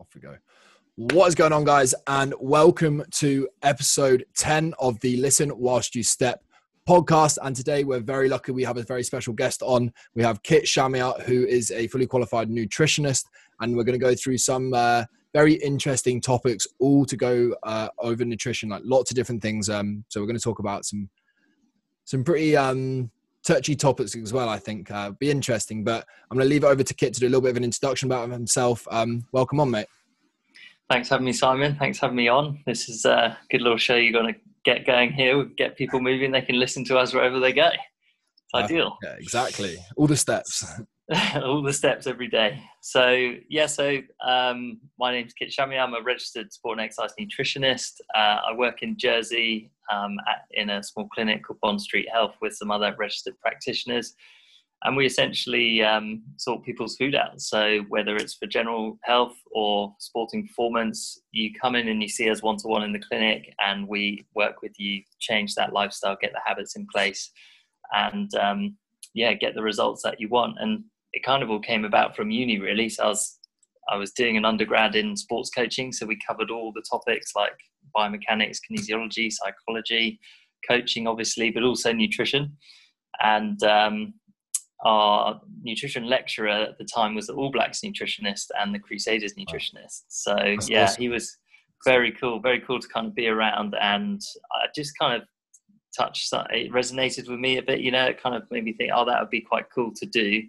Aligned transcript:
Off 0.00 0.08
we 0.14 0.20
go. 0.22 0.34
What 0.96 1.26
is 1.26 1.34
going 1.34 1.52
on, 1.52 1.64
guys? 1.64 1.94
And 2.06 2.32
welcome 2.40 3.04
to 3.10 3.46
episode 3.62 4.24
10 4.34 4.72
of 4.78 4.98
the 5.00 5.18
Listen 5.18 5.52
Whilst 5.58 5.94
You 5.94 6.02
Step 6.02 6.42
podcast. 6.88 7.36
And 7.42 7.54
today 7.54 7.84
we're 7.84 8.00
very 8.00 8.30
lucky 8.30 8.52
we 8.52 8.64
have 8.64 8.78
a 8.78 8.82
very 8.82 9.02
special 9.02 9.34
guest 9.34 9.60
on. 9.60 9.92
We 10.14 10.22
have 10.22 10.42
Kit 10.42 10.64
Shamia, 10.64 11.20
who 11.24 11.44
is 11.44 11.70
a 11.70 11.86
fully 11.88 12.06
qualified 12.06 12.48
nutritionist, 12.48 13.26
and 13.60 13.76
we're 13.76 13.84
going 13.84 13.98
to 13.98 14.02
go 14.02 14.14
through 14.14 14.38
some 14.38 14.72
uh, 14.72 15.04
very 15.34 15.54
interesting 15.56 16.18
topics, 16.18 16.66
all 16.78 17.04
to 17.04 17.16
go 17.18 17.54
uh, 17.64 17.88
over 17.98 18.24
nutrition, 18.24 18.70
like 18.70 18.82
lots 18.86 19.10
of 19.10 19.16
different 19.16 19.42
things. 19.42 19.68
Um, 19.68 20.02
so 20.08 20.18
we're 20.18 20.26
going 20.26 20.38
to 20.38 20.42
talk 20.42 20.60
about 20.60 20.86
some 20.86 21.10
some 22.06 22.24
pretty 22.24 22.56
um, 22.56 23.10
touchy 23.50 23.74
topics 23.74 24.16
as 24.16 24.32
well. 24.32 24.48
I 24.48 24.58
think 24.58 24.90
uh, 24.90 25.10
be 25.12 25.30
interesting. 25.30 25.82
But 25.82 26.06
I'm 26.30 26.36
going 26.36 26.46
to 26.46 26.50
leave 26.50 26.64
it 26.64 26.68
over 26.68 26.82
to 26.82 26.94
Kit 26.94 27.14
to 27.14 27.20
do 27.20 27.26
a 27.26 27.30
little 27.30 27.40
bit 27.40 27.50
of 27.50 27.56
an 27.56 27.64
introduction 27.64 28.06
about 28.06 28.30
himself. 28.30 28.86
Um, 28.90 29.24
welcome 29.32 29.60
on, 29.60 29.70
mate. 29.70 29.86
Thanks 30.88 31.08
for 31.08 31.14
having 31.14 31.26
me, 31.26 31.32
Simon. 31.32 31.76
Thanks 31.76 31.98
for 31.98 32.06
having 32.06 32.16
me 32.16 32.28
on. 32.28 32.62
This 32.66 32.88
is 32.88 33.04
a 33.04 33.36
good 33.50 33.62
little 33.62 33.78
show 33.78 33.96
you're 33.96 34.12
going 34.12 34.32
to 34.34 34.40
get 34.64 34.86
going 34.86 35.12
here. 35.12 35.38
We 35.38 35.54
Get 35.56 35.76
people 35.76 36.00
moving. 36.00 36.32
They 36.32 36.42
can 36.42 36.58
listen 36.58 36.84
to 36.86 36.98
us 36.98 37.12
wherever 37.12 37.38
they 37.38 37.52
go. 37.52 37.68
It's 37.68 38.54
ideal. 38.54 38.96
Yeah, 39.02 39.14
exactly. 39.18 39.78
All 39.96 40.06
the 40.06 40.16
steps. 40.16 40.64
all 41.36 41.62
the 41.62 41.72
steps 41.72 42.06
every 42.06 42.28
day. 42.28 42.62
So 42.82 43.34
yeah, 43.48 43.66
so 43.66 43.98
um, 44.24 44.80
my 44.98 45.12
name's 45.12 45.32
Kit 45.32 45.52
Shami. 45.56 45.78
I'm 45.78 45.94
a 45.94 46.02
registered 46.02 46.52
sport 46.52 46.78
and 46.78 46.84
exercise 46.84 47.10
nutritionist. 47.20 48.00
Uh, 48.14 48.38
I 48.48 48.52
work 48.56 48.82
in 48.82 48.96
Jersey 48.96 49.70
um, 49.92 50.16
at, 50.28 50.44
in 50.52 50.70
a 50.70 50.82
small 50.82 51.08
clinic 51.08 51.44
called 51.44 51.60
Bond 51.60 51.80
Street 51.80 52.08
Health 52.12 52.34
with 52.40 52.54
some 52.54 52.70
other 52.70 52.94
registered 52.98 53.38
practitioners, 53.40 54.14
and 54.84 54.96
we 54.96 55.04
essentially 55.04 55.82
um, 55.82 56.22
sort 56.36 56.64
people's 56.64 56.96
food 56.96 57.14
out. 57.14 57.40
So 57.40 57.80
whether 57.88 58.16
it's 58.16 58.34
for 58.34 58.46
general 58.46 58.98
health 59.02 59.36
or 59.52 59.94
sporting 59.98 60.46
performance, 60.46 61.20
you 61.32 61.50
come 61.60 61.76
in 61.76 61.88
and 61.88 62.02
you 62.02 62.08
see 62.08 62.30
us 62.30 62.42
one 62.42 62.56
to 62.58 62.68
one 62.68 62.82
in 62.82 62.92
the 62.92 62.98
clinic, 62.98 63.54
and 63.64 63.86
we 63.86 64.26
work 64.34 64.62
with 64.62 64.78
you, 64.78 65.02
change 65.18 65.54
that 65.54 65.72
lifestyle, 65.72 66.16
get 66.20 66.32
the 66.32 66.40
habits 66.44 66.76
in 66.76 66.86
place, 66.92 67.30
and 67.94 68.34
um, 68.36 68.76
yeah, 69.14 69.32
get 69.34 69.54
the 69.54 69.62
results 69.62 70.02
that 70.02 70.20
you 70.20 70.28
want. 70.28 70.56
And 70.60 70.84
it 71.12 71.24
kind 71.24 71.42
of 71.42 71.50
all 71.50 71.60
came 71.60 71.84
about 71.84 72.14
from 72.14 72.30
uni 72.30 72.58
really. 72.58 72.88
So 72.88 73.04
I 73.04 73.08
was 73.08 73.36
I 73.88 73.96
was 73.96 74.12
doing 74.12 74.36
an 74.36 74.44
undergrad 74.44 74.94
in 74.94 75.16
sports 75.16 75.50
coaching, 75.50 75.92
so 75.92 76.06
we 76.06 76.18
covered 76.26 76.50
all 76.50 76.72
the 76.72 76.84
topics 76.88 77.32
like 77.34 77.58
biomechanics, 77.96 78.58
kinesiology, 78.70 79.32
psychology, 79.32 80.18
coaching, 80.68 81.06
obviously, 81.06 81.50
but 81.50 81.62
also 81.62 81.92
nutrition. 81.92 82.56
And 83.22 83.62
um, 83.62 84.14
our 84.84 85.40
nutrition 85.62 86.04
lecturer 86.04 86.48
at 86.48 86.78
the 86.78 86.84
time 86.84 87.14
was 87.14 87.26
the 87.26 87.34
All 87.34 87.50
Blacks 87.50 87.80
nutritionist 87.80 88.46
and 88.58 88.74
the 88.74 88.78
Crusaders 88.78 89.34
nutritionist. 89.34 90.02
So 90.08 90.34
That's 90.36 90.68
yeah, 90.68 90.84
awesome. 90.84 91.02
he 91.02 91.08
was 91.08 91.36
very 91.84 92.12
cool, 92.12 92.40
very 92.40 92.60
cool 92.60 92.80
to 92.80 92.88
kind 92.88 93.06
of 93.06 93.14
be 93.14 93.28
around, 93.28 93.74
and 93.80 94.20
I 94.52 94.66
just 94.74 94.98
kind 94.98 95.20
of 95.20 95.28
touched. 95.96 96.28
It 96.50 96.72
resonated 96.72 97.28
with 97.28 97.38
me 97.38 97.58
a 97.58 97.62
bit, 97.62 97.80
you 97.80 97.90
know. 97.90 98.06
It 98.06 98.22
kind 98.22 98.34
of 98.34 98.42
made 98.50 98.64
me 98.64 98.74
think, 98.74 98.90
oh, 98.94 99.04
that 99.06 99.20
would 99.20 99.30
be 99.30 99.40
quite 99.40 99.66
cool 99.74 99.92
to 99.94 100.06
do 100.06 100.42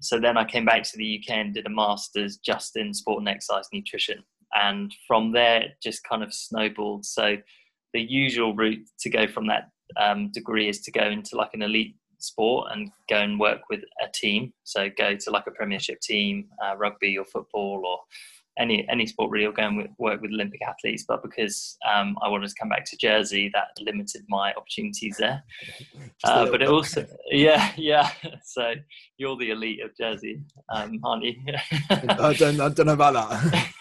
so 0.00 0.18
then 0.18 0.36
I 0.36 0.44
came 0.44 0.64
back 0.64 0.82
to 0.82 0.96
the 0.96 1.20
UK 1.20 1.36
and 1.36 1.54
did 1.54 1.66
a 1.66 1.70
master's 1.70 2.38
just 2.38 2.76
in 2.76 2.92
sport 2.94 3.20
and 3.20 3.28
exercise 3.28 3.68
nutrition. 3.72 4.24
And 4.54 4.94
from 5.06 5.32
there, 5.32 5.62
it 5.62 5.70
just 5.82 6.04
kind 6.04 6.22
of 6.22 6.32
snowballed. 6.32 7.04
So 7.04 7.36
the 7.92 8.00
usual 8.00 8.54
route 8.54 8.86
to 9.00 9.10
go 9.10 9.26
from 9.26 9.46
that 9.48 9.70
um, 9.98 10.30
degree 10.32 10.68
is 10.68 10.80
to 10.82 10.92
go 10.92 11.02
into 11.02 11.36
like 11.36 11.50
an 11.54 11.62
elite 11.62 11.96
sport 12.18 12.68
and 12.72 12.90
go 13.08 13.16
and 13.16 13.40
work 13.40 13.62
with 13.70 13.80
a 14.02 14.08
team. 14.12 14.52
So 14.64 14.88
go 14.96 15.16
to 15.16 15.30
like 15.30 15.46
a 15.46 15.52
premiership 15.52 16.00
team, 16.00 16.46
uh, 16.64 16.76
rugby 16.76 17.16
or 17.18 17.24
football 17.24 17.82
or 17.86 17.98
any 18.58 18.86
any 18.90 19.06
sport 19.06 19.30
really, 19.30 19.46
or 19.46 19.52
go 19.52 19.62
and 19.62 19.88
work 19.98 20.20
with 20.20 20.32
Olympic 20.32 20.60
athletes. 20.62 21.04
But 21.06 21.22
because 21.22 21.76
um, 21.90 22.16
I 22.22 22.28
wanted 22.28 22.48
to 22.48 22.54
come 22.58 22.68
back 22.68 22.84
to 22.86 22.96
Jersey, 22.96 23.50
that 23.54 23.68
limited 23.80 24.22
my 24.28 24.52
opportunities 24.54 25.16
there. 25.18 25.42
Uh, 26.24 26.50
but 26.50 26.62
it 26.62 26.68
also, 26.68 27.06
yeah, 27.30 27.72
yeah. 27.76 28.10
So 28.44 28.74
you're 29.16 29.36
the 29.36 29.50
elite 29.50 29.82
of 29.82 29.96
Jersey, 29.96 30.40
um, 30.72 31.00
aren't 31.02 31.24
you? 31.24 31.34
I 31.90 32.34
don't, 32.34 32.60
I 32.60 32.68
don't 32.68 32.86
know 32.86 32.92
about 32.92 33.14
that. 33.14 33.72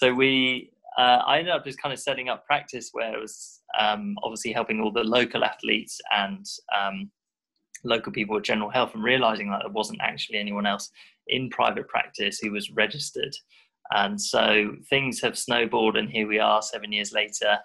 so 0.00 0.14
we, 0.14 0.70
uh, 0.96 1.20
I 1.26 1.38
ended 1.38 1.52
up 1.52 1.62
just 1.62 1.80
kind 1.80 1.92
of 1.92 1.98
setting 1.98 2.30
up 2.30 2.46
practice 2.46 2.88
where 2.92 3.14
it 3.14 3.20
was 3.20 3.60
um, 3.78 4.16
obviously 4.22 4.50
helping 4.50 4.80
all 4.80 4.90
the 4.90 5.04
local 5.04 5.44
athletes 5.44 6.00
and 6.16 6.46
um, 6.74 7.10
local 7.84 8.10
people 8.10 8.34
with 8.34 8.44
general 8.44 8.70
health 8.70 8.94
and 8.94 9.04
realizing 9.04 9.50
that 9.50 9.60
there 9.62 9.72
wasn't 9.72 10.00
actually 10.00 10.38
anyone 10.38 10.64
else 10.64 10.90
in 11.26 11.50
private 11.50 11.86
practice 11.86 12.38
who 12.38 12.50
was 12.50 12.70
registered. 12.70 13.36
And 13.92 14.18
so 14.18 14.72
things 14.88 15.20
have 15.20 15.36
snowballed, 15.36 15.98
and 15.98 16.08
here 16.08 16.26
we 16.26 16.38
are 16.38 16.62
seven 16.62 16.92
years 16.92 17.12
later, 17.12 17.58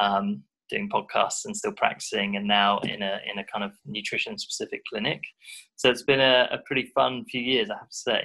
um, 0.00 0.42
doing 0.70 0.88
podcasts 0.88 1.44
and 1.44 1.54
still 1.54 1.72
practicing, 1.72 2.36
and 2.36 2.48
now 2.48 2.78
in 2.78 3.02
a 3.02 3.18
in 3.30 3.38
a 3.40 3.44
kind 3.44 3.62
of 3.62 3.72
nutrition 3.84 4.38
specific 4.38 4.80
clinic. 4.88 5.20
So 5.76 5.90
it's 5.90 6.04
been 6.04 6.20
a, 6.20 6.48
a 6.50 6.58
pretty 6.64 6.90
fun 6.94 7.26
few 7.26 7.42
years, 7.42 7.68
I 7.68 7.74
have 7.74 7.90
to 7.90 7.96
say. 7.96 8.24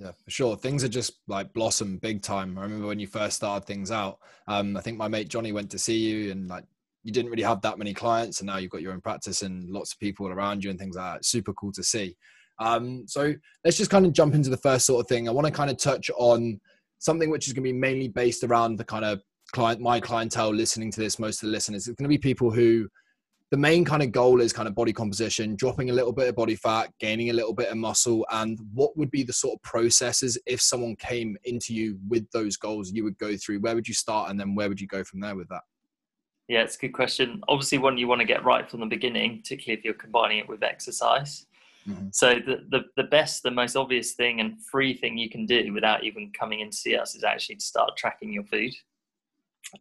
Yeah, 0.00 0.12
for 0.24 0.30
sure. 0.30 0.56
Things 0.56 0.82
are 0.82 0.88
just 0.88 1.20
like 1.28 1.52
blossom 1.52 1.98
big 1.98 2.22
time. 2.22 2.56
I 2.56 2.62
remember 2.62 2.86
when 2.86 2.98
you 2.98 3.06
first 3.06 3.36
started 3.36 3.66
things 3.66 3.90
out. 3.90 4.18
Um, 4.48 4.74
I 4.74 4.80
think 4.80 4.96
my 4.96 5.08
mate 5.08 5.28
Johnny 5.28 5.52
went 5.52 5.70
to 5.72 5.78
see 5.78 5.98
you, 5.98 6.30
and 6.30 6.48
like 6.48 6.64
you 7.04 7.12
didn't 7.12 7.30
really 7.30 7.42
have 7.42 7.60
that 7.60 7.76
many 7.76 7.92
clients, 7.92 8.40
and 8.40 8.46
now 8.46 8.56
you've 8.56 8.70
got 8.70 8.80
your 8.80 8.92
own 8.92 9.02
practice 9.02 9.42
and 9.42 9.68
lots 9.68 9.92
of 9.92 9.98
people 9.98 10.28
around 10.28 10.64
you 10.64 10.70
and 10.70 10.78
things 10.78 10.96
like 10.96 11.16
that. 11.16 11.24
super 11.26 11.52
cool 11.52 11.70
to 11.72 11.82
see. 11.82 12.16
Um, 12.58 13.04
so 13.06 13.34
let's 13.62 13.76
just 13.76 13.90
kind 13.90 14.06
of 14.06 14.14
jump 14.14 14.34
into 14.34 14.48
the 14.48 14.56
first 14.56 14.86
sort 14.86 15.04
of 15.04 15.06
thing. 15.08 15.28
I 15.28 15.32
want 15.32 15.46
to 15.46 15.52
kind 15.52 15.70
of 15.70 15.76
touch 15.76 16.10
on 16.16 16.58
something 16.98 17.28
which 17.28 17.46
is 17.46 17.52
going 17.52 17.64
to 17.64 17.72
be 17.72 17.78
mainly 17.78 18.08
based 18.08 18.42
around 18.42 18.76
the 18.76 18.84
kind 18.84 19.04
of 19.04 19.20
client, 19.52 19.82
my 19.82 20.00
clientele 20.00 20.54
listening 20.54 20.90
to 20.92 21.00
this, 21.00 21.18
most 21.18 21.42
of 21.42 21.48
the 21.48 21.52
listeners. 21.52 21.88
It's 21.88 21.98
going 21.98 22.08
to 22.08 22.08
be 22.08 22.18
people 22.18 22.50
who 22.50 22.88
the 23.50 23.56
main 23.56 23.84
kind 23.84 24.02
of 24.02 24.12
goal 24.12 24.40
is 24.40 24.52
kind 24.52 24.68
of 24.68 24.74
body 24.74 24.92
composition, 24.92 25.56
dropping 25.56 25.90
a 25.90 25.92
little 25.92 26.12
bit 26.12 26.28
of 26.28 26.36
body 26.36 26.54
fat, 26.54 26.90
gaining 27.00 27.30
a 27.30 27.32
little 27.32 27.52
bit 27.52 27.68
of 27.68 27.76
muscle, 27.76 28.24
and 28.30 28.58
what 28.72 28.96
would 28.96 29.10
be 29.10 29.24
the 29.24 29.32
sort 29.32 29.54
of 29.54 29.62
processes 29.62 30.38
if 30.46 30.60
someone 30.60 30.94
came 30.96 31.36
into 31.44 31.74
you 31.74 31.98
with 32.08 32.30
those 32.30 32.56
goals 32.56 32.92
you 32.92 33.02
would 33.02 33.18
go 33.18 33.36
through? 33.36 33.58
Where 33.60 33.74
would 33.74 33.88
you 33.88 33.94
start, 33.94 34.30
and 34.30 34.38
then 34.38 34.54
where 34.54 34.68
would 34.68 34.80
you 34.80 34.86
go 34.86 35.02
from 35.02 35.20
there 35.20 35.34
with 35.34 35.48
that? 35.48 35.62
Yeah, 36.46 36.62
it's 36.62 36.76
a 36.76 36.80
good 36.80 36.92
question. 36.92 37.40
Obviously, 37.48 37.78
one 37.78 37.98
you 37.98 38.08
want 38.08 38.20
to 38.20 38.26
get 38.26 38.44
right 38.44 38.68
from 38.68 38.80
the 38.80 38.86
beginning, 38.86 39.38
particularly 39.38 39.78
if 39.78 39.84
you're 39.84 39.94
combining 39.94 40.38
it 40.38 40.48
with 40.48 40.62
exercise. 40.62 41.46
Mm-hmm. 41.88 42.08
So 42.12 42.34
the, 42.34 42.66
the 42.70 42.84
the 42.96 43.04
best, 43.04 43.42
the 43.42 43.50
most 43.50 43.74
obvious 43.74 44.12
thing 44.12 44.40
and 44.40 44.64
free 44.64 44.94
thing 44.94 45.16
you 45.16 45.30
can 45.30 45.46
do 45.46 45.72
without 45.72 46.04
even 46.04 46.30
coming 46.38 46.60
in 46.60 46.70
to 46.70 46.76
see 46.76 46.96
us 46.96 47.14
is 47.14 47.24
actually 47.24 47.56
to 47.56 47.64
start 47.64 47.96
tracking 47.96 48.32
your 48.32 48.44
food. 48.44 48.72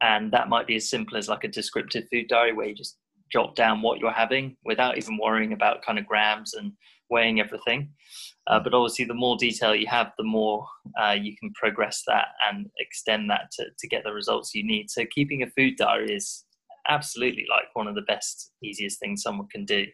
And 0.02 0.32
that 0.32 0.50
might 0.50 0.68
be 0.68 0.76
as 0.76 0.90
simple 0.90 1.18
as 1.18 1.28
like 1.28 1.44
a 1.44 1.48
descriptive 1.48 2.08
food 2.12 2.28
diary 2.28 2.54
where 2.54 2.68
you 2.68 2.76
just 2.76 2.98
jot 3.32 3.56
down 3.56 3.82
what 3.82 4.00
you're 4.00 4.12
having 4.12 4.56
without 4.66 4.98
even 4.98 5.18
worrying 5.22 5.54
about 5.54 5.84
kind 5.84 6.00
of 6.00 6.06
grams 6.08 6.54
and 6.54 6.72
weighing 7.10 7.40
everything. 7.40 7.92
Uh, 8.48 8.56
mm-hmm. 8.56 8.64
but 8.64 8.74
obviously, 8.74 9.06
the 9.06 9.14
more 9.14 9.38
detail 9.38 9.76
you 9.76 9.88
have, 9.88 10.12
the 10.18 10.24
more 10.24 10.66
uh, 11.02 11.16
you 11.20 11.36
can 11.38 11.52
progress 11.54 12.04
that 12.08 12.28
and 12.50 12.68
extend 12.80 13.30
that 13.30 13.52
to, 13.52 13.66
to 13.78 13.88
get 13.88 14.04
the 14.04 14.14
results 14.14 14.54
you 14.54 14.66
need. 14.66 14.90
So, 14.90 15.04
keeping 15.14 15.44
a 15.44 15.50
food 15.52 15.76
diary 15.78 16.14
is 16.14 16.46
absolutely 16.88 17.46
like 17.50 17.68
one 17.74 17.88
of 17.88 17.96
the 17.96 18.02
best, 18.02 18.52
easiest 18.64 19.00
things 19.00 19.22
someone 19.22 19.48
can 19.48 19.66
do. 19.66 19.86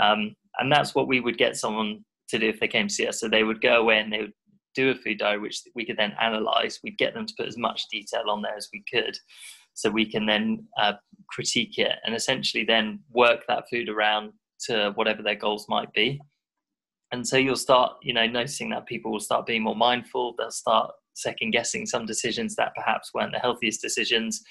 Um, 0.00 0.34
and 0.58 0.70
that's 0.70 0.94
what 0.94 1.08
we 1.08 1.20
would 1.20 1.38
get 1.38 1.56
someone 1.56 2.04
to 2.28 2.38
do 2.38 2.48
if 2.48 2.60
they 2.60 2.68
came 2.68 2.88
to 2.88 2.94
see 2.94 3.06
us. 3.06 3.20
So 3.20 3.28
they 3.28 3.44
would 3.44 3.60
go 3.60 3.80
away 3.80 3.98
and 3.98 4.12
they 4.12 4.20
would 4.20 4.32
do 4.74 4.90
a 4.90 4.94
food 4.94 5.18
diary, 5.18 5.38
which 5.38 5.62
we 5.74 5.84
could 5.84 5.96
then 5.96 6.14
analyze. 6.20 6.80
We'd 6.82 6.98
get 6.98 7.14
them 7.14 7.26
to 7.26 7.34
put 7.36 7.48
as 7.48 7.56
much 7.56 7.88
detail 7.90 8.24
on 8.28 8.42
there 8.42 8.56
as 8.56 8.68
we 8.72 8.84
could. 8.92 9.16
So 9.74 9.90
we 9.90 10.10
can 10.10 10.26
then 10.26 10.66
uh, 10.80 10.94
critique 11.28 11.78
it 11.78 11.92
and 12.04 12.14
essentially 12.14 12.64
then 12.64 13.00
work 13.12 13.44
that 13.48 13.64
food 13.70 13.88
around 13.88 14.32
to 14.66 14.92
whatever 14.94 15.22
their 15.22 15.34
goals 15.34 15.66
might 15.68 15.92
be. 15.92 16.20
And 17.12 17.26
so 17.26 17.36
you'll 17.36 17.56
start, 17.56 17.96
you 18.02 18.14
know, 18.14 18.26
noticing 18.26 18.70
that 18.70 18.86
people 18.86 19.12
will 19.12 19.20
start 19.20 19.46
being 19.46 19.62
more 19.62 19.76
mindful. 19.76 20.34
They'll 20.36 20.50
start 20.50 20.90
second 21.14 21.52
guessing 21.52 21.86
some 21.86 22.06
decisions 22.06 22.56
that 22.56 22.74
perhaps 22.74 23.10
weren't 23.14 23.32
the 23.32 23.38
healthiest 23.38 23.80
decisions 23.80 24.42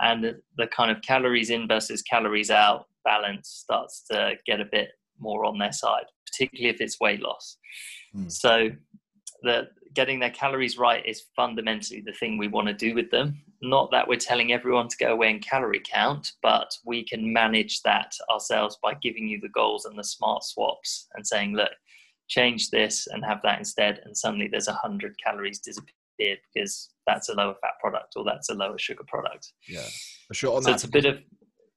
and 0.00 0.22
the, 0.22 0.40
the 0.56 0.66
kind 0.68 0.90
of 0.90 1.02
calories 1.02 1.50
in 1.50 1.66
versus 1.68 2.02
calories 2.02 2.50
out 2.50 2.86
balance 3.04 3.48
starts 3.48 4.04
to 4.10 4.34
get 4.46 4.60
a 4.60 4.64
bit 4.70 4.90
more 5.18 5.44
on 5.44 5.58
their 5.58 5.72
side, 5.72 6.04
particularly 6.26 6.74
if 6.74 6.80
it's 6.80 7.00
weight 7.00 7.20
loss. 7.20 7.56
Mm. 8.14 8.30
So 8.30 8.70
the 9.42 9.68
getting 9.94 10.20
their 10.20 10.30
calories 10.30 10.78
right 10.78 11.04
is 11.06 11.24
fundamentally 11.34 12.02
the 12.04 12.12
thing 12.12 12.38
we 12.38 12.48
want 12.48 12.68
to 12.68 12.74
do 12.74 12.94
with 12.94 13.10
them. 13.10 13.40
Not 13.60 13.90
that 13.90 14.06
we're 14.06 14.16
telling 14.16 14.52
everyone 14.52 14.88
to 14.88 14.96
go 14.96 15.12
away 15.12 15.30
and 15.30 15.44
calorie 15.44 15.82
count, 15.84 16.32
but 16.42 16.70
we 16.84 17.04
can 17.04 17.32
manage 17.32 17.82
that 17.82 18.12
ourselves 18.30 18.78
by 18.82 18.94
giving 19.02 19.26
you 19.26 19.40
the 19.40 19.48
goals 19.48 19.84
and 19.84 19.98
the 19.98 20.04
smart 20.04 20.44
swaps 20.44 21.08
and 21.14 21.26
saying, 21.26 21.54
look, 21.54 21.72
change 22.28 22.70
this 22.70 23.08
and 23.08 23.24
have 23.24 23.40
that 23.42 23.58
instead. 23.58 24.00
And 24.04 24.16
suddenly 24.16 24.48
there's 24.48 24.68
a 24.68 24.74
hundred 24.74 25.16
calories 25.24 25.58
disappeared 25.58 26.38
because 26.52 26.90
that's 27.06 27.28
a 27.28 27.34
lower 27.34 27.54
fat 27.60 27.72
product 27.80 28.14
or 28.16 28.24
that's 28.24 28.48
a 28.50 28.54
lower 28.54 28.78
sugar 28.78 29.04
product. 29.08 29.52
Yeah, 29.66 29.86
for 30.28 30.34
sure. 30.34 30.62
so 30.62 30.72
it's 30.72 30.84
a 30.84 30.88
bit 30.88 31.06
of 31.06 31.18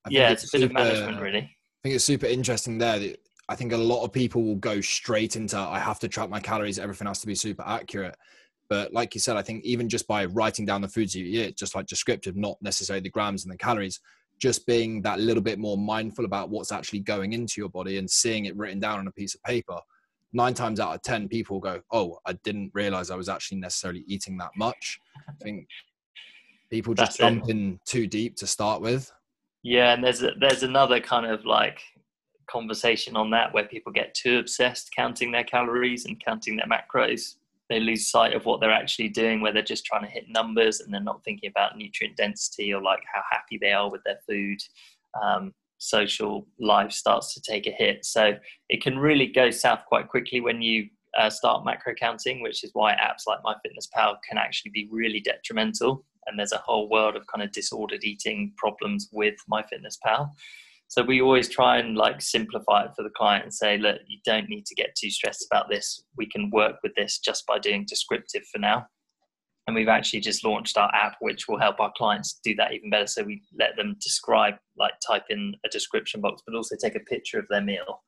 yeah, 0.10 0.30
it's, 0.30 0.44
it's, 0.44 0.54
a 0.54 0.58
bit 0.58 0.70
super, 0.70 0.80
of 0.80 0.86
management 0.86 1.22
really. 1.22 1.40
I 1.40 1.82
think 1.84 1.96
it's 1.96 2.04
super 2.04 2.26
interesting 2.26 2.78
there. 2.78 3.00
That 3.00 3.18
I 3.50 3.56
think 3.56 3.74
a 3.74 3.78
lot 3.78 4.04
of 4.04 4.12
people 4.12 4.44
will 4.44 4.56
go 4.56 4.82
straight 4.82 5.36
into 5.36 5.58
I 5.58 5.80
have 5.80 6.00
to 6.00 6.08
track 6.08 6.30
my 6.30 6.40
calories. 6.40 6.80
Everything 6.80 7.08
has 7.08 7.22
to 7.22 7.28
be 7.28 7.36
super 7.36 7.64
accurate. 7.66 8.16
But 8.72 8.94
like 8.94 9.14
you 9.14 9.20
said, 9.20 9.36
I 9.36 9.42
think 9.42 9.66
even 9.66 9.90
just 9.90 10.08
by 10.08 10.24
writing 10.24 10.66
down 10.66 10.80
the 10.80 10.88
foods 10.88 11.14
you 11.14 11.26
eat, 11.26 11.58
just 11.58 11.76
like 11.76 11.88
descriptive, 11.88 12.38
not 12.38 12.56
necessarily 12.62 13.02
the 13.02 13.10
grams 13.10 13.44
and 13.44 13.52
the 13.52 13.58
calories, 13.58 14.00
just 14.40 14.66
being 14.66 15.02
that 15.02 15.20
little 15.20 15.44
bit 15.44 15.60
more 15.60 15.78
mindful 15.78 16.24
about 16.24 16.50
what's 16.50 16.72
actually 16.72 17.02
going 17.02 17.34
into 17.34 17.60
your 17.60 17.68
body 17.68 17.98
and 17.98 18.10
seeing 18.10 18.46
it 18.46 18.56
written 18.56 18.80
down 18.80 19.00
on 19.00 19.08
a 19.08 19.12
piece 19.12 19.36
of 19.36 19.44
paper. 19.44 19.78
Nine 20.32 20.54
times 20.54 20.80
out 20.80 20.96
of 20.96 21.02
10, 21.02 21.28
people 21.28 21.60
go, 21.60 21.82
Oh, 21.92 22.20
I 22.26 22.32
didn't 22.46 22.72
realize 22.74 23.12
I 23.12 23.18
was 23.18 23.28
actually 23.28 23.58
necessarily 23.58 24.06
eating 24.08 24.38
that 24.38 24.52
much. 24.56 25.02
I 25.28 25.34
think 25.44 25.68
people 26.70 26.94
just 26.94 27.18
That's 27.18 27.34
jump 27.34 27.50
it. 27.50 27.52
in 27.52 27.78
too 27.86 28.08
deep 28.08 28.38
to 28.38 28.48
start 28.48 28.82
with. 28.82 29.12
Yeah. 29.64 29.94
And 29.94 30.02
there's, 30.02 30.24
a, 30.24 30.32
there's 30.40 30.64
another 30.64 31.02
kind 31.02 31.26
of 31.26 31.44
like 31.44 31.82
conversation 32.50 33.18
on 33.18 33.32
that 33.32 33.54
where 33.54 33.66
people 33.66 33.92
get 33.92 34.14
too 34.14 34.40
obsessed 34.40 34.92
counting 34.96 35.30
their 35.30 35.44
calories 35.44 36.06
and 36.06 36.24
counting 36.24 36.56
their 36.56 36.68
macros 36.68 37.36
they 37.72 37.80
lose 37.80 38.10
sight 38.10 38.34
of 38.34 38.46
what 38.46 38.60
they're 38.60 38.72
actually 38.72 39.10
doing 39.10 39.42
where 39.42 39.54
they're 39.54 39.62
just 39.62 39.86
trying 39.86 40.04
to 40.04 40.10
hit 40.10 40.30
numbers 40.30 40.80
and 40.80 40.94
they're 40.94 41.02
not 41.02 41.24
thinking 41.24 41.50
about 41.50 41.78
nutrient 41.78 42.18
density 42.18 42.74
or 42.74 42.82
like 42.82 43.02
how 43.14 43.22
happy 43.30 43.58
they 43.60 43.72
are 43.72 43.90
with 43.90 44.02
their 44.04 44.20
food. 44.28 44.60
Um, 45.22 45.54
social 45.78 46.48
life 46.60 46.92
starts 46.92 47.34
to 47.34 47.42
take 47.42 47.68
a 47.68 47.72
hit. 47.72 48.06
So 48.06 48.38
it 48.70 48.84
can 48.84 49.00
really 49.00 49.28
go 49.28 49.50
south 49.50 49.82
quite 49.88 50.08
quickly 50.08 50.42
when 50.42 50.62
you 50.62 50.88
uh, 51.18 51.30
start 51.30 51.66
macro 51.66 51.94
counting 51.94 52.42
which 52.42 52.64
is 52.64 52.70
why 52.74 52.94
apps 52.94 53.28
like 53.28 53.40
myfitnesspal 53.44 54.16
can 54.28 54.38
actually 54.38 54.72
be 54.72 54.88
really 54.92 55.20
detrimental. 55.20 56.06
And 56.28 56.38
there's 56.38 56.52
a 56.52 56.58
whole 56.58 56.88
world 56.90 57.16
of 57.16 57.26
kind 57.28 57.44
of 57.44 57.52
disordered 57.52 58.04
eating 58.04 58.54
problems 58.58 59.10
with 59.12 59.36
myfitnesspal 59.52 60.30
so 60.92 61.02
we 61.02 61.22
always 61.22 61.48
try 61.48 61.78
and 61.78 61.96
like 61.96 62.22
simplify 62.22 62.84
it 62.84 62.92
for 62.98 63.04
the 63.04 63.10
client 63.12 63.46
and 63.46 63.54
say, 63.54 63.78
look, 63.78 64.02
you 64.08 64.18
don't 64.26 64.50
need 64.50 64.66
to 64.66 64.76
get 64.76 64.94
too 64.94 65.10
stressed 65.10 65.48
about 65.50 65.70
this. 65.70 66.04
We 66.18 66.26
can 66.26 66.50
work 66.50 66.80
with 66.84 66.94
this 66.96 67.20
just 67.20 67.48
by 67.48 67.60
doing 67.60 67.86
descriptive 67.88 68.44
for 68.52 68.60
now. 68.60 68.88
And 69.66 69.74
we've 69.74 69.88
actually 69.88 70.20
just 70.20 70.44
launched 70.44 70.78
our 70.78 70.94
app, 70.94 71.16
which 71.22 71.48
will 71.48 71.58
help 71.58 71.80
our 71.80 71.94
clients 71.96 72.42
do 72.44 72.54
that 72.56 72.74
even 72.74 72.90
better. 72.90 73.08
So 73.08 73.24
we 73.24 73.42
let 73.58 73.78
them 73.78 73.96
describe, 74.02 74.56
like 74.78 74.92
type 75.08 75.24
in 75.30 75.56
a 75.66 75.70
description 75.70 76.20
box, 76.20 76.42
but 76.46 76.58
also 76.58 76.76
take 76.76 76.96
a 76.96 77.00
picture 77.00 77.40
of 77.40 77.46
their 77.50 77.62
meal. 77.62 78.02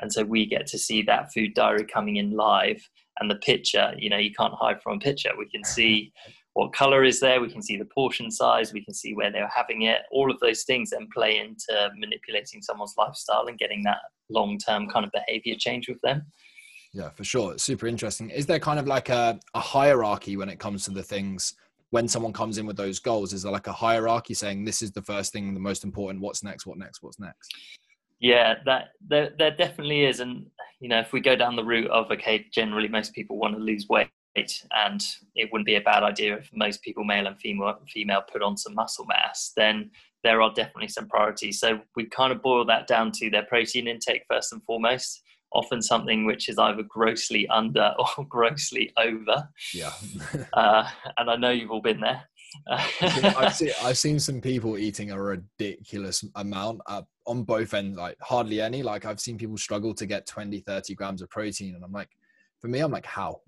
And 0.00 0.12
so 0.12 0.24
we 0.24 0.44
get 0.44 0.66
to 0.66 0.78
see 0.78 1.02
that 1.02 1.32
food 1.32 1.54
diary 1.54 1.84
coming 1.84 2.16
in 2.16 2.32
live. 2.32 2.82
And 3.20 3.30
the 3.30 3.36
picture, 3.36 3.94
you 3.96 4.10
know, 4.10 4.18
you 4.18 4.32
can't 4.32 4.54
hide 4.54 4.82
from 4.82 4.96
a 4.96 4.98
picture. 4.98 5.30
We 5.38 5.48
can 5.48 5.62
see 5.62 6.12
what 6.54 6.72
color 6.72 7.04
is 7.04 7.20
there 7.20 7.40
we 7.40 7.50
can 7.50 7.62
see 7.62 7.76
the 7.76 7.84
portion 7.86 8.30
size 8.30 8.72
we 8.72 8.84
can 8.84 8.94
see 8.94 9.14
where 9.14 9.30
they're 9.30 9.50
having 9.54 9.82
it 9.82 10.02
all 10.10 10.30
of 10.30 10.40
those 10.40 10.62
things 10.62 10.90
then 10.90 11.06
play 11.12 11.38
into 11.38 11.90
manipulating 11.96 12.62
someone's 12.62 12.94
lifestyle 12.96 13.46
and 13.46 13.58
getting 13.58 13.82
that 13.82 13.98
long 14.30 14.58
term 14.58 14.88
kind 14.88 15.04
of 15.04 15.12
behavior 15.12 15.54
change 15.58 15.88
with 15.88 16.00
them. 16.02 16.22
Yeah 16.92 17.10
for 17.10 17.24
sure. 17.24 17.52
It's 17.52 17.64
super 17.64 17.86
interesting. 17.86 18.30
Is 18.30 18.46
there 18.46 18.60
kind 18.60 18.78
of 18.78 18.86
like 18.86 19.08
a, 19.08 19.38
a 19.54 19.60
hierarchy 19.60 20.36
when 20.36 20.48
it 20.48 20.58
comes 20.58 20.84
to 20.84 20.90
the 20.90 21.02
things 21.02 21.54
when 21.90 22.08
someone 22.08 22.32
comes 22.32 22.58
in 22.58 22.66
with 22.66 22.76
those 22.76 22.98
goals? 22.98 23.32
Is 23.32 23.42
there 23.42 23.52
like 23.52 23.66
a 23.66 23.72
hierarchy 23.72 24.34
saying 24.34 24.64
this 24.64 24.82
is 24.82 24.92
the 24.92 25.02
first 25.02 25.32
thing 25.32 25.52
the 25.54 25.60
most 25.60 25.84
important 25.84 26.22
what's 26.22 26.44
next 26.44 26.66
what 26.66 26.78
next 26.78 27.02
what's 27.02 27.18
next 27.18 27.52
yeah 28.20 28.54
that 28.64 28.90
there, 29.06 29.30
there 29.38 29.50
definitely 29.50 30.04
is. 30.04 30.20
And 30.20 30.46
you 30.80 30.88
know 30.88 31.00
if 31.00 31.12
we 31.12 31.20
go 31.20 31.34
down 31.34 31.56
the 31.56 31.64
route 31.64 31.90
of 31.90 32.10
okay 32.12 32.46
generally 32.52 32.88
most 32.88 33.12
people 33.12 33.38
want 33.38 33.54
to 33.54 33.60
lose 33.60 33.88
weight 33.88 34.08
and 34.36 35.04
it 35.34 35.48
wouldn't 35.52 35.66
be 35.66 35.76
a 35.76 35.80
bad 35.80 36.02
idea 36.02 36.36
if 36.36 36.50
most 36.52 36.82
people, 36.82 37.04
male 37.04 37.26
and 37.26 37.38
female, 37.38 37.78
female, 37.88 38.22
put 38.30 38.42
on 38.42 38.56
some 38.56 38.74
muscle 38.74 39.06
mass, 39.06 39.52
then 39.56 39.90
there 40.22 40.42
are 40.42 40.52
definitely 40.54 40.88
some 40.88 41.06
priorities. 41.06 41.60
So 41.60 41.80
we 41.94 42.06
kind 42.06 42.32
of 42.32 42.42
boil 42.42 42.64
that 42.66 42.86
down 42.86 43.12
to 43.12 43.30
their 43.30 43.44
protein 43.44 43.86
intake 43.86 44.22
first 44.28 44.52
and 44.52 44.62
foremost. 44.64 45.22
Often 45.52 45.82
something 45.82 46.24
which 46.24 46.48
is 46.48 46.58
either 46.58 46.82
grossly 46.82 47.46
under 47.48 47.94
or 48.18 48.26
grossly 48.26 48.92
over. 48.96 49.48
Yeah. 49.72 49.92
uh, 50.52 50.88
and 51.18 51.30
I 51.30 51.36
know 51.36 51.50
you've 51.50 51.70
all 51.70 51.82
been 51.82 52.00
there. 52.00 52.22
I've, 52.70 53.54
seen, 53.54 53.70
I've 53.82 53.98
seen 53.98 54.20
some 54.20 54.40
people 54.40 54.78
eating 54.78 55.10
a 55.10 55.20
ridiculous 55.20 56.24
amount 56.36 56.80
uh, 56.86 57.02
on 57.26 57.42
both 57.42 57.74
ends, 57.74 57.98
like 57.98 58.16
hardly 58.20 58.60
any. 58.60 58.82
Like 58.82 59.04
I've 59.04 59.20
seen 59.20 59.36
people 59.36 59.56
struggle 59.56 59.92
to 59.94 60.06
get 60.06 60.26
20, 60.26 60.60
30 60.60 60.94
grams 60.94 61.20
of 61.20 61.30
protein. 61.30 61.74
And 61.74 61.84
I'm 61.84 61.92
like, 61.92 62.10
for 62.60 62.68
me, 62.68 62.80
I'm 62.80 62.92
like, 62.92 63.06
how? 63.06 63.40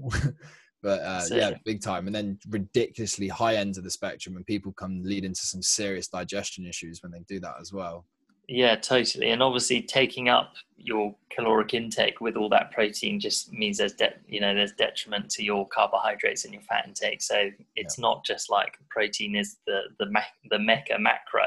But 0.86 1.00
uh, 1.00 1.22
yeah, 1.32 1.50
big 1.64 1.80
time. 1.82 2.06
And 2.06 2.14
then 2.14 2.38
ridiculously 2.48 3.26
high 3.26 3.56
ends 3.56 3.76
of 3.76 3.82
the 3.82 3.90
spectrum, 3.90 4.36
and 4.36 4.46
people 4.46 4.72
can 4.72 5.02
lead 5.02 5.24
into 5.24 5.40
some 5.40 5.60
serious 5.60 6.06
digestion 6.06 6.64
issues 6.64 7.02
when 7.02 7.10
they 7.10 7.24
do 7.26 7.40
that 7.40 7.56
as 7.60 7.72
well. 7.72 8.06
Yeah, 8.46 8.76
totally. 8.76 9.30
And 9.30 9.42
obviously, 9.42 9.82
taking 9.82 10.28
up 10.28 10.54
your 10.76 11.12
caloric 11.30 11.74
intake 11.74 12.20
with 12.20 12.36
all 12.36 12.48
that 12.50 12.70
protein 12.70 13.18
just 13.18 13.52
means 13.52 13.78
there's 13.78 13.94
de- 13.94 14.14
you 14.28 14.40
know 14.40 14.54
there's 14.54 14.70
detriment 14.74 15.28
to 15.30 15.42
your 15.42 15.66
carbohydrates 15.66 16.44
and 16.44 16.54
your 16.54 16.62
fat 16.62 16.86
intake. 16.86 17.20
So 17.20 17.50
it's 17.74 17.98
yeah. 17.98 18.02
not 18.02 18.24
just 18.24 18.48
like 18.48 18.78
protein 18.88 19.34
is 19.34 19.56
the 19.66 19.80
the 19.98 20.06
the 20.50 20.60
mecca 20.60 21.00
macro. 21.00 21.46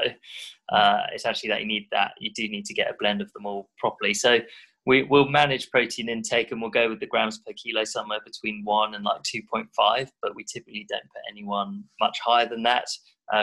Uh, 0.68 1.00
it's 1.14 1.24
actually 1.24 1.48
that 1.48 1.62
you 1.62 1.66
need 1.66 1.88
that 1.92 2.12
you 2.20 2.30
do 2.34 2.46
need 2.46 2.66
to 2.66 2.74
get 2.74 2.90
a 2.90 2.94
blend 3.00 3.22
of 3.22 3.32
them 3.32 3.46
all 3.46 3.70
properly. 3.78 4.12
So 4.12 4.40
we 4.86 5.02
will 5.04 5.28
manage 5.28 5.70
protein 5.70 6.08
intake 6.08 6.50
and 6.50 6.60
we'll 6.60 6.70
go 6.70 6.88
with 6.88 7.00
the 7.00 7.06
grams 7.06 7.38
per 7.38 7.52
kilo 7.52 7.84
somewhere 7.84 8.20
between 8.24 8.62
one 8.64 8.94
and 8.94 9.04
like 9.04 9.22
2.5 9.22 10.08
but 10.22 10.34
we 10.34 10.44
typically 10.44 10.86
don't 10.88 11.02
put 11.02 11.22
anyone 11.30 11.84
much 12.00 12.18
higher 12.24 12.48
than 12.48 12.62
that 12.62 12.86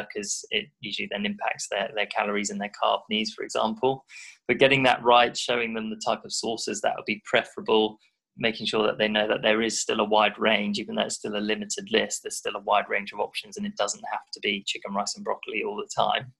because 0.02 0.44
uh, 0.54 0.58
it 0.58 0.66
usually 0.82 1.08
then 1.12 1.26
impacts 1.26 1.68
their, 1.72 1.90
their 1.96 2.08
calories 2.08 2.50
and 2.50 2.60
their 2.60 2.72
carb 2.84 3.00
needs 3.10 3.34
for 3.34 3.44
example. 3.44 4.04
But 4.48 4.60
getting 4.60 4.84
that 4.84 5.04
right 5.04 5.36
showing 5.36 5.74
them 5.74 5.90
the 5.90 6.02
type 6.06 6.26
of 6.26 6.34
sources 6.34 6.82
that 6.82 6.94
would 6.96 7.06
be 7.06 7.22
preferable 7.26 7.98
making 8.38 8.66
sure 8.66 8.86
that 8.86 8.98
they 8.98 9.08
know 9.08 9.28
that 9.28 9.42
there 9.42 9.62
is 9.62 9.82
still 9.82 10.00
a 10.00 10.04
wide 10.04 10.38
range, 10.38 10.80
even 10.80 10.96
though 10.96 11.04
it's 11.04 11.16
still 11.16 11.38
a 11.38 11.40
limited 11.40 11.92
list, 11.92 12.24
there's 12.24 12.38
still 12.38 12.56
a 12.56 12.62
wide 12.62 12.86
range 12.90 13.12
of 13.12 13.20
options 13.20 13.58
and 13.58 13.66
it 13.66 13.76
doesn't 13.76 14.04
have 14.12 14.30
to 14.34 14.40
be 14.40 14.64
chicken, 14.66 14.94
rice, 14.94 15.16
and 15.16 15.26
broccoli 15.26 15.64
all 15.64 15.76
the 15.76 15.90
time. 15.96 16.32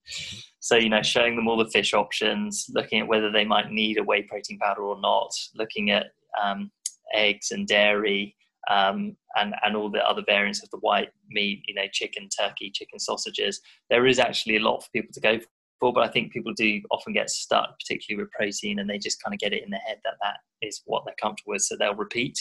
So, 0.60 0.76
you 0.76 0.88
know, 0.88 1.02
showing 1.02 1.36
them 1.36 1.48
all 1.48 1.56
the 1.56 1.70
fish 1.70 1.94
options, 1.94 2.66
looking 2.70 3.00
at 3.00 3.08
whether 3.08 3.30
they 3.30 3.44
might 3.44 3.70
need 3.70 3.98
a 3.98 4.02
whey 4.02 4.22
protein 4.22 4.58
powder 4.58 4.82
or 4.82 5.00
not, 5.00 5.30
looking 5.54 5.90
at 5.90 6.06
um, 6.42 6.70
eggs 7.14 7.50
and 7.50 7.66
dairy. 7.66 8.34
Um, 8.70 9.16
and, 9.36 9.54
and 9.64 9.74
all 9.74 9.88
the 9.88 10.06
other 10.06 10.22
variants 10.26 10.62
of 10.62 10.68
the 10.68 10.76
white 10.78 11.08
meat, 11.30 11.62
you 11.66 11.74
know, 11.74 11.86
chicken, 11.90 12.28
turkey, 12.28 12.70
chicken 12.70 12.98
sausages. 12.98 13.62
There 13.88 14.06
is 14.06 14.18
actually 14.18 14.56
a 14.56 14.60
lot 14.60 14.82
for 14.82 14.90
people 14.90 15.14
to 15.14 15.20
go 15.20 15.38
for, 15.80 15.92
but 15.92 16.04
I 16.04 16.08
think 16.08 16.32
people 16.32 16.52
do 16.54 16.80
often 16.90 17.12
get 17.12 17.30
stuck, 17.30 17.78
particularly 17.78 18.24
with 18.24 18.32
protein, 18.32 18.78
and 18.78 18.88
they 18.88 18.98
just 18.98 19.22
kind 19.22 19.34
of 19.34 19.40
get 19.40 19.52
it 19.52 19.64
in 19.64 19.70
their 19.70 19.80
head 19.80 19.98
that 20.04 20.14
that 20.22 20.36
is 20.60 20.82
what 20.86 21.04
they're 21.04 21.14
comfortable 21.20 21.52
with, 21.52 21.62
so 21.62 21.76
they'll 21.76 21.94
repeat. 21.94 22.38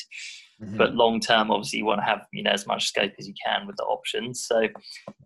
Mm-hmm. 0.61 0.77
But 0.77 0.95
long 0.95 1.19
term, 1.19 1.51
obviously, 1.51 1.79
you 1.79 1.85
want 1.85 1.99
to 1.99 2.05
have 2.05 2.25
you 2.33 2.43
know 2.43 2.51
as 2.51 2.67
much 2.67 2.87
scope 2.87 3.13
as 3.19 3.27
you 3.27 3.33
can 3.43 3.67
with 3.67 3.77
the 3.77 3.83
options. 3.83 4.45
So 4.45 4.67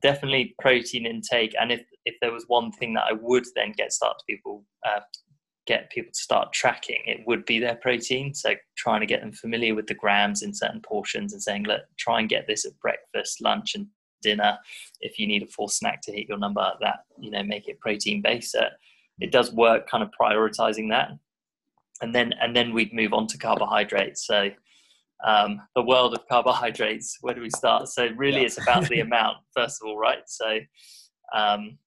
definitely 0.01 0.55
protein 0.59 1.05
intake, 1.05 1.55
and 1.59 1.71
if 1.71 1.83
if 2.05 2.15
there 2.21 2.33
was 2.33 2.45
one 2.47 2.71
thing 2.71 2.93
that 2.95 3.05
I 3.09 3.13
would 3.13 3.45
then 3.55 3.73
get 3.77 3.93
start 3.93 4.17
to 4.19 4.25
people 4.27 4.65
uh, 4.85 5.01
get 5.67 5.91
people 5.91 6.11
to 6.11 6.19
start 6.19 6.53
tracking, 6.53 7.01
it 7.05 7.21
would 7.27 7.45
be 7.45 7.59
their 7.59 7.75
protein. 7.75 8.33
So 8.33 8.55
trying 8.77 9.01
to 9.01 9.05
get 9.05 9.21
them 9.21 9.31
familiar 9.31 9.75
with 9.75 9.87
the 9.87 9.93
grams 9.93 10.41
in 10.41 10.53
certain 10.53 10.81
portions 10.81 11.33
and 11.33 11.41
saying, 11.41 11.63
look, 11.63 11.81
try 11.97 12.19
and 12.19 12.27
get 12.27 12.47
this 12.47 12.65
at 12.65 12.77
breakfast, 12.79 13.41
lunch, 13.41 13.75
and 13.75 13.87
dinner. 14.21 14.57
If 14.99 15.19
you 15.19 15.27
need 15.27 15.43
a 15.43 15.47
full 15.47 15.67
snack 15.67 16.01
to 16.03 16.11
hit 16.11 16.27
your 16.27 16.37
number, 16.37 16.71
that 16.81 17.05
you 17.19 17.31
know 17.31 17.43
make 17.43 17.67
it 17.67 17.79
protein 17.79 18.21
based. 18.21 18.51
So 18.51 18.65
it 19.19 19.31
does 19.31 19.53
work, 19.53 19.89
kind 19.89 20.03
of 20.03 20.11
prioritizing 20.19 20.89
that, 20.89 21.11
and 22.01 22.13
then 22.13 22.33
and 22.41 22.55
then 22.55 22.73
we'd 22.73 22.93
move 22.93 23.13
on 23.13 23.27
to 23.27 23.37
carbohydrates. 23.37 24.25
So 24.25 24.49
um, 25.25 25.61
the 25.75 25.83
world 25.83 26.13
of 26.13 26.27
carbohydrates. 26.27 27.17
Where 27.21 27.35
do 27.35 27.41
we 27.41 27.49
start? 27.49 27.87
So 27.89 28.09
really, 28.15 28.39
yeah. 28.39 28.47
it's 28.47 28.61
about 28.61 28.87
the 28.87 28.99
amount 29.07 29.37
first 29.55 29.81
of 29.81 29.87
all, 29.87 29.97
right? 29.97 30.23
So 30.27 30.59
um, 31.35 31.77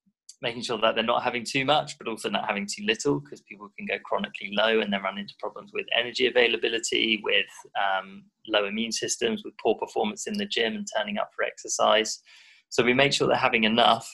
making 0.45 0.63
sure 0.63 0.79
that 0.79 0.95
they're 0.95 1.13
not 1.13 1.25
having 1.25 1.45
too 1.45 1.65
much, 1.65 1.99
but 1.99 2.07
also 2.07 2.29
not 2.31 2.47
having 2.47 2.67
too 2.67 2.85
little, 2.87 3.19
because 3.19 3.41
people 3.41 3.69
can 3.77 3.87
go 3.87 3.99
chronically 4.05 4.51
low 4.53 4.81
and 4.81 4.93
then 4.93 5.03
run 5.03 5.19
into 5.19 5.35
problems 5.41 5.71
with 5.75 5.87
energy 5.99 6.27
availability, 6.29 7.21
with 7.25 7.53
um, 7.85 8.23
low 8.47 8.67
immune 8.67 8.93
systems, 8.93 9.43
with 9.45 9.55
poor 9.63 9.75
performance 9.75 10.29
in 10.29 10.37
the 10.39 10.47
gym 10.47 10.77
and 10.77 10.87
turning 10.97 11.19
up 11.19 11.31
for 11.35 11.45
exercise. 11.45 12.21
So 12.69 12.85
we 12.85 12.95
make 12.95 13.13
sure 13.13 13.27
they're 13.27 13.49
having 13.51 13.65
enough, 13.65 14.09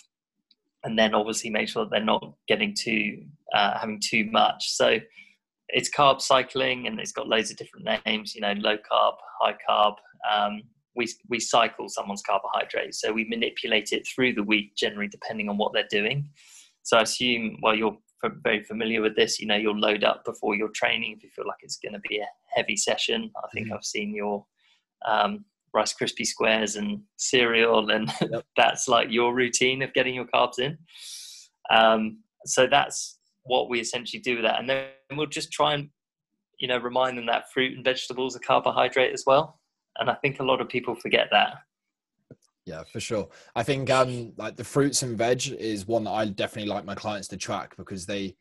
and 0.85 0.99
then 0.99 1.15
obviously 1.15 1.51
make 1.51 1.69
sure 1.69 1.85
that 1.85 1.91
they're 1.91 2.13
not 2.15 2.35
getting 2.49 2.75
too 2.75 3.23
uh, 3.55 3.79
having 3.79 4.01
too 4.01 4.25
much. 4.31 4.71
So 4.71 4.99
it's 5.69 5.91
carb 5.91 6.21
cycling, 6.21 6.87
and 6.87 6.99
it's 7.01 7.13
got 7.13 7.29
loads 7.29 7.51
of 7.51 7.57
different 7.57 7.87
names. 8.07 8.35
You 8.35 8.41
know, 8.41 8.55
low 8.57 8.77
carb, 8.91 9.15
high 9.41 9.57
carb. 9.69 9.95
Um, 10.33 10.63
we, 10.97 11.09
we 11.29 11.41
cycle 11.41 11.89
someone's 11.89 12.23
carbohydrates. 12.23 13.01
So 13.01 13.13
we 13.13 13.25
manipulate 13.25 13.93
it 13.93 14.07
through 14.07 14.35
the 14.35 14.43
week, 14.43 14.75
generally 14.77 15.09
depending 15.09 15.49
on 15.49 15.57
what 15.57 15.73
they're 15.73 15.87
doing. 15.91 16.29
So 16.83 16.99
I 16.99 17.03
assume, 17.03 17.59
well, 17.63 17.75
you're 17.75 17.97
very 18.43 18.63
familiar 18.63 19.01
with 19.01 19.17
this, 19.17 19.39
you 19.39 19.47
know, 19.47 19.57
you'll 19.57 19.79
load 19.79 20.05
up 20.05 20.25
before 20.25 20.55
your 20.55 20.69
training 20.75 21.13
if 21.13 21.23
you 21.23 21.31
feel 21.31 21.47
like 21.47 21.59
it's 21.63 21.79
going 21.79 21.95
to 21.95 22.01
be 22.01 22.19
a 22.19 22.27
heavy 22.55 22.77
session. 22.77 23.31
I 23.37 23.49
think 23.53 23.67
mm-hmm. 23.67 23.75
I've 23.75 23.85
seen 23.85 24.15
your 24.15 24.45
um, 25.07 25.45
Rice 25.73 25.95
Krispie 25.95 26.27
squares 26.27 26.77
and 26.77 27.01
cereal, 27.17 27.91
and 27.91 28.13
yep. 28.21 28.45
that's 28.57 28.89
like 28.89 29.09
your 29.11 29.35
routine 29.35 29.83
of 29.83 29.95
getting 29.95 30.15
your 30.15 30.27
carbs 30.27 30.59
in. 30.59 30.77
Um, 31.71 32.19
so 32.45 32.67
that's 32.67 33.19
what 33.45 33.71
we 33.71 33.81
essentially 33.81 34.21
do 34.21 34.35
with 34.35 34.45
that. 34.45 34.59
And 34.59 34.69
then 34.69 34.89
we'll 35.13 35.27
just 35.27 35.53
try 35.53 35.75
and, 35.75 35.89
you 36.59 36.69
know, 36.69 36.79
remind 36.79 37.17
them 37.17 37.27
that 37.27 37.53
fruit 37.53 37.75
and 37.75 37.85
vegetables 37.85 38.37
are 38.37 38.41
carbohydrate 38.41 39.13
as 39.13 39.25
well 39.27 39.60
and 40.01 40.11
I 40.11 40.15
think 40.15 40.41
a 40.41 40.43
lot 40.43 40.61
of 40.61 40.69
people 40.69 40.95
forget 40.95 41.29
that. 41.31 41.59
Yeah, 42.67 42.83
for 42.85 43.01
sure. 43.01 43.29
I 43.55 43.63
think 43.63 43.91
um 43.91 44.33
like 44.37 44.57
the 44.57 44.65
fruits 44.65 45.03
and 45.03 45.17
veg 45.17 45.49
is 45.49 45.87
one 45.87 46.05
that 46.05 46.11
I 46.11 46.27
definitely 46.27 46.71
like 46.71 46.85
my 46.85 46.95
clients 46.95 47.29
to 47.29 47.37
track 47.37 47.77
because 47.77 48.07
they 48.07 48.37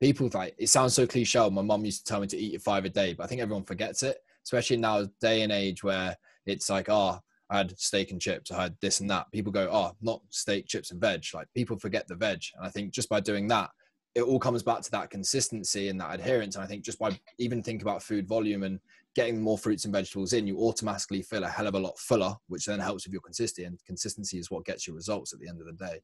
people 0.00 0.28
like 0.34 0.54
it 0.58 0.68
sounds 0.68 0.94
so 0.94 1.06
cliche. 1.06 1.48
My 1.50 1.62
mom 1.62 1.84
used 1.84 2.06
to 2.06 2.10
tell 2.12 2.20
me 2.20 2.26
to 2.28 2.36
eat 2.36 2.60
five 2.60 2.84
a 2.84 2.88
day, 2.88 3.14
but 3.14 3.24
I 3.24 3.26
think 3.26 3.40
everyone 3.40 3.64
forgets 3.64 4.02
it, 4.02 4.18
especially 4.44 4.76
now 4.76 5.06
day 5.20 5.42
and 5.42 5.52
age 5.52 5.82
where 5.84 6.16
it's 6.46 6.68
like, 6.68 6.88
oh, 6.88 7.18
I 7.50 7.58
had 7.58 7.78
steak 7.78 8.10
and 8.10 8.20
chips, 8.20 8.50
I 8.50 8.62
had 8.62 8.76
this 8.80 9.00
and 9.00 9.10
that. 9.10 9.30
People 9.30 9.52
go, 9.52 9.68
oh, 9.70 9.94
not 10.00 10.22
steak, 10.30 10.66
chips, 10.66 10.90
and 10.90 11.00
veg. 11.00 11.24
Like 11.34 11.48
people 11.54 11.78
forget 11.78 12.08
the 12.08 12.14
veg. 12.14 12.42
And 12.56 12.66
I 12.66 12.70
think 12.70 12.92
just 12.92 13.08
by 13.08 13.20
doing 13.20 13.46
that, 13.48 13.70
it 14.14 14.22
all 14.22 14.38
comes 14.38 14.62
back 14.62 14.80
to 14.82 14.90
that 14.92 15.10
consistency 15.10 15.88
and 15.88 16.00
that 16.00 16.14
adherence. 16.14 16.56
And 16.56 16.64
I 16.64 16.66
think 16.66 16.82
just 16.84 16.98
by 16.98 17.18
even 17.38 17.62
think 17.62 17.82
about 17.82 18.02
food 18.02 18.26
volume 18.26 18.62
and 18.62 18.80
getting 19.14 19.40
more 19.40 19.58
fruits 19.58 19.84
and 19.84 19.92
vegetables 19.92 20.32
in, 20.32 20.46
you 20.46 20.58
automatically 20.58 21.22
feel 21.22 21.44
a 21.44 21.48
hell 21.48 21.66
of 21.66 21.74
a 21.74 21.78
lot 21.78 21.98
fuller, 21.98 22.34
which 22.48 22.66
then 22.66 22.80
helps 22.80 23.06
with 23.06 23.12
your 23.12 23.22
consistency. 23.22 23.64
And 23.64 23.78
consistency 23.84 24.38
is 24.38 24.50
what 24.50 24.64
gets 24.64 24.86
you 24.86 24.94
results 24.94 25.32
at 25.32 25.40
the 25.40 25.48
end 25.48 25.60
of 25.60 25.66
the 25.66 25.72
day. 25.72 26.00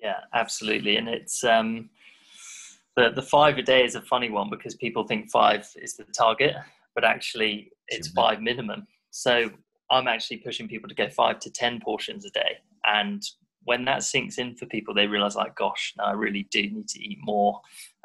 Yeah, 0.00 0.20
absolutely. 0.34 0.96
And 0.96 1.08
it's 1.08 1.44
um, 1.44 1.88
the 2.96 3.10
the 3.10 3.22
five 3.22 3.58
a 3.58 3.62
day 3.62 3.84
is 3.84 3.94
a 3.94 4.02
funny 4.02 4.30
one 4.30 4.50
because 4.50 4.74
people 4.74 5.06
think 5.06 5.30
five 5.30 5.66
is 5.76 5.96
the 5.96 6.04
target, 6.04 6.54
but 6.94 7.04
actually 7.04 7.70
it's 7.88 8.08
five 8.08 8.40
minimum. 8.40 8.86
So 9.10 9.50
I'm 9.90 10.08
actually 10.08 10.38
pushing 10.38 10.68
people 10.68 10.88
to 10.88 10.94
go 10.94 11.08
five 11.08 11.38
to 11.40 11.50
ten 11.50 11.80
portions 11.80 12.24
a 12.24 12.30
day, 12.30 12.58
and 12.84 13.22
when 13.64 13.84
that 13.86 14.02
sinks 14.02 14.38
in 14.38 14.54
for 14.54 14.66
people, 14.66 14.92
they 14.92 15.06
realize 15.06 15.36
like, 15.36 15.56
gosh, 15.56 15.94
now 15.96 16.04
I 16.04 16.12
really 16.12 16.46
do 16.50 16.62
need 16.62 16.88
to 16.88 17.02
eat 17.02 17.18
more 17.22 17.60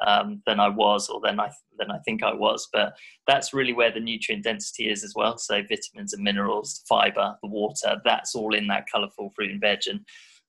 um, 0.06 0.42
than 0.46 0.60
I 0.60 0.68
was 0.68 1.08
or 1.08 1.20
than 1.20 1.40
I 1.40 1.50
than 1.78 1.90
I 1.90 1.98
think 2.04 2.22
I 2.22 2.34
was. 2.34 2.68
But 2.72 2.94
that's 3.26 3.52
really 3.52 3.72
where 3.72 3.92
the 3.92 4.00
nutrient 4.00 4.44
density 4.44 4.90
is 4.90 5.04
as 5.04 5.14
well. 5.14 5.38
So 5.38 5.62
vitamins 5.62 6.12
and 6.12 6.22
minerals, 6.22 6.82
fiber, 6.88 7.36
the 7.42 7.48
water, 7.48 7.96
that's 8.04 8.34
all 8.34 8.54
in 8.54 8.66
that 8.68 8.86
colourful 8.92 9.32
fruit 9.34 9.50
and 9.50 9.60
veg. 9.60 9.80
And 9.86 10.00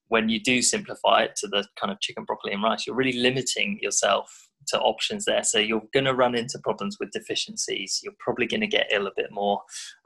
when 0.07 0.27
you 0.27 0.41
do 0.41 0.61
simplify 0.61 1.23
it 1.23 1.35
to 1.37 1.47
the 1.47 1.65
kind 1.79 1.91
of 1.91 2.01
chicken, 2.01 2.25
broccoli, 2.25 2.53
and 2.53 2.63
rice, 2.63 2.85
you're 2.85 2.95
really 2.95 3.17
limiting 3.17 3.79
yourself 3.81 4.49
to 4.67 4.79
options 4.79 5.25
there. 5.25 5.43
So 5.43 5.57
you're 5.57 5.83
going 5.93 6.05
to 6.05 6.13
run 6.13 6.35
into 6.35 6.59
problems 6.59 6.97
with 6.99 7.11
deficiencies. 7.11 7.99
You're 8.03 8.13
probably 8.19 8.45
going 8.45 8.61
to 8.61 8.67
get 8.67 8.91
ill 8.91 9.07
a 9.07 9.11
bit 9.15 9.31
more. 9.31 9.61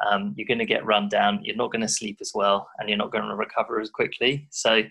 Um, 0.07 0.33
you're 0.37 0.47
going 0.47 0.59
to 0.59 0.65
get 0.65 0.85
run 0.85 1.09
down. 1.09 1.39
You're 1.43 1.55
not 1.55 1.71
going 1.71 1.81
to 1.81 1.87
sleep 1.87 2.19
as 2.21 2.31
well, 2.33 2.67
and 2.77 2.87
you're 2.87 2.97
not 2.97 3.11
going 3.11 3.27
to 3.27 3.35
recover 3.35 3.81
as 3.81 3.89
quickly. 3.89 4.47
So 4.51 4.83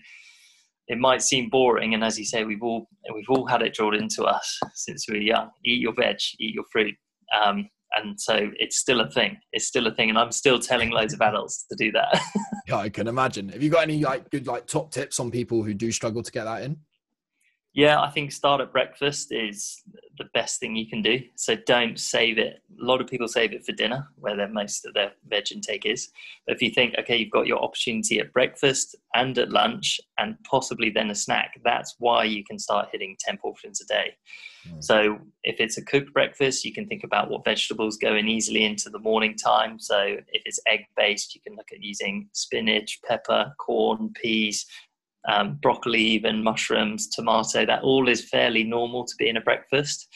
it 0.87 0.97
might 0.97 1.21
seem 1.21 1.49
boring, 1.49 1.93
and 1.93 2.03
as 2.03 2.17
you 2.19 2.25
say, 2.25 2.43
we've 2.43 2.61
all 2.61 2.87
we've 3.13 3.29
all 3.29 3.47
had 3.47 3.61
it 3.61 3.73
drilled 3.73 3.95
into 3.95 4.23
us 4.23 4.59
since 4.73 5.07
we 5.07 5.15
were 5.15 5.23
young. 5.23 5.49
Eat 5.63 5.81
your 5.81 5.93
veg, 5.93 6.17
eat 6.39 6.53
your 6.53 6.65
fruit. 6.71 6.95
Um, 7.43 7.69
and 7.97 8.19
so 8.19 8.51
it's 8.57 8.77
still 8.77 8.99
a 8.99 9.09
thing. 9.09 9.37
It's 9.53 9.67
still 9.67 9.87
a 9.87 9.93
thing, 9.93 10.09
and 10.09 10.17
I'm 10.17 10.31
still 10.31 10.59
telling 10.59 10.91
loads 10.91 11.13
of 11.13 11.21
adults 11.21 11.65
to 11.71 11.75
do 11.77 11.91
that. 11.93 12.21
yeah, 12.67 12.77
I 12.77 12.89
can 12.89 13.07
imagine. 13.07 13.49
Have 13.49 13.63
you 13.63 13.69
got 13.69 13.83
any 13.83 14.03
like 14.03 14.29
good 14.29 14.47
like 14.47 14.67
top 14.67 14.91
tips 14.91 15.19
on 15.19 15.31
people 15.31 15.63
who 15.63 15.73
do 15.73 15.91
struggle 15.91 16.21
to 16.21 16.31
get 16.31 16.43
that 16.43 16.63
in? 16.63 16.77
Yeah, 17.75 18.01
I 18.01 18.09
think 18.09 18.31
start 18.31 18.61
at 18.61 18.71
breakfast 18.71 19.33
is 19.33 19.83
the 20.17 20.23
best 20.33 20.61
thing 20.61 20.77
you 20.77 20.87
can 20.87 21.01
do. 21.01 21.19
So 21.35 21.57
don't 21.67 21.99
save 21.99 22.37
it. 22.37 22.61
A 22.81 22.85
lot 22.85 23.01
of 23.01 23.07
people 23.07 23.27
save 23.27 23.51
it 23.51 23.65
for 23.65 23.73
dinner, 23.73 24.07
where 24.15 24.37
their 24.37 24.47
most 24.47 24.85
of 24.85 24.93
their 24.93 25.11
veg 25.27 25.51
intake 25.51 25.85
is. 25.85 26.09
But 26.47 26.55
if 26.55 26.61
you 26.61 26.69
think, 26.69 26.95
okay, 26.97 27.17
you've 27.17 27.31
got 27.31 27.47
your 27.47 27.61
opportunity 27.61 28.19
at 28.19 28.31
breakfast 28.31 28.95
and 29.13 29.37
at 29.37 29.51
lunch, 29.51 29.99
and 30.17 30.37
possibly 30.49 30.89
then 30.89 31.09
a 31.09 31.15
snack, 31.15 31.59
that's 31.65 31.95
why 31.99 32.23
you 32.23 32.45
can 32.45 32.57
start 32.57 32.87
hitting 32.93 33.17
10 33.19 33.39
portions 33.39 33.81
a 33.81 33.85
day. 33.87 34.15
Mm. 34.69 34.81
So 34.81 35.19
if 35.43 35.59
it's 35.59 35.77
a 35.77 35.83
cooked 35.83 36.13
breakfast, 36.13 36.63
you 36.63 36.71
can 36.71 36.87
think 36.87 37.03
about 37.03 37.29
what 37.29 37.43
vegetables 37.43 37.97
go 37.97 38.15
in 38.15 38.29
easily 38.29 38.63
into 38.63 38.89
the 38.89 38.99
morning 38.99 39.35
time. 39.35 39.81
So 39.81 39.99
if 39.99 40.43
it's 40.45 40.61
egg 40.65 40.85
based, 40.95 41.35
you 41.35 41.41
can 41.41 41.57
look 41.57 41.73
at 41.73 41.83
using 41.83 42.29
spinach, 42.31 43.01
pepper, 43.05 43.53
corn, 43.59 44.13
peas, 44.13 44.65
um, 45.31 45.57
broccoli, 45.61 46.01
even 46.01 46.43
mushrooms, 46.43 47.07
tomato, 47.07 47.65
that 47.65 47.83
all 47.83 48.07
is 48.07 48.29
fairly 48.29 48.63
normal 48.63 49.05
to 49.05 49.15
be 49.17 49.29
in 49.29 49.37
a 49.37 49.41
breakfast. 49.41 50.07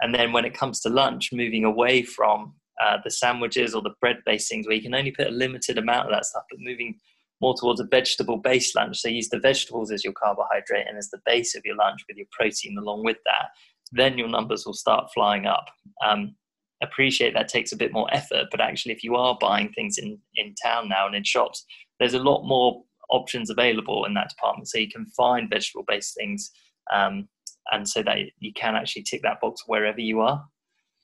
And 0.00 0.14
then 0.14 0.32
when 0.32 0.44
it 0.44 0.54
comes 0.54 0.80
to 0.80 0.88
lunch, 0.88 1.32
moving 1.32 1.64
away 1.64 2.02
from 2.02 2.54
uh, 2.82 2.98
the 3.04 3.10
sandwiches 3.10 3.74
or 3.74 3.82
the 3.82 3.94
bread 4.00 4.18
based 4.26 4.48
things 4.48 4.66
where 4.66 4.76
you 4.76 4.82
can 4.82 4.94
only 4.94 5.12
put 5.12 5.28
a 5.28 5.30
limited 5.30 5.78
amount 5.78 6.06
of 6.06 6.12
that 6.12 6.24
stuff, 6.24 6.44
but 6.50 6.60
moving 6.60 6.98
more 7.40 7.54
towards 7.58 7.80
a 7.80 7.84
vegetable 7.84 8.38
based 8.38 8.74
lunch. 8.74 8.98
So 8.98 9.08
use 9.08 9.28
the 9.28 9.40
vegetables 9.40 9.90
as 9.90 10.04
your 10.04 10.12
carbohydrate 10.12 10.86
and 10.88 10.96
as 10.96 11.10
the 11.10 11.20
base 11.26 11.54
of 11.54 11.62
your 11.64 11.76
lunch 11.76 12.00
with 12.08 12.16
your 12.16 12.26
protein 12.32 12.76
along 12.78 13.04
with 13.04 13.18
that. 13.26 13.48
Then 13.90 14.16
your 14.16 14.28
numbers 14.28 14.64
will 14.64 14.74
start 14.74 15.10
flying 15.12 15.46
up. 15.46 15.66
Um, 16.04 16.34
appreciate 16.82 17.34
that 17.34 17.48
takes 17.48 17.72
a 17.72 17.76
bit 17.76 17.92
more 17.92 18.08
effort, 18.12 18.46
but 18.50 18.60
actually, 18.60 18.92
if 18.92 19.04
you 19.04 19.16
are 19.16 19.36
buying 19.40 19.72
things 19.72 19.98
in, 19.98 20.18
in 20.34 20.54
town 20.62 20.88
now 20.88 21.06
and 21.06 21.14
in 21.14 21.24
shops, 21.24 21.64
there's 22.00 22.14
a 22.14 22.18
lot 22.18 22.44
more 22.44 22.82
options 23.12 23.50
available 23.50 24.04
in 24.06 24.14
that 24.14 24.30
department. 24.30 24.68
So 24.68 24.78
you 24.78 24.90
can 24.90 25.06
find 25.06 25.48
vegetable 25.48 25.84
based 25.86 26.16
things, 26.16 26.50
um, 26.92 27.28
and 27.70 27.88
so 27.88 28.02
that 28.02 28.18
you 28.40 28.52
can 28.54 28.74
actually 28.74 29.04
tick 29.04 29.22
that 29.22 29.40
box 29.40 29.62
wherever 29.66 30.00
you 30.00 30.20
are. 30.20 30.44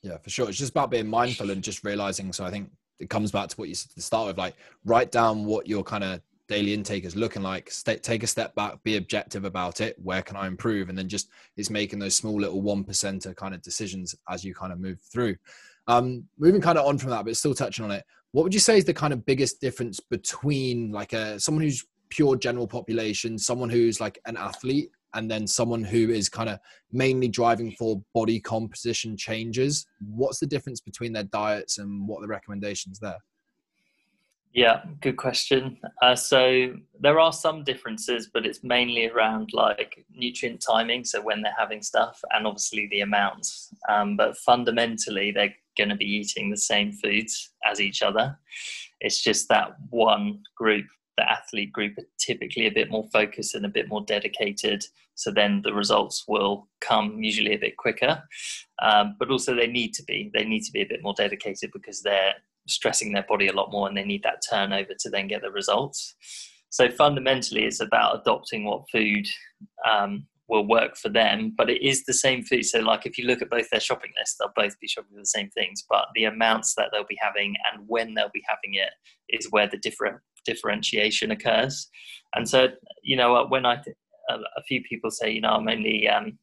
Yeah, 0.03 0.19
for 0.19 0.31
sure. 0.31 0.49
It's 0.49 0.59
just 0.59 0.71
about 0.71 0.91
being 0.91 1.07
mindful 1.07 1.51
and 1.51 1.63
just 1.63 1.85
realizing. 1.85 2.33
So 2.33 2.45
I 2.45 2.51
think 2.51 2.71
it 3.01 3.11
comes 3.11 3.31
back 3.31 3.49
to 3.49 3.57
what 3.57 3.69
you 3.69 3.75
start 3.75 4.27
with, 4.27 4.39
like 4.39 4.57
write 4.85 5.13
down 5.13 5.45
what 5.45 5.69
your 5.69 5.83
kind 5.85 6.05
of 6.05 6.21
daily 6.49 6.73
intake 6.73 7.05
is 7.05 7.17
looking 7.17 7.43
like. 7.43 7.73
Take 8.03 8.23
a 8.23 8.27
step 8.27 8.55
back, 8.55 8.83
be 8.83 8.97
objective 8.97 9.45
about 9.45 9.81
it. 9.81 9.97
Where 10.03 10.23
can 10.23 10.37
I 10.37 10.47
improve? 10.47 10.89
And 10.89 10.99
then 10.99 11.09
just 11.09 11.29
it's 11.57 11.71
making 11.71 11.99
those 11.99 12.15
small 12.15 12.41
little 12.41 12.63
one 12.63 12.85
percenter 12.85 13.37
kind 13.37 13.55
of 13.55 13.63
decisions 13.63 14.15
as 14.29 14.45
you 14.45 14.55
kind 14.55 14.73
of 14.73 14.81
move 14.81 14.99
through. 15.13 15.37
Um, 15.87 16.25
moving 16.39 16.61
kind 16.61 16.79
of 16.79 16.87
on 16.87 16.99
from 16.99 17.11
that, 17.11 17.25
but 17.25 17.37
still 17.37 17.55
touching 17.55 17.85
on 17.85 17.91
it. 17.91 18.05
What 18.33 18.43
would 18.43 18.55
you 18.55 18.61
say 18.61 18.77
is 18.77 18.85
the 18.85 18.95
kind 18.95 19.13
of 19.13 19.25
biggest 19.25 19.61
difference 19.61 20.01
between 20.01 20.93
like 20.93 21.13
a 21.13 21.41
someone 21.41 21.65
who's 21.65 21.85
pure 22.11 22.37
general 22.37 22.67
population, 22.67 23.39
someone 23.39 23.71
who's 23.71 24.01
like 24.01 24.19
an 24.27 24.37
athlete, 24.37 24.91
and 25.15 25.31
then 25.31 25.47
someone 25.47 25.83
who 25.83 26.11
is 26.11 26.29
kind 26.29 26.49
of 26.49 26.59
mainly 26.93 27.29
driving 27.29 27.73
for 27.73 28.03
body 28.15 28.39
composition 28.41 29.17
changes. 29.17 29.87
What's 30.01 30.39
the 30.39 30.47
difference 30.47 30.81
between 30.81 31.13
their 31.13 31.25
diets 31.25 31.79
and 31.79 32.07
what 32.07 32.21
the 32.21 32.29
recommendations 32.29 32.99
there? 32.99 33.19
Yeah, 34.55 34.83
good 35.03 35.17
question. 35.17 35.79
Uh, 36.03 36.17
so 36.17 36.75
there 37.01 37.21
are 37.21 37.33
some 37.33 37.65
differences, 37.65 38.31
but 38.33 38.47
it's 38.47 38.65
mainly 38.65 39.09
around 39.09 39.51
like 39.53 40.05
nutrient 40.15 40.65
timing, 40.67 41.05
so 41.05 41.21
when 41.21 41.43
they're 41.43 41.55
having 41.57 41.83
stuff, 41.83 42.21
and 42.33 42.47
obviously 42.47 42.89
the 42.91 43.03
amounts. 43.03 43.73
Um, 43.89 44.17
but 44.17 44.37
fundamentally, 44.39 45.31
they're 45.31 45.55
going 45.77 45.91
to 45.91 45.97
be 45.97 46.07
eating 46.07 46.51
the 46.51 46.57
same 46.57 46.93
foods 46.93 47.53
as 47.71 47.81
each 47.81 48.03
other. 48.03 48.37
It's 49.01 49.23
just 49.23 49.49
that 49.49 49.77
one 49.91 50.43
group 50.57 50.87
the 51.19 51.31
athlete 51.31 51.73
group 51.73 51.99
are 51.99 52.07
typically 52.19 52.67
a 52.67 52.73
bit 52.73 52.91
more 52.91 53.07
focused 53.13 53.55
and 53.55 53.67
a 53.67 53.69
bit 53.69 53.89
more 53.89 54.05
dedicated. 54.05 54.85
So 55.17 55.33
then 55.33 55.63
the 55.65 55.75
results 55.75 56.25
will 56.29 56.69
come 56.81 57.21
usually 57.21 57.55
a 57.55 57.59
bit 57.59 57.77
quicker. 57.77 58.23
Um, 58.81 59.17
but 59.19 59.31
also 59.31 59.55
they 59.55 59.67
need 59.67 59.93
to 59.95 60.05
be. 60.05 60.31
They 60.33 60.45
need 60.45 60.63
to 60.63 60.73
be 60.73 60.83
a 60.83 60.89
bit 60.89 61.03
more 61.03 61.15
dedicated 61.15 61.71
because 61.73 62.03
they're 62.03 62.35
stressing 62.69 63.13
their 63.13 63.27
body 63.29 63.49
a 63.49 63.53
lot 63.53 63.73
more 63.73 63.89
and 63.89 63.97
they 63.97 64.05
need 64.05 64.23
that 64.23 64.43
turnover 64.49 64.93
to 64.99 65.11
then 65.11 65.27
get 65.27 65.43
the 65.43 65.51
results. 65.51 66.15
So 66.71 66.89
fundamentally, 66.89 67.65
it's 67.65 67.81
about 67.81 68.21
adopting 68.21 68.65
what 68.65 68.89
food 68.93 69.27
um, 69.91 70.27
will 70.49 70.67
work 70.67 70.97
for 70.97 71.09
them, 71.09 71.55
but 71.57 71.71
it 71.71 71.83
is 71.83 72.05
the 72.05 72.15
same 72.15 72.45
food. 72.45 72.65
So, 72.65 72.81
like 72.81 73.07
if 73.07 73.19
you 73.19 73.27
look 73.27 73.43
at 73.43 73.51
both 73.51 73.69
their 73.71 73.81
shopping 73.81 74.13
lists, 74.19 74.37
they'll 74.39 74.53
both 74.55 74.79
be 74.79 74.87
shopping 74.87 75.13
for 75.15 75.21
the 75.21 75.27
same 75.27 75.51
things, 75.51 75.85
but 75.89 76.07
the 76.15 76.25
amounts 76.25 76.75
that 76.75 76.91
they'll 76.93 77.07
be 77.07 77.19
having 77.21 77.55
and 77.73 77.85
when 77.89 78.15
they'll 78.15 78.31
be 78.33 78.45
having 78.47 78.75
it 78.75 78.91
is 79.29 79.49
where 79.51 79.67
the 79.67 79.79
different 79.79 80.19
differentiation 80.53 81.31
occurs. 81.31 81.89
And 82.35 82.49
so, 82.49 82.69
you 83.03 83.17
know, 83.17 83.47
when 83.49 83.67
I 83.67 83.83
a 84.31 84.63
few 84.69 84.83
people 84.83 85.11
say, 85.11 85.31
you 85.31 85.41
know, 85.41 85.51
I'm 85.51 85.69
only 85.69 86.07
um, 86.09 86.39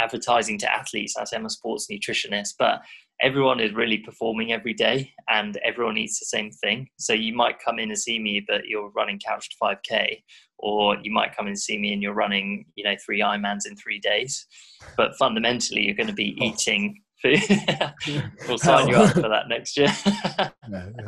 advertising 0.00 0.58
to 0.58 0.72
athletes. 0.72 1.16
I 1.16 1.24
say 1.24 1.36
I'm 1.36 1.46
a 1.46 1.50
sports 1.50 1.86
nutritionist, 1.90 2.54
but 2.58 2.80
everyone 3.20 3.60
is 3.60 3.74
really 3.74 3.98
performing 3.98 4.52
every 4.52 4.74
day, 4.74 5.12
and 5.28 5.58
everyone 5.64 5.96
eats 5.96 6.18
the 6.18 6.26
same 6.26 6.50
thing. 6.50 6.88
So 6.98 7.12
you 7.12 7.34
might 7.34 7.62
come 7.64 7.78
in 7.78 7.90
and 7.90 7.98
see 7.98 8.18
me, 8.18 8.44
but 8.46 8.66
you're 8.66 8.90
running 8.90 9.20
couch 9.26 9.48
to 9.50 9.56
5k, 9.62 10.22
or 10.58 10.96
you 11.02 11.12
might 11.12 11.36
come 11.36 11.46
and 11.46 11.58
see 11.58 11.78
me 11.78 11.92
and 11.92 12.02
you're 12.02 12.14
running, 12.14 12.66
you 12.74 12.84
know, 12.84 12.94
three 13.04 13.20
Ironmans 13.20 13.66
in 13.66 13.76
three 13.76 13.98
days. 13.98 14.46
But 14.96 15.16
fundamentally, 15.16 15.84
you're 15.84 15.94
going 15.94 16.06
to 16.08 16.12
be 16.12 16.36
oh. 16.40 16.44
eating 16.44 17.02
we'll 18.48 18.58
sign 18.58 18.88
you 18.88 18.96
up 18.96 19.14
for 19.14 19.28
that 19.28 19.48
next 19.48 19.76
year. 19.76 19.88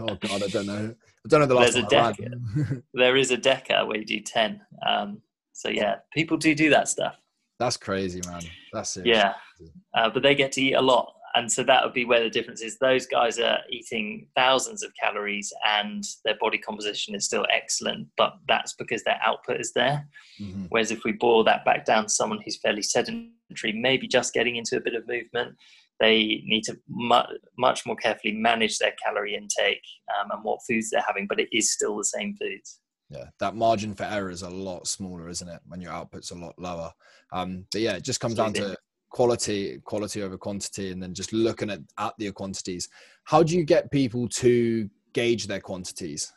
Oh 0.00 0.14
God, 0.14 0.42
I 0.42 0.46
don't 0.46 0.66
know. 0.66 0.94
I 0.94 1.28
don't 1.28 1.40
know 1.40 1.46
the 1.46 1.54
last 1.54 1.72
There's 1.74 1.84
a 1.84 1.88
deca. 1.88 2.82
there 2.94 3.16
is 3.16 3.32
a 3.32 3.36
deca 3.36 3.86
where 3.86 3.98
you 3.98 4.04
do 4.04 4.20
ten. 4.20 4.60
Um, 4.86 5.20
so 5.52 5.68
yeah, 5.68 5.96
people 6.14 6.36
do 6.36 6.54
do 6.54 6.70
that 6.70 6.88
stuff. 6.88 7.16
That's 7.58 7.76
crazy, 7.76 8.20
man. 8.28 8.42
That's 8.72 8.96
it. 8.96 9.06
Yeah, 9.06 9.34
uh, 9.94 10.10
but 10.10 10.22
they 10.22 10.36
get 10.36 10.52
to 10.52 10.62
eat 10.62 10.74
a 10.74 10.80
lot, 10.80 11.12
and 11.34 11.50
so 11.50 11.62
that 11.64 11.84
would 11.84 11.92
be 11.92 12.04
where 12.04 12.22
the 12.22 12.30
difference 12.30 12.62
is. 12.62 12.78
Those 12.78 13.06
guys 13.06 13.38
are 13.38 13.58
eating 13.70 14.28
thousands 14.36 14.82
of 14.82 14.92
calories, 15.00 15.52
and 15.66 16.04
their 16.24 16.36
body 16.40 16.58
composition 16.58 17.14
is 17.14 17.24
still 17.24 17.46
excellent, 17.52 18.08
but 18.16 18.34
that's 18.46 18.74
because 18.74 19.02
their 19.04 19.18
output 19.24 19.60
is 19.60 19.72
there. 19.72 20.06
Mm-hmm. 20.40 20.66
Whereas 20.68 20.90
if 20.90 21.04
we 21.04 21.12
boil 21.12 21.44
that 21.44 21.64
back 21.64 21.84
down 21.84 22.04
to 22.04 22.08
someone 22.08 22.40
who's 22.44 22.58
fairly 22.58 22.82
sedentary, 22.82 23.72
maybe 23.72 24.06
just 24.06 24.32
getting 24.32 24.56
into 24.56 24.76
a 24.76 24.80
bit 24.80 24.94
of 24.94 25.06
movement, 25.08 25.56
they 26.00 26.42
need 26.44 26.62
to 26.64 26.78
mu- 26.88 27.38
much 27.58 27.84
more 27.86 27.96
carefully 27.96 28.34
manage 28.34 28.78
their 28.78 28.94
calorie 29.04 29.34
intake 29.34 29.82
um, 30.20 30.30
and 30.30 30.44
what 30.44 30.60
foods 30.66 30.90
they're 30.90 31.04
having, 31.06 31.26
but 31.26 31.40
it 31.40 31.48
is 31.52 31.72
still 31.72 31.96
the 31.96 32.04
same 32.04 32.36
foods. 32.40 32.80
Yeah, 33.10 33.24
that 33.40 33.56
margin 33.56 33.94
for 33.94 34.04
error 34.04 34.30
is 34.30 34.42
a 34.42 34.50
lot 34.50 34.86
smaller, 34.86 35.28
isn't 35.28 35.48
it? 35.48 35.60
When 35.66 35.80
your 35.80 35.92
output's 35.92 36.30
a 36.30 36.34
lot 36.34 36.58
lower. 36.58 36.92
Um, 37.32 37.64
but 37.72 37.80
yeah, 37.80 37.94
it 37.94 38.04
just 38.04 38.20
comes 38.20 38.34
down 38.34 38.52
to 38.54 38.76
quality, 39.08 39.80
quality 39.84 40.22
over 40.22 40.36
quantity, 40.36 40.92
and 40.92 41.02
then 41.02 41.14
just 41.14 41.32
looking 41.32 41.70
at, 41.70 41.80
at 41.98 42.12
the 42.18 42.30
quantities. 42.32 42.88
How 43.24 43.42
do 43.42 43.56
you 43.56 43.64
get 43.64 43.90
people 43.90 44.28
to 44.28 44.88
gauge 45.14 45.46
their 45.46 45.60
quantities? 45.60 46.32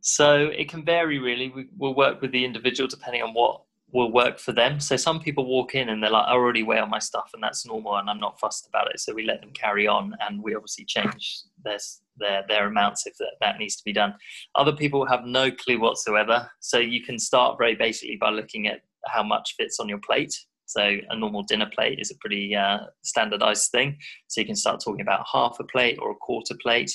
So 0.00 0.46
it 0.46 0.68
can 0.68 0.84
vary 0.84 1.18
really. 1.18 1.50
We, 1.50 1.68
will 1.76 1.94
work 1.94 2.22
with 2.22 2.32
the 2.32 2.44
individual 2.44 2.88
depending 2.88 3.22
on 3.22 3.34
what 3.34 3.62
will 3.92 4.12
work 4.12 4.38
for 4.38 4.52
them. 4.52 4.80
So 4.80 4.96
some 4.96 5.18
people 5.20 5.46
walk 5.46 5.74
in 5.74 5.88
and 5.88 6.02
they're 6.02 6.10
like, 6.10 6.26
I 6.26 6.32
already 6.32 6.62
weigh 6.62 6.78
on 6.78 6.90
my 6.90 6.98
stuff 6.98 7.30
and 7.32 7.42
that's 7.42 7.66
normal 7.66 7.96
and 7.96 8.10
I'm 8.10 8.20
not 8.20 8.38
fussed 8.38 8.68
about 8.68 8.90
it. 8.92 9.00
So 9.00 9.14
we 9.14 9.24
let 9.24 9.40
them 9.40 9.50
carry 9.52 9.86
on 9.86 10.14
and 10.20 10.42
we 10.42 10.54
obviously 10.54 10.84
change 10.84 11.42
their, 11.64 11.78
their, 12.18 12.44
their 12.48 12.66
amounts 12.66 13.06
if 13.06 13.16
that, 13.18 13.32
that 13.40 13.58
needs 13.58 13.76
to 13.76 13.84
be 13.84 13.92
done. 13.92 14.14
Other 14.56 14.72
people 14.72 15.06
have 15.06 15.24
no 15.24 15.50
clue 15.50 15.80
whatsoever. 15.80 16.50
So 16.60 16.78
you 16.78 17.02
can 17.02 17.18
start 17.18 17.56
very 17.58 17.76
basically 17.76 18.16
by 18.16 18.30
looking 18.30 18.66
at 18.68 18.80
how 19.06 19.22
much 19.22 19.54
fits 19.56 19.80
on 19.80 19.88
your 19.88 19.98
plate. 19.98 20.38
So 20.68 20.82
a 20.82 21.16
normal 21.16 21.44
dinner 21.44 21.68
plate 21.74 21.98
is 21.98 22.10
a 22.10 22.18
pretty 22.20 22.54
uh, 22.54 22.80
standardized 23.02 23.70
thing. 23.70 23.96
So 24.26 24.42
you 24.42 24.46
can 24.46 24.54
start 24.54 24.82
talking 24.84 25.00
about 25.00 25.26
half 25.32 25.56
a 25.58 25.64
plate 25.64 25.98
or 26.00 26.10
a 26.10 26.14
quarter 26.14 26.54
plate, 26.60 26.92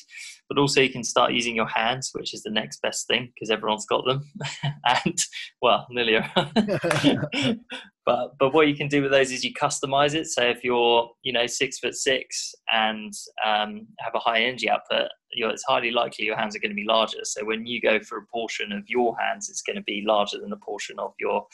but 0.48 0.60
also 0.60 0.80
you 0.80 0.92
can 0.92 1.04
start 1.04 1.34
using 1.34 1.56
your 1.56 1.68
hands, 1.68 2.12
which 2.14 2.36
is 2.36 2.44
the 2.44 2.52
next 2.52 2.84
best 2.84 3.08
thing 3.08 3.32
because 3.34 3.50
everyone's 3.50 3.88
got 3.88 4.06
them. 4.06 4.24
and 5.06 5.18
well, 5.60 5.88
nearly. 5.90 6.20
but 8.06 8.38
but 8.38 8.54
what 8.54 8.68
you 8.68 8.76
can 8.76 8.88
do 8.88 9.02
with 9.02 9.12
those 9.12 9.32
is 9.32 9.44
you 9.44 9.54
customize 9.56 10.14
it. 10.14 10.28
So 10.28 10.44
if 10.44 10.64
you're 10.64 11.10
you 11.24 11.34
know 11.34 11.48
six 11.48 11.80
foot 11.80 11.96
six 11.96 12.54
and 12.72 13.12
um, 13.44 13.88
have 14.00 14.14
a 14.14 14.20
high 14.20 14.44
energy 14.44 14.70
output, 14.70 15.10
it's 15.32 15.64
highly 15.64 15.90
likely 15.90 16.26
your 16.26 16.38
hands 16.38 16.56
are 16.56 16.60
going 16.60 16.70
to 16.70 16.76
be 16.76 16.86
larger. 16.86 17.20
So 17.24 17.44
when 17.44 17.66
you 17.66 17.82
go 17.82 18.00
for 18.00 18.20
a 18.20 18.26
portion 18.28 18.72
of 18.72 18.88
your 18.88 19.18
hands, 19.18 19.50
it's 19.50 19.64
going 19.64 19.78
to 19.78 19.84
be 19.84 20.04
larger 20.06 20.40
than 20.40 20.54
a 20.54 20.58
portion 20.58 21.00
of 21.00 21.14
your 21.20 21.46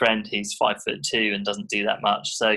friend 0.00 0.26
who's 0.26 0.54
five 0.54 0.82
foot 0.82 1.02
two 1.04 1.32
and 1.34 1.44
doesn't 1.44 1.68
do 1.68 1.84
that 1.84 2.02
much. 2.02 2.34
So 2.36 2.56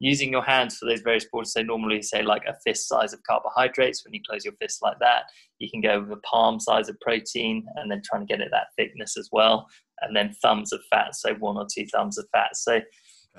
using 0.00 0.32
your 0.32 0.42
hands 0.42 0.76
for 0.76 0.86
those 0.86 1.00
various 1.00 1.24
sports, 1.24 1.52
so 1.52 1.62
normally 1.62 2.02
say 2.02 2.22
like 2.22 2.42
a 2.46 2.56
fist 2.66 2.88
size 2.88 3.12
of 3.12 3.22
carbohydrates, 3.22 4.04
when 4.04 4.12
you 4.12 4.20
close 4.28 4.44
your 4.44 4.54
fist 4.60 4.80
like 4.82 4.98
that, 4.98 5.22
you 5.60 5.70
can 5.70 5.80
go 5.80 6.00
with 6.00 6.10
a 6.10 6.20
palm 6.28 6.58
size 6.58 6.88
of 6.88 6.98
protein 7.00 7.64
and 7.76 7.90
then 7.90 8.02
trying 8.04 8.26
to 8.26 8.30
get 8.30 8.40
it 8.40 8.48
that 8.50 8.66
thickness 8.76 9.16
as 9.16 9.28
well. 9.30 9.68
And 10.00 10.16
then 10.16 10.34
thumbs 10.42 10.72
of 10.72 10.80
fat, 10.90 11.14
so 11.14 11.34
one 11.34 11.56
or 11.56 11.66
two 11.72 11.86
thumbs 11.86 12.18
of 12.18 12.26
fat. 12.32 12.56
So 12.56 12.72
okay. 12.72 12.84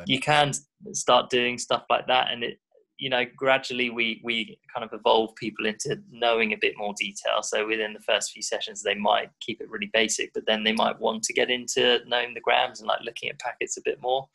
you 0.07 0.21
can 0.21 0.53
start 0.93 1.29
doing 1.29 1.57
stuff 1.57 1.83
like 1.89 2.07
that 2.07 2.31
and 2.31 2.45
it 2.45 2.59
you 3.03 3.09
know 3.09 3.25
gradually 3.35 3.89
we 3.89 4.21
we 4.23 4.57
kind 4.73 4.85
of 4.85 4.97
evolve 4.97 5.35
people 5.35 5.65
into 5.65 5.99
knowing 6.09 6.53
a 6.53 6.57
bit 6.57 6.73
more 6.77 6.93
detail. 6.97 7.43
So 7.43 7.67
within 7.67 7.91
the 7.91 7.99
first 7.99 8.31
few 8.31 8.41
sessions 8.41 8.81
they 8.81 8.95
might 8.95 9.29
keep 9.41 9.59
it 9.59 9.69
really 9.69 9.91
basic 9.91 10.31
but 10.33 10.45
then 10.47 10.63
they 10.63 10.71
might 10.71 10.97
want 11.01 11.23
to 11.23 11.33
get 11.33 11.49
into 11.49 11.99
knowing 12.07 12.33
the 12.33 12.39
grams 12.39 12.79
and 12.79 12.87
like 12.87 13.01
looking 13.03 13.29
at 13.29 13.39
packets 13.39 13.75
a 13.75 13.81
bit 13.83 14.01
more. 14.01 14.29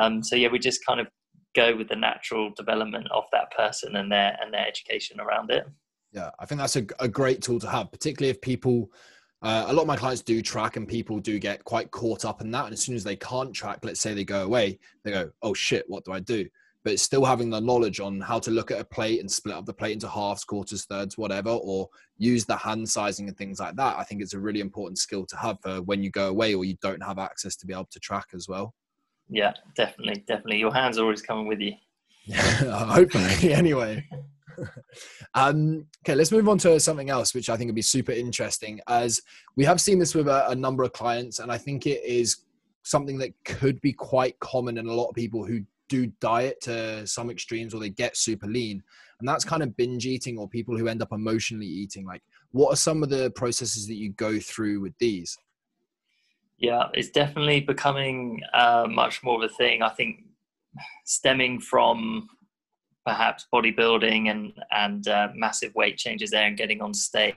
Um, 0.00 0.22
so 0.22 0.34
yeah 0.34 0.48
we 0.48 0.58
just 0.58 0.84
kind 0.86 0.98
of 0.98 1.08
go 1.54 1.76
with 1.76 1.88
the 1.90 1.96
natural 1.96 2.52
development 2.56 3.06
of 3.10 3.24
that 3.32 3.50
person 3.54 3.96
and 3.96 4.10
their 4.10 4.34
and 4.40 4.52
their 4.52 4.66
education 4.66 5.20
around 5.20 5.50
it. 5.50 5.66
Yeah 6.12 6.30
i 6.38 6.46
think 6.46 6.58
that's 6.58 6.76
a, 6.76 6.86
a 7.00 7.08
great 7.08 7.42
tool 7.42 7.60
to 7.60 7.68
have 7.68 7.92
particularly 7.92 8.30
if 8.30 8.40
people 8.40 8.90
uh, 9.42 9.66
a 9.68 9.72
lot 9.72 9.82
of 9.82 9.88
my 9.88 9.96
clients 9.96 10.22
do 10.22 10.40
track 10.40 10.76
and 10.76 10.88
people 10.88 11.18
do 11.18 11.38
get 11.38 11.62
quite 11.64 11.90
caught 11.90 12.24
up 12.24 12.40
in 12.40 12.50
that. 12.50 12.64
And 12.64 12.72
as 12.72 12.80
soon 12.80 12.96
as 12.96 13.04
they 13.04 13.16
can't 13.16 13.52
track 13.52 13.80
let's 13.82 14.00
say 14.00 14.14
they 14.14 14.24
go 14.24 14.42
away 14.44 14.78
they 15.04 15.10
go 15.10 15.30
oh 15.42 15.52
shit 15.52 15.84
what 15.88 16.06
do 16.06 16.12
i 16.12 16.20
do 16.20 16.46
but 16.86 17.00
still 17.00 17.24
having 17.24 17.50
the 17.50 17.58
knowledge 17.58 17.98
on 17.98 18.20
how 18.20 18.38
to 18.38 18.52
look 18.52 18.70
at 18.70 18.78
a 18.78 18.84
plate 18.84 19.18
and 19.18 19.28
split 19.28 19.56
up 19.56 19.66
the 19.66 19.74
plate 19.74 19.94
into 19.94 20.08
halves, 20.08 20.44
quarters, 20.44 20.84
thirds, 20.84 21.18
whatever, 21.18 21.50
or 21.50 21.88
use 22.16 22.44
the 22.44 22.56
hand 22.56 22.88
sizing 22.88 23.26
and 23.26 23.36
things 23.36 23.58
like 23.58 23.74
that. 23.74 23.98
I 23.98 24.04
think 24.04 24.22
it's 24.22 24.34
a 24.34 24.38
really 24.38 24.60
important 24.60 24.96
skill 24.98 25.26
to 25.26 25.36
have 25.36 25.60
for 25.60 25.82
when 25.82 26.04
you 26.04 26.10
go 26.10 26.28
away 26.28 26.54
or 26.54 26.64
you 26.64 26.76
don't 26.80 27.02
have 27.02 27.18
access 27.18 27.56
to 27.56 27.66
be 27.66 27.72
able 27.72 27.88
to 27.90 27.98
track 27.98 28.26
as 28.34 28.46
well. 28.46 28.72
Yeah, 29.28 29.52
definitely, 29.74 30.22
definitely. 30.28 30.58
Your 30.58 30.72
hands 30.72 30.96
are 30.96 31.02
always 31.02 31.22
coming 31.22 31.48
with 31.48 31.58
you. 31.58 31.72
Hopefully, 32.32 33.52
anyway. 33.52 34.08
um, 35.34 35.86
okay, 36.04 36.14
let's 36.14 36.30
move 36.30 36.48
on 36.48 36.58
to 36.58 36.78
something 36.78 37.10
else, 37.10 37.34
which 37.34 37.50
I 37.50 37.56
think 37.56 37.66
would 37.66 37.74
be 37.74 37.82
super 37.82 38.12
interesting. 38.12 38.80
As 38.86 39.20
we 39.56 39.64
have 39.64 39.80
seen 39.80 39.98
this 39.98 40.14
with 40.14 40.28
a, 40.28 40.50
a 40.50 40.54
number 40.54 40.84
of 40.84 40.92
clients, 40.92 41.40
and 41.40 41.50
I 41.50 41.58
think 41.58 41.84
it 41.84 42.04
is 42.04 42.44
something 42.84 43.18
that 43.18 43.32
could 43.44 43.80
be 43.80 43.92
quite 43.92 44.38
common 44.38 44.78
in 44.78 44.86
a 44.86 44.94
lot 44.94 45.08
of 45.08 45.16
people 45.16 45.44
who 45.44 45.64
do 45.88 46.06
diet 46.20 46.60
to 46.62 47.06
some 47.06 47.30
extremes 47.30 47.74
or 47.74 47.80
they 47.80 47.90
get 47.90 48.16
super 48.16 48.46
lean. 48.46 48.82
And 49.20 49.28
that's 49.28 49.44
kind 49.44 49.62
of 49.62 49.76
binge 49.76 50.06
eating 50.06 50.38
or 50.38 50.48
people 50.48 50.76
who 50.76 50.88
end 50.88 51.02
up 51.02 51.12
emotionally 51.12 51.66
eating. 51.66 52.06
Like 52.06 52.22
what 52.50 52.72
are 52.72 52.76
some 52.76 53.02
of 53.02 53.08
the 53.08 53.30
processes 53.30 53.86
that 53.86 53.94
you 53.94 54.12
go 54.12 54.38
through 54.38 54.80
with 54.80 54.94
these? 54.98 55.36
Yeah 56.58 56.84
it's 56.94 57.10
definitely 57.10 57.60
becoming 57.60 58.40
uh, 58.54 58.86
much 58.88 59.22
more 59.22 59.42
of 59.42 59.50
a 59.50 59.54
thing. 59.54 59.82
I 59.82 59.90
think 59.90 60.24
stemming 61.04 61.60
from 61.60 62.28
perhaps 63.06 63.46
bodybuilding 63.54 64.30
and 64.30 64.52
and 64.72 65.08
uh, 65.08 65.28
massive 65.34 65.74
weight 65.74 65.96
changes 65.96 66.30
there 66.30 66.46
and 66.46 66.58
getting 66.58 66.82
on 66.82 66.92
stage 66.92 67.36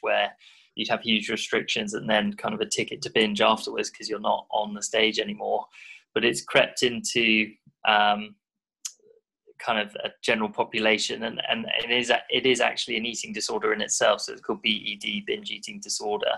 where 0.00 0.32
you'd 0.74 0.88
have 0.88 1.00
huge 1.00 1.28
restrictions 1.30 1.94
and 1.94 2.10
then 2.10 2.32
kind 2.34 2.54
of 2.54 2.60
a 2.60 2.66
ticket 2.66 3.00
to 3.02 3.10
binge 3.10 3.40
afterwards 3.40 3.90
because 3.90 4.08
you're 4.08 4.20
not 4.20 4.46
on 4.50 4.74
the 4.74 4.82
stage 4.82 5.18
anymore. 5.18 5.66
But 6.14 6.24
it's 6.24 6.42
crept 6.42 6.82
into 6.82 7.50
um, 7.86 8.34
kind 9.58 9.78
of 9.78 9.94
a 10.04 10.10
general 10.22 10.50
population, 10.50 11.24
and, 11.24 11.40
and 11.48 11.66
it 11.82 11.90
is 11.90 12.12
it 12.30 12.46
is 12.46 12.60
actually 12.60 12.96
an 12.96 13.06
eating 13.06 13.32
disorder 13.32 13.72
in 13.72 13.80
itself. 13.80 14.20
So 14.22 14.32
it's 14.32 14.42
called 14.42 14.62
BED, 14.62 15.24
binge 15.26 15.50
eating 15.50 15.80
disorder. 15.80 16.34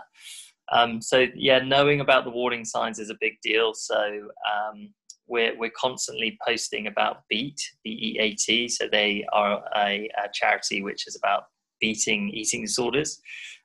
Um, 0.73 1.01
so 1.01 1.27
yeah, 1.35 1.61
knowing 1.61 2.01
about 2.01 2.25
the 2.25 2.31
warning 2.31 2.65
signs 2.65 2.99
is 2.99 3.11
a 3.11 3.17
big 3.21 3.35
deal. 3.43 3.73
So 3.75 4.29
um, 4.53 4.93
we're 5.27 5.57
we're 5.59 5.71
constantly 5.77 6.39
posting 6.47 6.87
about 6.87 7.23
Beat, 7.29 7.61
B 7.85 7.91
E 7.91 8.19
A 8.21 8.35
T. 8.35 8.69
So 8.69 8.89
they 8.91 9.25
are 9.33 9.63
a, 9.77 10.11
a 10.23 10.29
charity 10.33 10.83
which 10.83 11.07
is 11.07 11.17
about 11.17 11.45
beating 11.81 12.31
eating 12.31 12.63
disorders 12.63 13.21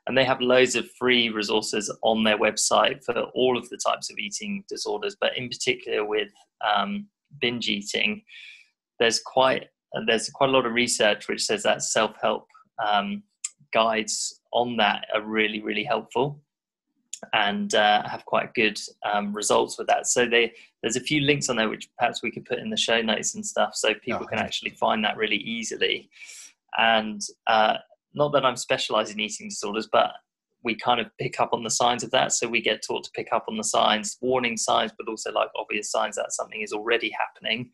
and 0.07 0.17
they 0.17 0.23
have 0.23 0.41
loads 0.41 0.75
of 0.75 0.89
free 0.97 1.29
resources 1.29 1.93
on 2.03 2.23
their 2.23 2.37
website 2.37 3.03
for 3.03 3.13
all 3.35 3.57
of 3.57 3.69
the 3.69 3.77
types 3.77 4.09
of 4.09 4.17
eating 4.17 4.63
disorders 4.67 5.15
but 5.19 5.37
in 5.37 5.47
particular 5.47 6.05
with 6.05 6.29
um, 6.75 7.07
binge 7.39 7.69
eating, 7.69 8.23
there's 8.99 9.19
quite 9.19 9.67
there's 10.07 10.29
quite 10.29 10.49
a 10.49 10.53
lot 10.53 10.65
of 10.65 10.73
research 10.73 11.27
which 11.27 11.43
says 11.43 11.63
that 11.63 11.83
self-help 11.83 12.47
um, 12.87 13.23
guides 13.73 14.39
on 14.53 14.77
that 14.77 15.05
are 15.13 15.21
really 15.21 15.61
really 15.61 15.83
helpful 15.83 16.41
and 17.33 17.75
uh, 17.75 18.07
have 18.07 18.25
quite 18.25 18.53
good 18.53 18.79
um, 19.11 19.33
results 19.33 19.77
with 19.77 19.87
that. 19.87 20.07
So 20.07 20.27
they, 20.27 20.53
there's 20.81 20.95
a 20.95 21.01
few 21.01 21.21
links 21.21 21.49
on 21.49 21.55
there 21.55 21.69
which 21.69 21.89
perhaps 21.97 22.23
we 22.23 22.31
could 22.31 22.45
put 22.45 22.59
in 22.59 22.69
the 22.69 22.77
show 22.77 23.01
notes 23.01 23.35
and 23.35 23.45
stuff, 23.45 23.75
so 23.75 23.93
people 23.93 24.21
oh, 24.23 24.27
can 24.27 24.39
actually 24.39 24.71
find 24.71 25.03
that 25.03 25.17
really 25.17 25.37
easily. 25.37 26.09
And 26.77 27.21
uh, 27.47 27.77
not 28.13 28.33
that 28.33 28.45
I'm 28.45 28.55
specialised 28.55 29.13
in 29.13 29.19
eating 29.19 29.49
disorders, 29.49 29.87
but 29.91 30.11
we 30.63 30.75
kind 30.75 30.99
of 30.99 31.07
pick 31.19 31.39
up 31.39 31.53
on 31.53 31.63
the 31.63 31.69
signs 31.69 32.03
of 32.03 32.11
that. 32.11 32.33
So 32.33 32.47
we 32.47 32.61
get 32.61 32.83
taught 32.85 33.03
to 33.05 33.11
pick 33.15 33.29
up 33.31 33.45
on 33.49 33.57
the 33.57 33.63
signs, 33.63 34.17
warning 34.21 34.57
signs, 34.57 34.91
but 34.97 35.09
also 35.09 35.31
like 35.31 35.49
obvious 35.57 35.91
signs 35.91 36.15
that 36.15 36.31
something 36.31 36.61
is 36.61 36.73
already 36.73 37.11
happening. 37.17 37.71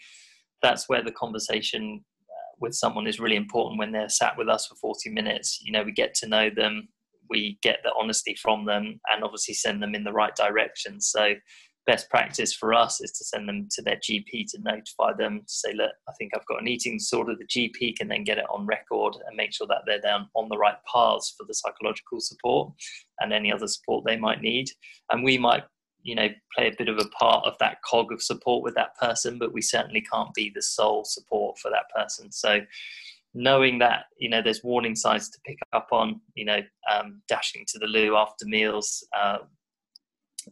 That's 0.62 0.88
where 0.88 1.04
the 1.04 1.12
conversation 1.12 2.04
uh, 2.30 2.56
with 2.60 2.74
someone 2.74 3.08
is 3.08 3.20
really 3.20 3.36
important 3.36 3.80
when 3.80 3.92
they're 3.92 4.10
sat 4.10 4.38
with 4.38 4.48
us 4.48 4.68
for 4.68 4.76
40 4.76 5.10
minutes. 5.10 5.60
You 5.62 5.72
know, 5.72 5.84
we 5.84 5.92
get 5.92 6.14
to 6.16 6.28
know 6.28 6.50
them, 6.50 6.88
we 7.30 7.60
get 7.62 7.80
the 7.84 7.92
honesty 8.00 8.36
from 8.42 8.66
them, 8.66 9.00
and 9.12 9.24
obviously 9.24 9.54
send 9.54 9.84
them 9.84 9.94
in 9.94 10.04
the 10.04 10.14
right 10.14 10.36
direction. 10.36 11.02
So 11.02 11.34
best 11.88 12.10
practice 12.10 12.54
for 12.54 12.74
us 12.74 13.02
is 13.02 13.12
to 13.14 13.24
send 13.24 13.48
them 13.48 13.68
to 13.72 13.82
their 13.82 13.96
GP 13.96 14.46
to 14.50 14.62
notify 14.62 15.14
them 15.18 15.40
to 15.40 15.54
say, 15.54 15.74
look, 15.74 15.92
I 16.08 16.12
think 16.20 16.34
I've 16.36 16.46
got 16.46 16.62
an 16.62 16.68
eating 16.68 16.98
disorder. 16.98 17.34
The 17.34 17.48
GP 17.48 17.96
can 17.96 18.10
then 18.10 18.26
get 18.26 18.38
it 18.38 18.46
on 18.52 18.68
record 18.68 19.16
and 19.26 19.36
make 19.36 19.54
sure 19.54 19.66
that 19.68 19.84
they're 19.86 20.02
down 20.02 20.30
on 20.36 20.50
the 20.50 20.58
right 20.58 20.76
paths 20.94 21.34
for 21.36 21.46
the 21.48 21.54
psychological 21.54 22.20
support 22.20 22.74
and 23.20 23.34
any 23.34 23.52
other 23.52 23.68
support 23.68 24.06
they 24.06 24.18
might 24.18 24.42
need. 24.42 24.70
And 25.10 25.24
we 25.24 25.38
might, 25.38 25.64
you 26.04 26.14
know, 26.14 26.28
play 26.56 26.68
a 26.68 26.76
bit 26.78 26.90
of 26.90 27.00
a 27.00 27.10
part 27.10 27.46
of 27.46 27.54
that 27.60 27.78
cog 27.90 28.12
of 28.12 28.22
support 28.22 28.64
with 28.64 28.76
that 28.76 28.96
person, 28.98 29.40
but 29.40 29.54
we 29.54 29.62
certainly 29.62 30.06
can't 30.14 30.34
be 30.34 30.52
the 30.54 30.62
sole 30.62 31.06
support 31.06 31.58
for 31.58 31.72
that 31.72 31.90
person. 31.96 32.32
So 32.32 32.62
knowing 33.34 33.78
that 33.78 34.06
you 34.18 34.30
know 34.30 34.42
there's 34.42 34.64
warning 34.64 34.96
signs 34.96 35.30
to 35.30 35.38
pick 35.46 35.60
up 35.72 35.90
on 35.92 36.20
you 36.34 36.44
know 36.46 36.60
um, 36.92 37.22
dashing 37.28 37.64
to 37.68 37.78
the 37.78 37.86
loo 37.86 38.16
after 38.16 38.46
meals 38.46 39.06
uh, 39.16 39.38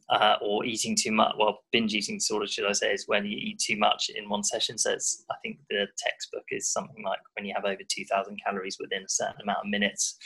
uh, 0.10 0.36
or 0.42 0.66
eating 0.66 0.96
too 0.96 1.12
much. 1.12 1.36
Well, 1.38 1.60
binge 1.72 1.94
eating 1.94 2.18
disorder, 2.18 2.48
should 2.48 2.66
I 2.66 2.74
say, 2.74 2.94
is 2.94 3.08
when 3.08 3.26
you 3.26 3.38
eat 3.38 3.60
too 3.60 3.78
much 3.78 4.10
in 4.14 4.30
one 4.30 4.44
session. 4.44 4.78
So 4.78 4.92
it's, 4.92 5.24
I 5.30 5.36
think 5.44 5.60
the 5.70 5.88
textbook 5.98 6.44
is 6.52 6.72
something 6.72 7.04
like 7.04 7.20
when 7.36 7.46
you 7.46 7.54
have 7.56 7.66
over 7.66 7.82
2,000 7.88 8.40
calories 8.46 8.78
within 8.80 9.04
a 9.04 9.10
certain 9.10 9.42
amount 9.42 9.60
of 9.66 9.70
minutes. 9.70 10.18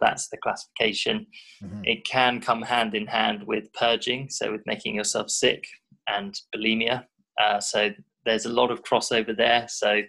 That's 0.00 0.28
the 0.28 0.36
classification. 0.36 1.26
Mm-hmm. 1.62 1.82
It 1.84 2.04
can 2.04 2.40
come 2.40 2.62
hand 2.62 2.94
in 2.94 3.06
hand 3.06 3.44
with 3.46 3.72
purging, 3.72 4.28
so 4.28 4.52
with 4.52 4.62
making 4.66 4.94
yourself 4.94 5.30
sick 5.30 5.66
and 6.06 6.38
bulimia. 6.54 7.04
Uh, 7.40 7.60
so 7.60 7.90
there's 8.24 8.46
a 8.46 8.50
lot 8.50 8.70
of 8.70 8.82
crossover 8.82 9.36
there. 9.36 9.66
So 9.68 10.02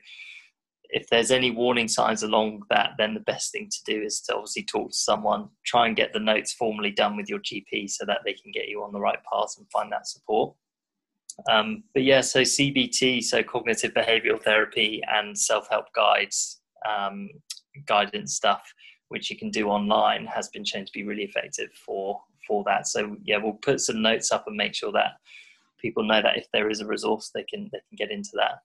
if 0.89 1.07
there's 1.09 1.31
any 1.31 1.51
warning 1.51 1.87
signs 1.87 2.23
along 2.23 2.63
that, 2.69 2.91
then 2.97 3.13
the 3.13 3.19
best 3.21 3.51
thing 3.51 3.69
to 3.69 3.93
do 3.93 4.01
is 4.01 4.21
to 4.21 4.35
obviously 4.35 4.63
talk 4.63 4.89
to 4.89 4.95
someone, 4.95 5.49
try 5.65 5.87
and 5.87 5.95
get 5.95 6.13
the 6.13 6.19
notes 6.19 6.53
formally 6.53 6.91
done 6.91 7.17
with 7.17 7.29
your 7.29 7.39
GP 7.39 7.89
so 7.89 8.05
that 8.05 8.21
they 8.25 8.33
can 8.33 8.51
get 8.51 8.67
you 8.67 8.83
on 8.83 8.93
the 8.93 8.99
right 8.99 9.19
path 9.31 9.55
and 9.57 9.69
find 9.71 9.91
that 9.91 10.07
support. 10.07 10.55
Um, 11.49 11.83
but 11.93 12.03
yeah, 12.03 12.21
so 12.21 12.41
CBT, 12.41 13.23
so 13.23 13.43
cognitive 13.43 13.93
behavioral 13.93 14.41
therapy 14.41 15.01
and 15.07 15.37
self 15.37 15.67
help 15.69 15.85
guides, 15.93 16.61
um, 16.87 17.29
guidance 17.85 18.33
stuff, 18.33 18.63
which 19.09 19.29
you 19.29 19.37
can 19.37 19.51
do 19.51 19.67
online, 19.67 20.25
has 20.25 20.49
been 20.49 20.65
shown 20.65 20.85
to 20.85 20.91
be 20.93 21.03
really 21.03 21.23
effective 21.23 21.69
for 21.73 22.21
for 22.47 22.63
that. 22.65 22.87
So 22.87 23.17
yeah, 23.23 23.37
we'll 23.37 23.53
put 23.53 23.81
some 23.81 24.01
notes 24.01 24.31
up 24.31 24.45
and 24.47 24.55
make 24.55 24.73
sure 24.73 24.91
that 24.93 25.17
people 25.79 26.03
know 26.03 26.21
that 26.21 26.37
if 26.37 26.47
there 26.51 26.69
is 26.69 26.79
a 26.81 26.87
resource, 26.87 27.29
they 27.33 27.43
can 27.43 27.69
they 27.71 27.79
can 27.89 27.95
get 27.97 28.11
into 28.11 28.31
that. 28.35 28.59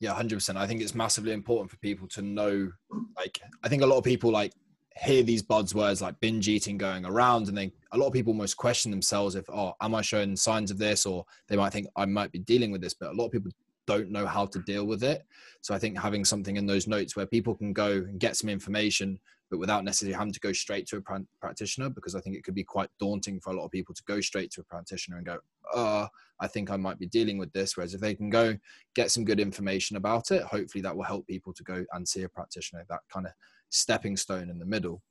Yeah, 0.00 0.12
hundred 0.12 0.36
percent. 0.36 0.58
I 0.58 0.66
think 0.66 0.80
it's 0.80 0.94
massively 0.94 1.32
important 1.32 1.70
for 1.70 1.76
people 1.78 2.06
to 2.08 2.22
know. 2.22 2.70
Like, 3.16 3.40
I 3.64 3.68
think 3.68 3.82
a 3.82 3.86
lot 3.86 3.98
of 3.98 4.04
people 4.04 4.30
like 4.30 4.52
hear 4.96 5.22
these 5.22 5.42
buzzwords 5.42 6.02
like 6.02 6.18
binge 6.20 6.48
eating 6.48 6.78
going 6.78 7.04
around, 7.04 7.48
and 7.48 7.56
then 7.56 7.72
a 7.92 7.98
lot 7.98 8.06
of 8.06 8.12
people 8.12 8.32
almost 8.32 8.56
question 8.56 8.90
themselves 8.90 9.34
if, 9.34 9.48
oh, 9.50 9.74
am 9.80 9.94
I 9.94 10.02
showing 10.02 10.36
signs 10.36 10.70
of 10.70 10.78
this, 10.78 11.06
or 11.06 11.24
they 11.48 11.56
might 11.56 11.72
think 11.72 11.88
I 11.96 12.04
might 12.04 12.32
be 12.32 12.40
dealing 12.40 12.70
with 12.70 12.80
this, 12.80 12.94
but 12.94 13.10
a 13.10 13.14
lot 13.14 13.26
of 13.26 13.32
people 13.32 13.50
don't 13.86 14.10
know 14.10 14.26
how 14.26 14.44
to 14.44 14.58
deal 14.60 14.84
with 14.84 15.02
it. 15.02 15.22
So 15.62 15.74
I 15.74 15.78
think 15.78 15.98
having 15.98 16.24
something 16.24 16.56
in 16.56 16.66
those 16.66 16.86
notes 16.86 17.16
where 17.16 17.26
people 17.26 17.54
can 17.54 17.72
go 17.72 17.92
and 17.92 18.20
get 18.20 18.36
some 18.36 18.50
information 18.50 19.18
but 19.50 19.58
without 19.58 19.84
necessarily 19.84 20.16
having 20.16 20.32
to 20.32 20.40
go 20.40 20.52
straight 20.52 20.86
to 20.88 20.96
a 20.96 21.00
pr- 21.00 21.16
practitioner 21.40 21.88
because 21.88 22.14
I 22.14 22.20
think 22.20 22.36
it 22.36 22.44
could 22.44 22.54
be 22.54 22.64
quite 22.64 22.90
daunting 23.00 23.40
for 23.40 23.50
a 23.50 23.56
lot 23.56 23.64
of 23.64 23.70
people 23.70 23.94
to 23.94 24.02
go 24.06 24.20
straight 24.20 24.50
to 24.52 24.60
a 24.60 24.64
practitioner 24.64 25.16
and 25.16 25.26
go, 25.26 25.38
"Uh, 25.72 26.06
I 26.40 26.46
think 26.46 26.70
I 26.70 26.76
might 26.76 26.98
be 26.98 27.06
dealing 27.06 27.38
with 27.38 27.52
this." 27.52 27.76
Whereas 27.76 27.94
if 27.94 28.00
they 28.00 28.14
can 28.14 28.30
go 28.30 28.56
get 28.94 29.10
some 29.10 29.24
good 29.24 29.40
information 29.40 29.96
about 29.96 30.30
it, 30.30 30.42
hopefully 30.42 30.82
that 30.82 30.96
will 30.96 31.04
help 31.04 31.26
people 31.26 31.52
to 31.54 31.62
go 31.62 31.84
and 31.92 32.06
see 32.06 32.22
a 32.22 32.28
practitioner. 32.28 32.84
That 32.88 33.00
kind 33.08 33.26
of 33.26 33.32
stepping 33.70 34.16
stone 34.16 34.50
in 34.50 34.58
the 34.58 34.66
middle. 34.66 35.02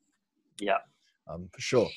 Yeah. 0.59 0.79
Um, 1.29 1.49
for 1.53 1.59
sure. 1.59 1.89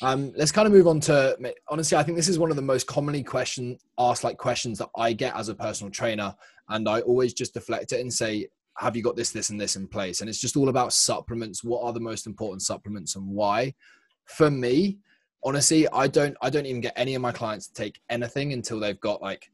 Um, 0.00 0.32
let's 0.36 0.50
kind 0.50 0.66
of 0.66 0.72
move 0.72 0.88
on 0.88 0.98
to 1.00 1.36
honestly, 1.68 1.96
I 1.96 2.02
think 2.02 2.16
this 2.16 2.28
is 2.28 2.38
one 2.38 2.50
of 2.50 2.56
the 2.56 2.62
most 2.62 2.86
commonly 2.86 3.22
question 3.22 3.78
asked 3.98 4.24
like 4.24 4.38
questions 4.38 4.78
that 4.78 4.88
I 4.96 5.12
get 5.12 5.36
as 5.36 5.48
a 5.48 5.54
personal 5.54 5.90
trainer, 5.90 6.34
and 6.68 6.88
I 6.88 7.00
always 7.02 7.32
just 7.32 7.54
deflect 7.54 7.92
it 7.92 8.00
and 8.00 8.12
say, 8.12 8.48
have 8.78 8.96
you 8.96 9.02
got 9.02 9.16
this, 9.16 9.30
this, 9.30 9.50
and 9.50 9.60
this 9.60 9.76
in 9.76 9.86
place? 9.86 10.20
And 10.20 10.30
it's 10.30 10.40
just 10.40 10.56
all 10.56 10.68
about 10.68 10.92
supplements. 10.92 11.62
What 11.62 11.82
are 11.82 11.92
the 11.92 12.00
most 12.00 12.26
important 12.26 12.62
supplements 12.62 13.16
and 13.16 13.26
why? 13.26 13.74
For 14.26 14.50
me, 14.50 14.98
honestly, 15.44 15.88
I 15.88 16.06
don't 16.06 16.36
I 16.40 16.50
don't 16.50 16.66
even 16.66 16.80
get 16.80 16.94
any 16.96 17.14
of 17.14 17.22
my 17.22 17.32
clients 17.32 17.68
to 17.68 17.74
take 17.74 18.00
anything 18.08 18.52
until 18.52 18.80
they've 18.80 19.00
got 19.00 19.20
like 19.20 19.50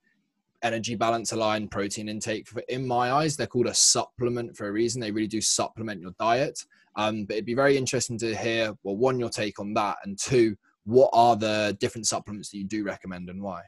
energy 0.63 0.95
balance 0.95 1.33
aligned 1.33 1.71
protein 1.71 2.09
intake. 2.09 2.49
In 2.69 2.87
my 2.87 3.13
eyes, 3.13 3.37
they're 3.37 3.47
called 3.47 3.67
a 3.67 3.75
supplement 3.75 4.57
for 4.57 4.69
a 4.69 4.73
reason. 4.73 5.01
They 5.01 5.11
really 5.11 5.29
do 5.29 5.41
supplement 5.41 6.01
your 6.01 6.13
diet. 6.19 6.59
Um, 6.97 7.25
but 7.25 7.35
it'd 7.35 7.47
be 7.47 7.55
very 7.55 7.77
interesting 7.77 8.19
to 8.19 8.35
hear, 8.35 8.75
well, 8.83 8.97
one, 8.97 9.21
your 9.21 9.29
take 9.29 9.61
on 9.61 9.73
that, 9.75 9.99
and 10.05 10.19
two, 10.19 10.57
what 10.85 11.11
are 11.13 11.37
the 11.37 11.77
different 11.79 12.09
supplements 12.09 12.51
that 12.51 12.59
you 12.59 12.65
do 12.65 12.83
recommend 12.83 13.29
and 13.29 13.41
why? 13.41 13.63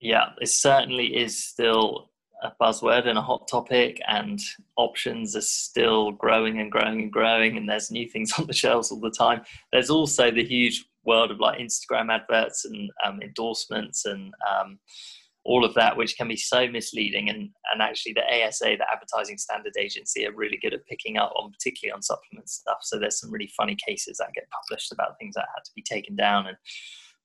Yeah, 0.00 0.30
it 0.40 0.48
certainly 0.48 1.16
is 1.16 1.42
still 1.42 2.10
a 2.44 2.52
buzzword 2.60 3.08
and 3.08 3.18
a 3.18 3.22
hot 3.22 3.48
topic, 3.48 4.00
and 4.06 4.38
options 4.76 5.34
are 5.34 5.40
still 5.40 6.12
growing 6.12 6.60
and 6.60 6.70
growing 6.70 7.02
and 7.02 7.12
growing, 7.12 7.56
and 7.56 7.68
there's 7.68 7.90
new 7.90 8.08
things 8.08 8.32
on 8.38 8.46
the 8.46 8.52
shelves 8.52 8.90
all 8.90 9.00
the 9.00 9.10
time. 9.10 9.42
There's 9.72 9.90
also 9.90 10.30
the 10.30 10.44
huge 10.44 10.84
world 11.04 11.30
of 11.30 11.40
like 11.40 11.58
Instagram 11.58 12.12
adverts 12.12 12.64
and 12.64 12.90
um, 13.04 13.20
endorsements 13.20 14.06
and 14.06 14.32
um, 14.50 14.78
all 15.44 15.64
of 15.64 15.74
that, 15.74 15.96
which 15.96 16.16
can 16.16 16.28
be 16.28 16.36
so 16.36 16.66
misleading. 16.68 17.28
And, 17.28 17.50
and 17.72 17.82
actually, 17.82 18.14
the 18.14 18.24
ASA, 18.24 18.76
the 18.78 18.86
Advertising 18.90 19.38
Standard 19.38 19.74
Agency, 19.78 20.26
are 20.26 20.32
really 20.32 20.58
good 20.60 20.72
at 20.72 20.86
picking 20.86 21.18
up 21.18 21.32
on, 21.36 21.50
particularly 21.50 21.92
on 21.92 22.02
supplement 22.02 22.48
stuff. 22.48 22.78
So 22.82 22.98
there's 22.98 23.20
some 23.20 23.30
really 23.30 23.50
funny 23.56 23.76
cases 23.86 24.18
that 24.18 24.32
get 24.34 24.48
published 24.50 24.92
about 24.92 25.18
things 25.18 25.34
that 25.34 25.46
had 25.54 25.64
to 25.64 25.72
be 25.76 25.82
taken 25.82 26.16
down 26.16 26.46
and 26.46 26.56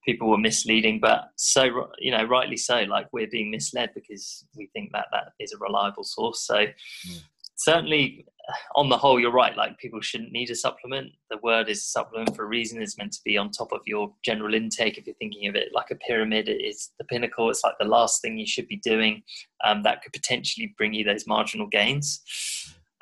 people 0.04 0.30
were 0.30 0.38
misleading, 0.38 1.00
but 1.00 1.30
so 1.36 1.88
you 1.98 2.10
know, 2.10 2.24
rightly 2.24 2.56
so. 2.56 2.80
Like 2.82 3.08
we're 3.12 3.30
being 3.30 3.50
misled 3.50 3.90
because 3.94 4.46
we 4.56 4.68
think 4.72 4.90
that 4.92 5.06
that 5.12 5.32
is 5.38 5.52
a 5.52 5.58
reliable 5.58 6.04
source. 6.04 6.46
So 6.46 6.54
mm. 6.56 7.22
certainly, 7.56 8.26
on 8.74 8.88
the 8.88 8.96
whole, 8.96 9.20
you're 9.20 9.32
right. 9.32 9.56
Like 9.56 9.78
people 9.78 10.00
shouldn't 10.00 10.32
need 10.32 10.50
a 10.50 10.54
supplement. 10.54 11.12
The 11.30 11.38
word 11.38 11.68
is 11.68 11.86
supplement 11.86 12.34
for 12.34 12.44
a 12.44 12.48
reason. 12.48 12.82
It's 12.82 12.98
meant 12.98 13.12
to 13.12 13.20
be 13.24 13.36
on 13.36 13.50
top 13.50 13.72
of 13.72 13.80
your 13.86 14.12
general 14.24 14.54
intake. 14.54 14.98
If 14.98 15.06
you're 15.06 15.16
thinking 15.16 15.48
of 15.48 15.54
it 15.54 15.68
like 15.74 15.90
a 15.90 15.96
pyramid, 15.96 16.48
it 16.48 16.62
is 16.62 16.90
the 16.98 17.04
pinnacle. 17.04 17.50
It's 17.50 17.64
like 17.64 17.74
the 17.78 17.86
last 17.86 18.22
thing 18.22 18.38
you 18.38 18.46
should 18.46 18.68
be 18.68 18.78
doing. 18.78 19.22
Um, 19.64 19.82
that 19.82 20.02
could 20.02 20.12
potentially 20.12 20.74
bring 20.76 20.94
you 20.94 21.04
those 21.04 21.26
marginal 21.26 21.66
gains. 21.66 22.22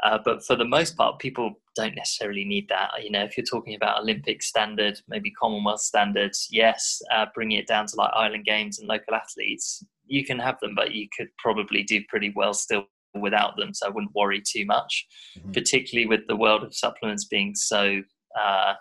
Uh, 0.02 0.18
but 0.24 0.44
for 0.44 0.54
the 0.54 0.64
most 0.64 0.96
part, 0.96 1.18
people 1.18 1.54
don't 1.74 1.96
necessarily 1.96 2.44
need 2.44 2.68
that. 2.68 2.90
You 3.02 3.10
know, 3.10 3.24
if 3.24 3.36
you're 3.36 3.44
talking 3.44 3.74
about 3.74 4.00
Olympic 4.00 4.42
standard, 4.42 5.00
maybe 5.08 5.30
Commonwealth 5.32 5.80
standards, 5.80 6.46
yes, 6.50 7.00
uh, 7.12 7.26
bringing 7.34 7.58
it 7.58 7.66
down 7.66 7.86
to 7.86 7.96
like 7.96 8.10
Island 8.14 8.44
Games 8.44 8.78
and 8.78 8.88
local 8.88 9.14
athletes, 9.14 9.84
you 10.06 10.24
can 10.24 10.38
have 10.38 10.58
them, 10.60 10.74
but 10.74 10.92
you 10.92 11.08
could 11.16 11.28
probably 11.38 11.82
do 11.82 12.00
pretty 12.08 12.32
well 12.34 12.54
still 12.54 12.84
without 13.14 13.56
them. 13.56 13.74
So 13.74 13.86
I 13.86 13.90
wouldn't 13.90 14.14
worry 14.14 14.40
too 14.40 14.64
much, 14.66 15.06
mm-hmm. 15.38 15.52
particularly 15.52 16.06
with 16.06 16.26
the 16.28 16.36
world 16.36 16.62
of 16.62 16.74
supplements 16.74 17.24
being 17.24 17.54
so. 17.54 18.02
Uh, 18.38 18.74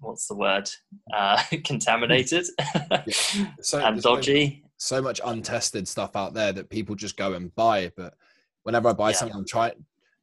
what's 0.00 0.28
the 0.28 0.36
word? 0.36 0.68
Uh, 1.12 1.42
contaminated 1.64 2.46
so, 3.60 3.78
and 3.84 4.00
dodgy. 4.00 4.62
So, 4.76 4.96
so 4.96 5.02
much 5.02 5.20
untested 5.24 5.86
stuff 5.88 6.16
out 6.16 6.34
there 6.34 6.52
that 6.52 6.70
people 6.70 6.94
just 6.94 7.16
go 7.16 7.34
and 7.34 7.54
buy, 7.54 7.92
but 7.96 8.14
whenever 8.62 8.88
I 8.88 8.92
buy 8.92 9.10
yeah. 9.10 9.16
something, 9.16 9.36
I'm 9.36 9.46
trying 9.46 9.72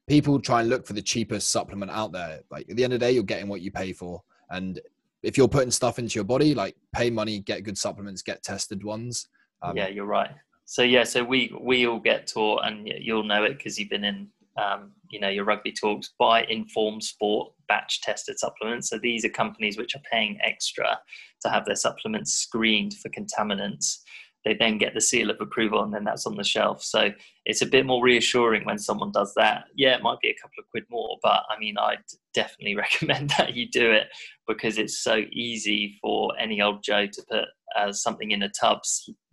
people 0.07 0.39
try 0.39 0.61
and 0.61 0.69
look 0.69 0.87
for 0.87 0.93
the 0.93 1.01
cheapest 1.01 1.51
supplement 1.51 1.91
out 1.91 2.11
there. 2.11 2.41
Like 2.49 2.69
at 2.69 2.77
the 2.77 2.83
end 2.83 2.93
of 2.93 2.99
the 2.99 3.05
day, 3.05 3.11
you're 3.11 3.23
getting 3.23 3.47
what 3.47 3.61
you 3.61 3.71
pay 3.71 3.93
for. 3.93 4.23
And 4.49 4.79
if 5.21 5.37
you're 5.37 5.47
putting 5.47 5.71
stuff 5.71 5.99
into 5.99 6.15
your 6.15 6.23
body, 6.23 6.55
like 6.55 6.75
pay 6.93 7.09
money, 7.09 7.39
get 7.39 7.63
good 7.63 7.77
supplements, 7.77 8.21
get 8.21 8.41
tested 8.43 8.83
ones. 8.83 9.27
Um, 9.61 9.75
yeah, 9.75 9.87
you're 9.87 10.05
right. 10.05 10.31
So 10.65 10.81
yeah, 10.81 11.03
so 11.03 11.23
we 11.23 11.53
we 11.59 11.87
all 11.87 11.99
get 11.99 12.27
taught, 12.27 12.65
and 12.65 12.87
you'll 12.87 13.23
know 13.23 13.43
it 13.43 13.57
because 13.57 13.79
you've 13.79 13.89
been 13.89 14.03
in, 14.03 14.27
um, 14.57 14.91
you 15.09 15.19
know, 15.19 15.29
your 15.29 15.45
rugby 15.45 15.71
talks. 15.71 16.13
Buy 16.19 16.43
informed 16.43 17.03
Sport 17.03 17.53
batch 17.67 18.01
tested 18.01 18.37
supplements. 18.37 18.89
So 18.89 18.97
these 18.97 19.25
are 19.25 19.29
companies 19.29 19.77
which 19.77 19.95
are 19.95 20.01
paying 20.11 20.37
extra 20.43 20.99
to 21.41 21.49
have 21.49 21.65
their 21.65 21.75
supplements 21.75 22.33
screened 22.33 22.95
for 22.95 23.09
contaminants 23.09 23.99
they 24.47 24.53
then 24.53 24.77
get 24.77 24.93
the 24.93 25.01
seal 25.01 25.29
of 25.29 25.41
approval 25.41 25.83
and 25.83 25.93
then 25.93 26.05
that's 26.05 26.25
on 26.25 26.35
the 26.35 26.43
shelf. 26.43 26.81
So 26.81 27.11
it's 27.45 27.61
a 27.61 27.65
bit 27.65 27.85
more 27.85 28.01
reassuring 28.01 28.63
when 28.63 28.79
someone 28.79 29.11
does 29.11 29.33
that. 29.35 29.65
Yeah, 29.75 29.95
it 29.95 30.01
might 30.01 30.21
be 30.21 30.29
a 30.29 30.41
couple 30.41 30.55
of 30.59 30.69
quid 30.69 30.85
more, 30.89 31.17
but 31.21 31.43
I 31.49 31.59
mean, 31.59 31.77
I'd 31.77 31.97
definitely 32.33 32.75
recommend 32.77 33.31
that 33.31 33.55
you 33.55 33.69
do 33.69 33.91
it 33.91 34.07
because 34.47 34.77
it's 34.77 35.03
so 35.03 35.23
easy 35.33 35.97
for 36.01 36.31
any 36.39 36.61
old 36.61 36.81
Joe 36.81 37.07
to 37.07 37.23
put 37.29 37.45
uh, 37.77 37.91
something 37.91 38.31
in 38.31 38.43
a 38.43 38.49
tub, 38.49 38.79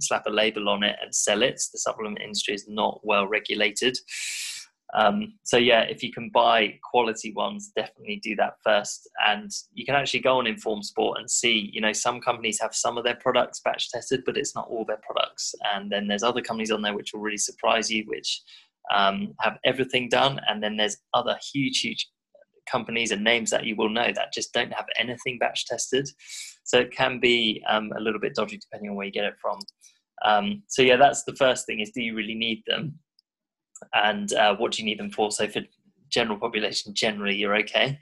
slap 0.00 0.26
a 0.26 0.30
label 0.30 0.68
on 0.68 0.82
it, 0.82 0.96
and 1.00 1.14
sell 1.14 1.42
it. 1.44 1.62
The 1.72 1.78
supplement 1.78 2.20
industry 2.20 2.54
is 2.54 2.66
not 2.66 2.98
well 3.04 3.28
regulated. 3.28 3.96
Um, 4.94 5.34
so 5.42 5.56
yeah, 5.56 5.82
if 5.82 6.02
you 6.02 6.12
can 6.12 6.30
buy 6.30 6.78
quality 6.88 7.32
ones, 7.32 7.72
definitely 7.74 8.20
do 8.22 8.36
that 8.36 8.54
first. 8.62 9.08
And 9.26 9.50
you 9.72 9.84
can 9.84 9.96
actually 9.96 10.20
go 10.20 10.38
on 10.38 10.46
Informed 10.46 10.84
Sport 10.84 11.18
and 11.18 11.28
see, 11.28 11.70
you 11.72 11.80
know, 11.80 11.92
some 11.92 12.20
companies 12.20 12.60
have 12.60 12.74
some 12.74 12.96
of 12.96 13.04
their 13.04 13.16
products 13.16 13.60
batch 13.60 13.90
tested, 13.90 14.22
but 14.24 14.36
it's 14.36 14.54
not 14.54 14.68
all 14.68 14.84
their 14.84 15.00
products. 15.04 15.54
And 15.74 15.90
then 15.90 16.06
there's 16.06 16.22
other 16.22 16.40
companies 16.40 16.70
on 16.70 16.82
there 16.82 16.94
which 16.94 17.12
will 17.12 17.20
really 17.20 17.38
surprise 17.38 17.90
you, 17.90 18.04
which 18.06 18.40
um, 18.94 19.34
have 19.40 19.58
everything 19.64 20.08
done. 20.08 20.40
And 20.48 20.62
then 20.62 20.76
there's 20.76 20.98
other 21.12 21.36
huge, 21.52 21.80
huge 21.80 22.08
companies 22.70 23.10
and 23.10 23.24
names 23.24 23.50
that 23.50 23.64
you 23.64 23.76
will 23.76 23.90
know 23.90 24.12
that 24.14 24.32
just 24.32 24.52
don't 24.52 24.72
have 24.72 24.86
anything 24.98 25.38
batch 25.38 25.66
tested. 25.66 26.08
So 26.62 26.78
it 26.78 26.92
can 26.92 27.18
be 27.18 27.62
um, 27.68 27.90
a 27.96 28.00
little 28.00 28.20
bit 28.20 28.34
dodgy 28.34 28.58
depending 28.58 28.90
on 28.90 28.96
where 28.96 29.06
you 29.06 29.12
get 29.12 29.24
it 29.24 29.34
from. 29.40 29.58
Um, 30.24 30.62
so 30.68 30.82
yeah, 30.82 30.96
that's 30.96 31.24
the 31.24 31.34
first 31.34 31.66
thing 31.66 31.80
is 31.80 31.90
do 31.90 32.00
you 32.00 32.14
really 32.14 32.34
need 32.34 32.62
them? 32.66 32.98
And 33.92 34.32
uh, 34.34 34.56
what 34.56 34.72
do 34.72 34.82
you 34.82 34.86
need 34.86 34.98
them 34.98 35.10
for? 35.10 35.30
So 35.30 35.48
for 35.48 35.62
general 36.08 36.38
population, 36.38 36.94
generally 36.94 37.36
you're 37.36 37.56
okay. 37.56 37.98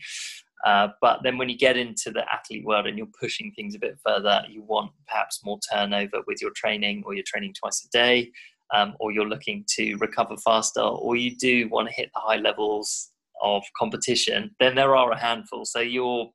Uh, 0.65 0.89
but 1.01 1.21
then 1.25 1.39
when 1.39 1.49
you 1.49 1.59
get 1.59 1.77
into 1.77 2.11
the 2.11 2.25
athlete 2.33 2.65
world 2.65 2.87
and 2.87 2.97
you're 2.97 3.09
pushing 3.19 3.53
things 3.53 3.75
a 3.75 3.79
bit 3.79 3.99
further, 4.05 4.43
you 4.49 4.63
want 4.63 4.93
perhaps 5.09 5.41
more 5.45 5.59
turnover 5.73 6.23
with 6.27 6.41
your 6.41 6.53
training, 6.55 7.03
or 7.05 7.15
you're 7.15 7.25
training 7.27 7.53
twice 7.53 7.85
a 7.85 7.89
day, 7.91 8.31
um, 8.73 8.95
or 9.01 9.11
you're 9.11 9.29
looking 9.29 9.65
to 9.69 9.97
recover 9.97 10.37
faster, 10.37 10.81
or 10.81 11.17
you 11.17 11.37
do 11.37 11.69
want 11.69 11.89
to 11.89 11.95
hit 11.95 12.11
the 12.15 12.21
high 12.21 12.37
levels 12.37 13.11
of 13.43 13.65
competition, 13.77 14.55
then 14.61 14.77
there 14.77 14.95
are 14.95 15.11
a 15.11 15.19
handful. 15.19 15.65
So 15.65 15.81
you're 15.81 16.31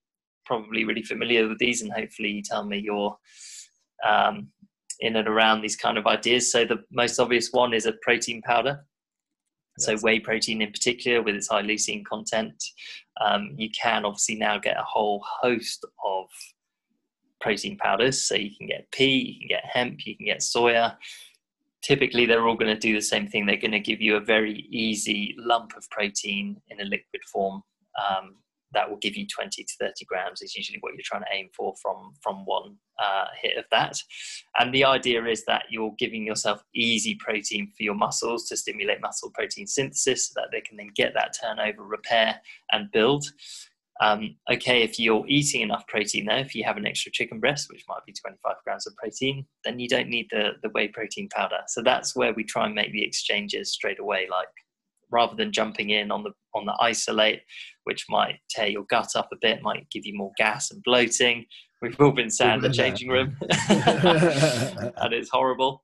probably 0.45 0.83
really 0.83 1.03
familiar 1.03 1.47
with 1.47 1.57
these, 1.57 1.81
and 1.81 1.91
hopefully 1.91 2.29
you 2.29 2.41
tell 2.43 2.65
me 2.65 2.79
you're 2.79 3.15
um, 4.05 4.49
in 4.99 5.15
and 5.15 5.27
around 5.27 5.61
these 5.61 5.77
kind 5.77 5.97
of 5.97 6.05
ideas. 6.05 6.51
So 6.51 6.65
the 6.65 6.83
most 6.91 7.17
obvious 7.19 7.49
one 7.51 7.73
is 7.73 7.85
a 7.85 7.93
protein 8.01 8.41
powder. 8.41 8.85
So 9.77 9.97
whey 9.97 10.19
protein 10.19 10.61
in 10.61 10.71
particular, 10.71 11.21
with 11.21 11.35
its 11.35 11.49
high 11.49 11.61
leucine 11.61 12.05
content, 12.05 12.63
um, 13.21 13.53
you 13.57 13.69
can 13.69 14.05
obviously 14.05 14.35
now 14.35 14.57
get 14.57 14.77
a 14.77 14.83
whole 14.83 15.23
host 15.25 15.85
of 16.05 16.25
protein 17.39 17.77
powders. 17.77 18.23
So 18.23 18.35
you 18.35 18.51
can 18.57 18.67
get 18.67 18.91
pea, 18.91 19.17
you 19.17 19.39
can 19.39 19.47
get 19.47 19.65
hemp, 19.65 20.05
you 20.05 20.17
can 20.17 20.25
get 20.25 20.39
soya. 20.39 20.95
typically 21.81 22.25
they're 22.25 22.47
all 22.47 22.57
going 22.57 22.73
to 22.73 22.79
do 22.79 22.93
the 22.93 23.01
same 23.01 23.27
thing. 23.27 23.45
They're 23.45 23.57
going 23.57 23.71
to 23.71 23.79
give 23.79 24.01
you 24.01 24.15
a 24.15 24.21
very 24.21 24.67
easy 24.71 25.35
lump 25.37 25.75
of 25.77 25.89
protein 25.89 26.59
in 26.69 26.81
a 26.81 26.83
liquid 26.83 27.21
form. 27.31 27.61
Um, 27.97 28.35
that 28.73 28.89
will 28.89 28.97
give 28.97 29.15
you 29.15 29.25
20 29.27 29.63
to 29.63 29.73
30 29.79 30.05
grams 30.05 30.41
is 30.41 30.55
usually 30.55 30.79
what 30.81 30.93
you're 30.93 31.01
trying 31.03 31.21
to 31.21 31.33
aim 31.33 31.49
for 31.55 31.73
from 31.81 32.13
from 32.21 32.45
one 32.45 32.75
uh, 32.99 33.25
hit 33.41 33.57
of 33.57 33.65
that 33.71 33.97
and 34.59 34.73
the 34.73 34.83
idea 34.83 35.23
is 35.25 35.45
that 35.45 35.63
you're 35.69 35.93
giving 35.99 36.25
yourself 36.25 36.61
easy 36.73 37.15
protein 37.15 37.71
for 37.77 37.83
your 37.83 37.93
muscles 37.93 38.47
to 38.47 38.57
stimulate 38.57 39.01
muscle 39.01 39.31
protein 39.33 39.67
synthesis 39.67 40.29
so 40.29 40.33
that 40.35 40.49
they 40.51 40.61
can 40.61 40.77
then 40.77 40.89
get 40.95 41.13
that 41.13 41.35
turnover 41.39 41.83
repair 41.83 42.39
and 42.71 42.91
build 42.91 43.25
um, 43.99 44.35
okay, 44.51 44.83
if 44.83 44.99
you're 44.99 45.25
eating 45.27 45.61
enough 45.61 45.87
protein 45.87 46.25
though, 46.25 46.35
if 46.35 46.53
you 46.53 46.63
have 46.63 46.77
an 46.77 46.85
extra 46.85 47.11
chicken 47.11 47.39
breast, 47.39 47.69
which 47.69 47.83
might 47.87 48.05
be 48.05 48.13
25 48.13 48.55
grams 48.63 48.85
of 48.85 48.95
protein, 48.95 49.45
then 49.65 49.79
you 49.79 49.87
don't 49.87 50.09
need 50.09 50.27
the, 50.29 50.51
the 50.61 50.69
whey 50.69 50.87
protein 50.87 51.27
powder. 51.29 51.59
So 51.67 51.81
that's 51.81 52.15
where 52.15 52.33
we 52.33 52.43
try 52.43 52.65
and 52.65 52.75
make 52.75 52.91
the 52.91 53.03
exchanges 53.03 53.71
straight 53.71 53.99
away, 53.99 54.27
like 54.29 54.47
rather 55.11 55.35
than 55.35 55.51
jumping 55.51 55.89
in 55.91 56.11
on 56.11 56.23
the 56.23 56.31
on 56.53 56.65
the 56.65 56.75
isolate, 56.81 57.41
which 57.83 58.05
might 58.09 58.39
tear 58.49 58.67
your 58.67 58.85
gut 58.89 59.15
up 59.15 59.29
a 59.31 59.37
bit, 59.41 59.61
might 59.61 59.89
give 59.91 60.05
you 60.05 60.15
more 60.15 60.31
gas 60.37 60.71
and 60.71 60.83
bloating. 60.83 61.45
We've 61.81 61.99
all 61.99 62.11
been 62.11 62.31
sat 62.31 62.55
in 62.55 62.61
the 62.61 62.71
changing 62.71 63.09
room, 63.09 63.37
and 63.69 65.13
it's 65.13 65.29
horrible. 65.29 65.83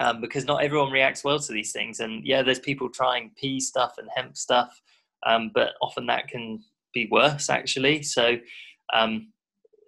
Um, 0.00 0.20
because 0.20 0.46
not 0.46 0.64
everyone 0.64 0.90
reacts 0.90 1.22
well 1.22 1.38
to 1.38 1.52
these 1.52 1.72
things, 1.72 2.00
and 2.00 2.24
yeah, 2.24 2.42
there's 2.42 2.58
people 2.58 2.88
trying 2.88 3.30
pea 3.36 3.60
stuff 3.60 3.94
and 3.98 4.08
hemp 4.14 4.36
stuff, 4.36 4.80
um, 5.26 5.50
but 5.54 5.74
often 5.80 6.06
that 6.06 6.28
can 6.28 6.62
be 6.92 7.08
worse 7.10 7.50
actually. 7.50 8.02
So 8.02 8.36
um, 8.92 9.32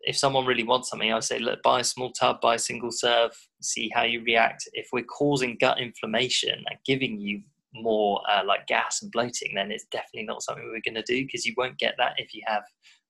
if 0.02 0.16
someone 0.16 0.46
really 0.46 0.62
wants 0.62 0.90
something, 0.90 1.12
I 1.12 1.20
say, 1.20 1.38
look, 1.38 1.62
buy 1.62 1.80
a 1.80 1.84
small 1.84 2.12
tub, 2.12 2.40
buy 2.40 2.56
a 2.56 2.58
single 2.58 2.90
serve, 2.90 3.32
see 3.60 3.90
how 3.94 4.02
you 4.02 4.22
react. 4.22 4.68
If 4.72 4.88
we're 4.92 5.04
causing 5.04 5.56
gut 5.60 5.80
inflammation 5.80 6.62
and 6.68 6.78
giving 6.86 7.18
you 7.18 7.42
more 7.74 8.20
uh, 8.30 8.42
like 8.44 8.66
gas 8.66 9.02
and 9.02 9.10
bloating, 9.12 9.52
then 9.54 9.70
it's 9.70 9.86
definitely 9.90 10.24
not 10.24 10.42
something 10.42 10.64
we're 10.64 10.92
going 10.92 11.02
to 11.02 11.12
do 11.12 11.24
because 11.24 11.44
you 11.44 11.54
won't 11.56 11.78
get 11.78 11.94
that 11.98 12.14
if 12.18 12.34
you 12.34 12.42
have 12.46 12.62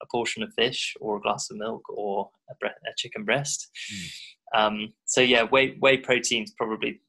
a 0.02 0.06
portion 0.10 0.42
of 0.42 0.52
fish 0.54 0.94
or 1.00 1.16
a 1.16 1.20
glass 1.20 1.50
of 1.50 1.56
milk 1.56 1.82
or 1.90 2.30
a, 2.50 2.54
bre- 2.60 2.66
a 2.66 2.94
chicken 2.96 3.24
breast. 3.24 3.68
Mm. 3.92 4.58
Um, 4.58 4.92
so 5.04 5.20
yeah, 5.20 5.42
whey 5.42 5.76
whey 5.80 5.96
protein 5.96 6.44
is 6.44 6.52
probably 6.56 7.00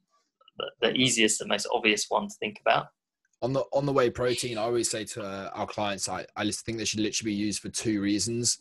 the, 0.57 0.71
the 0.81 0.93
easiest 0.93 1.41
and 1.41 1.49
most 1.49 1.67
obvious 1.71 2.05
one 2.09 2.27
to 2.27 2.35
think 2.39 2.59
about 2.61 2.87
on 3.41 3.53
the 3.53 3.63
on 3.73 3.85
the 3.85 3.93
whey 3.93 4.09
protein, 4.09 4.57
I 4.57 4.63
always 4.63 4.89
say 4.89 5.05
to 5.05 5.23
uh, 5.23 5.49
our 5.53 5.67
clients, 5.67 6.09
I, 6.09 6.25
I 6.35 6.45
just 6.45 6.65
think 6.65 6.77
they 6.77 6.85
should 6.85 6.99
literally 6.99 7.31
be 7.31 7.35
used 7.35 7.61
for 7.61 7.69
two 7.69 8.01
reasons. 8.01 8.57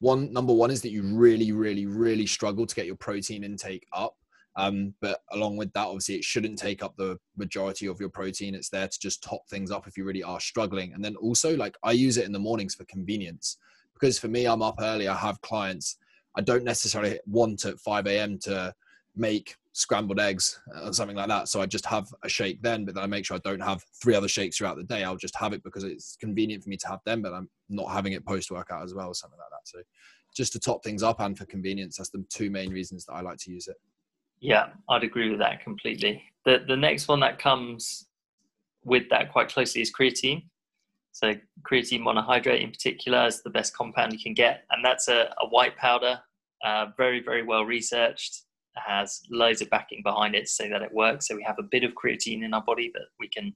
One, 0.00 0.32
number 0.32 0.52
one 0.52 0.70
is 0.70 0.80
that 0.82 0.90
you 0.90 1.02
really, 1.02 1.50
really, 1.50 1.86
really 1.86 2.26
struggle 2.26 2.66
to 2.66 2.74
get 2.74 2.86
your 2.86 2.94
protein 2.94 3.42
intake 3.42 3.84
up. 3.92 4.14
Um, 4.58 4.92
but 5.00 5.20
along 5.30 5.56
with 5.56 5.72
that, 5.74 5.86
obviously, 5.86 6.16
it 6.16 6.24
shouldn't 6.24 6.58
take 6.58 6.82
up 6.82 6.96
the 6.96 7.16
majority 7.36 7.86
of 7.86 8.00
your 8.00 8.08
protein. 8.08 8.56
It's 8.56 8.68
there 8.68 8.88
to 8.88 8.98
just 8.98 9.22
top 9.22 9.48
things 9.48 9.70
up 9.70 9.86
if 9.86 9.96
you 9.96 10.04
really 10.04 10.24
are 10.24 10.40
struggling. 10.40 10.92
And 10.92 11.02
then 11.02 11.14
also, 11.16 11.56
like 11.56 11.76
I 11.84 11.92
use 11.92 12.16
it 12.16 12.26
in 12.26 12.32
the 12.32 12.40
mornings 12.40 12.74
for 12.74 12.84
convenience 12.84 13.58
because 13.94 14.18
for 14.18 14.26
me, 14.26 14.46
I'm 14.46 14.60
up 14.60 14.74
early. 14.80 15.06
I 15.06 15.14
have 15.14 15.40
clients. 15.42 15.98
I 16.36 16.40
don't 16.40 16.64
necessarily 16.64 17.20
want 17.26 17.64
at 17.66 17.78
5 17.78 18.08
a.m. 18.08 18.38
to 18.40 18.74
make 19.14 19.56
scrambled 19.72 20.18
eggs 20.18 20.60
or 20.82 20.92
something 20.92 21.16
like 21.16 21.28
that. 21.28 21.46
So 21.46 21.60
I 21.60 21.66
just 21.66 21.86
have 21.86 22.12
a 22.24 22.28
shake 22.28 22.60
then, 22.60 22.84
but 22.84 22.96
then 22.96 23.04
I 23.04 23.06
make 23.06 23.24
sure 23.24 23.36
I 23.36 23.40
don't 23.48 23.60
have 23.60 23.84
three 24.02 24.16
other 24.16 24.26
shakes 24.26 24.58
throughout 24.58 24.76
the 24.76 24.82
day. 24.82 25.04
I'll 25.04 25.16
just 25.16 25.36
have 25.36 25.52
it 25.52 25.62
because 25.62 25.84
it's 25.84 26.16
convenient 26.16 26.64
for 26.64 26.68
me 26.68 26.76
to 26.78 26.88
have 26.88 27.00
them, 27.04 27.22
but 27.22 27.32
I'm 27.32 27.48
not 27.68 27.92
having 27.92 28.12
it 28.12 28.26
post 28.26 28.50
workout 28.50 28.82
as 28.82 28.92
well, 28.92 29.06
or 29.06 29.14
something 29.14 29.38
like 29.38 29.50
that. 29.50 29.68
So 29.68 29.78
just 30.34 30.52
to 30.54 30.58
top 30.58 30.82
things 30.82 31.04
up 31.04 31.20
and 31.20 31.38
for 31.38 31.46
convenience, 31.46 31.96
that's 31.96 32.10
the 32.10 32.24
two 32.28 32.50
main 32.50 32.72
reasons 32.72 33.04
that 33.04 33.12
I 33.12 33.20
like 33.20 33.38
to 33.38 33.52
use 33.52 33.68
it. 33.68 33.76
Yeah, 34.40 34.68
I'd 34.88 35.04
agree 35.04 35.30
with 35.30 35.40
that 35.40 35.62
completely. 35.62 36.22
The 36.44 36.64
the 36.66 36.76
next 36.76 37.08
one 37.08 37.20
that 37.20 37.38
comes 37.38 38.06
with 38.84 39.08
that 39.10 39.32
quite 39.32 39.48
closely 39.48 39.82
is 39.82 39.92
creatine. 39.92 40.44
So 41.12 41.34
creatine 41.68 42.00
monohydrate 42.02 42.62
in 42.62 42.70
particular 42.70 43.26
is 43.26 43.42
the 43.42 43.50
best 43.50 43.76
compound 43.76 44.12
you 44.12 44.18
can 44.20 44.34
get, 44.34 44.64
and 44.70 44.84
that's 44.84 45.08
a, 45.08 45.34
a 45.40 45.48
white 45.48 45.76
powder, 45.76 46.20
uh, 46.64 46.86
very 46.96 47.20
very 47.22 47.42
well 47.42 47.64
researched 47.64 48.42
has 48.76 49.22
loads 49.28 49.60
of 49.60 49.68
backing 49.70 50.00
behind 50.04 50.36
it 50.36 50.42
to 50.42 50.46
say 50.52 50.68
that 50.70 50.82
it 50.82 50.92
works. 50.92 51.26
So 51.26 51.34
we 51.34 51.42
have 51.42 51.58
a 51.58 51.64
bit 51.64 51.82
of 51.82 51.94
creatine 51.94 52.44
in 52.44 52.54
our 52.54 52.62
body 52.62 52.92
that 52.94 53.06
we 53.18 53.28
can 53.28 53.52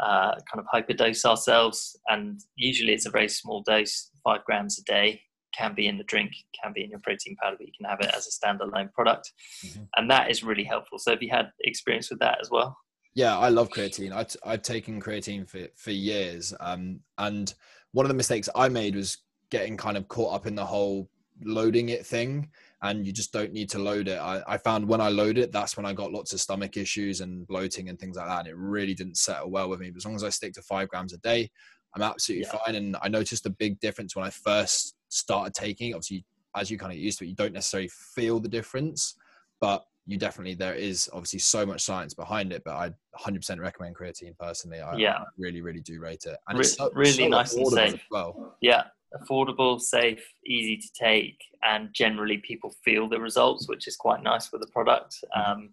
uh, 0.00 0.32
kind 0.50 0.58
of 0.58 0.66
hyperdose 0.72 1.26
ourselves, 1.26 1.96
and 2.08 2.40
usually 2.56 2.94
it's 2.94 3.06
a 3.06 3.10
very 3.10 3.28
small 3.28 3.62
dose, 3.62 4.10
five 4.24 4.44
grams 4.44 4.78
a 4.78 4.84
day. 4.84 5.20
Can 5.56 5.74
be 5.74 5.86
in 5.86 5.98
the 5.98 6.04
drink, 6.04 6.32
can 6.62 6.72
be 6.72 6.84
in 6.84 6.90
your 6.90 7.00
protein 7.00 7.36
powder, 7.42 7.56
but 7.58 7.66
you 7.66 7.72
can 7.76 7.88
have 7.88 8.00
it 8.00 8.14
as 8.14 8.26
a 8.26 8.46
standalone 8.46 8.92
product, 8.92 9.32
mm-hmm. 9.64 9.84
and 9.96 10.10
that 10.10 10.30
is 10.30 10.42
really 10.42 10.64
helpful. 10.64 10.98
So, 10.98 11.12
have 11.12 11.22
you 11.22 11.30
had 11.30 11.50
experience 11.60 12.10
with 12.10 12.18
that 12.20 12.38
as 12.40 12.50
well? 12.50 12.76
Yeah, 13.14 13.38
I 13.38 13.48
love 13.48 13.70
creatine. 13.70 14.14
I 14.14 14.24
t- 14.24 14.38
I've 14.44 14.62
taken 14.62 15.00
creatine 15.00 15.48
for 15.48 15.66
for 15.76 15.92
years, 15.92 16.52
um, 16.60 17.00
and 17.18 17.52
one 17.92 18.04
of 18.04 18.08
the 18.08 18.14
mistakes 18.14 18.48
I 18.54 18.68
made 18.68 18.94
was 18.94 19.18
getting 19.50 19.76
kind 19.76 19.96
of 19.96 20.08
caught 20.08 20.34
up 20.34 20.46
in 20.46 20.54
the 20.54 20.64
whole 20.64 21.08
loading 21.42 21.90
it 21.90 22.04
thing 22.04 22.50
and 22.82 23.06
you 23.06 23.12
just 23.12 23.32
don't 23.32 23.52
need 23.52 23.70
to 23.70 23.78
load 23.78 24.08
it. 24.08 24.18
I, 24.18 24.42
I, 24.46 24.58
found 24.58 24.86
when 24.86 25.00
I 25.00 25.08
load 25.08 25.38
it, 25.38 25.52
that's 25.52 25.76
when 25.76 25.86
I 25.86 25.92
got 25.92 26.12
lots 26.12 26.32
of 26.32 26.40
stomach 26.40 26.76
issues 26.76 27.20
and 27.20 27.46
bloating 27.46 27.88
and 27.88 27.98
things 27.98 28.16
like 28.16 28.26
that. 28.26 28.40
And 28.40 28.48
it 28.48 28.56
really 28.56 28.94
didn't 28.94 29.16
settle 29.16 29.50
well 29.50 29.68
with 29.68 29.80
me. 29.80 29.90
But 29.90 29.98
as 29.98 30.04
long 30.04 30.14
as 30.14 30.24
I 30.24 30.28
stick 30.28 30.52
to 30.54 30.62
five 30.62 30.88
grams 30.88 31.12
a 31.12 31.18
day, 31.18 31.50
I'm 31.94 32.02
absolutely 32.02 32.46
yeah. 32.46 32.58
fine. 32.64 32.74
And 32.74 32.96
I 33.02 33.08
noticed 33.08 33.46
a 33.46 33.50
big 33.50 33.80
difference 33.80 34.14
when 34.14 34.26
I 34.26 34.30
first 34.30 34.94
started 35.16 35.54
taking. 35.54 35.94
Obviously, 35.94 36.24
as 36.56 36.70
you 36.70 36.78
kind 36.78 36.92
of 36.92 36.98
used 36.98 37.18
to 37.18 37.24
it, 37.24 37.28
you 37.28 37.34
don't 37.34 37.52
necessarily 37.52 37.90
feel 38.14 38.40
the 38.40 38.48
difference, 38.48 39.16
but 39.60 39.84
you 40.06 40.16
definitely 40.16 40.54
there 40.54 40.74
is 40.74 41.10
obviously 41.12 41.40
so 41.40 41.66
much 41.66 41.82
science 41.82 42.14
behind 42.14 42.52
it. 42.52 42.62
But 42.64 42.74
I 42.74 42.90
100% 43.18 43.58
recommend 43.60 43.96
creatine 43.96 44.36
personally. 44.38 44.80
I, 44.80 44.96
yeah, 44.96 45.16
I 45.16 45.24
really, 45.36 45.62
really 45.62 45.80
do 45.80 46.00
rate 46.00 46.24
it, 46.26 46.36
and 46.48 46.58
Re- 46.58 46.62
it's 46.62 46.76
so, 46.76 46.90
really 46.94 47.12
so 47.12 47.28
nice 47.28 47.54
and 47.54 47.66
safe. 47.66 48.02
well. 48.10 48.56
Yeah, 48.60 48.84
affordable, 49.14 49.80
safe, 49.80 50.24
easy 50.46 50.76
to 50.76 50.88
take, 50.98 51.38
and 51.62 51.88
generally 51.92 52.38
people 52.38 52.74
feel 52.84 53.08
the 53.08 53.20
results, 53.20 53.68
which 53.68 53.86
is 53.88 53.96
quite 53.96 54.22
nice 54.22 54.52
with 54.52 54.60
the 54.60 54.68
product. 54.68 55.16
Mm-hmm. 55.36 55.66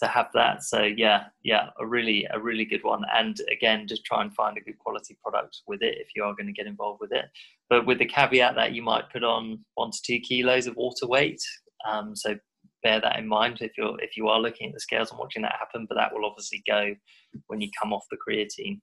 To 0.00 0.06
have 0.06 0.28
that, 0.34 0.62
so 0.62 0.82
yeah, 0.82 1.24
yeah, 1.42 1.70
a 1.80 1.86
really, 1.86 2.24
a 2.32 2.38
really 2.38 2.64
good 2.64 2.84
one. 2.84 3.02
And 3.12 3.40
again, 3.50 3.88
just 3.88 4.04
try 4.04 4.22
and 4.22 4.32
find 4.32 4.56
a 4.56 4.60
good 4.60 4.78
quality 4.78 5.18
product 5.22 5.62
with 5.66 5.82
it 5.82 5.98
if 5.98 6.08
you 6.14 6.22
are 6.22 6.34
going 6.34 6.46
to 6.46 6.52
get 6.52 6.66
involved 6.66 7.00
with 7.00 7.12
it. 7.12 7.24
But 7.68 7.84
with 7.84 7.98
the 7.98 8.06
caveat 8.06 8.54
that 8.54 8.72
you 8.72 8.82
might 8.82 9.10
put 9.10 9.24
on 9.24 9.64
one 9.74 9.90
to 9.90 9.98
two 10.06 10.20
kilos 10.20 10.68
of 10.68 10.76
water 10.76 11.08
weight. 11.08 11.40
Um, 11.88 12.14
so 12.14 12.36
bear 12.82 13.00
that 13.00 13.18
in 13.18 13.26
mind 13.26 13.58
if 13.60 13.72
you're 13.76 14.00
if 14.00 14.16
you 14.16 14.28
are 14.28 14.40
looking 14.40 14.68
at 14.68 14.74
the 14.74 14.80
scales 14.80 15.10
and 15.10 15.18
watching 15.18 15.42
that 15.42 15.56
happen. 15.58 15.86
But 15.88 15.96
that 15.96 16.12
will 16.12 16.24
obviously 16.24 16.62
go 16.68 16.94
when 17.48 17.60
you 17.60 17.68
come 17.80 17.92
off 17.92 18.06
the 18.10 18.16
creatine. 18.16 18.80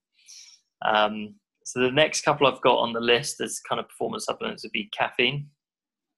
Um, 0.86 1.36
so 1.66 1.80
the 1.80 1.92
next 1.92 2.22
couple 2.22 2.46
I've 2.46 2.62
got 2.62 2.78
on 2.78 2.94
the 2.94 3.00
list 3.00 3.42
as 3.42 3.60
kind 3.68 3.80
of 3.80 3.90
performance 3.90 4.26
supplements 4.26 4.64
would 4.64 4.72
be 4.72 4.90
caffeine. 4.96 5.48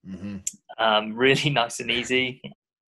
Mm-hmm. 0.06 0.38
Um, 0.78 1.14
really 1.16 1.50
nice 1.50 1.80
and 1.80 1.90
easy, 1.90 2.40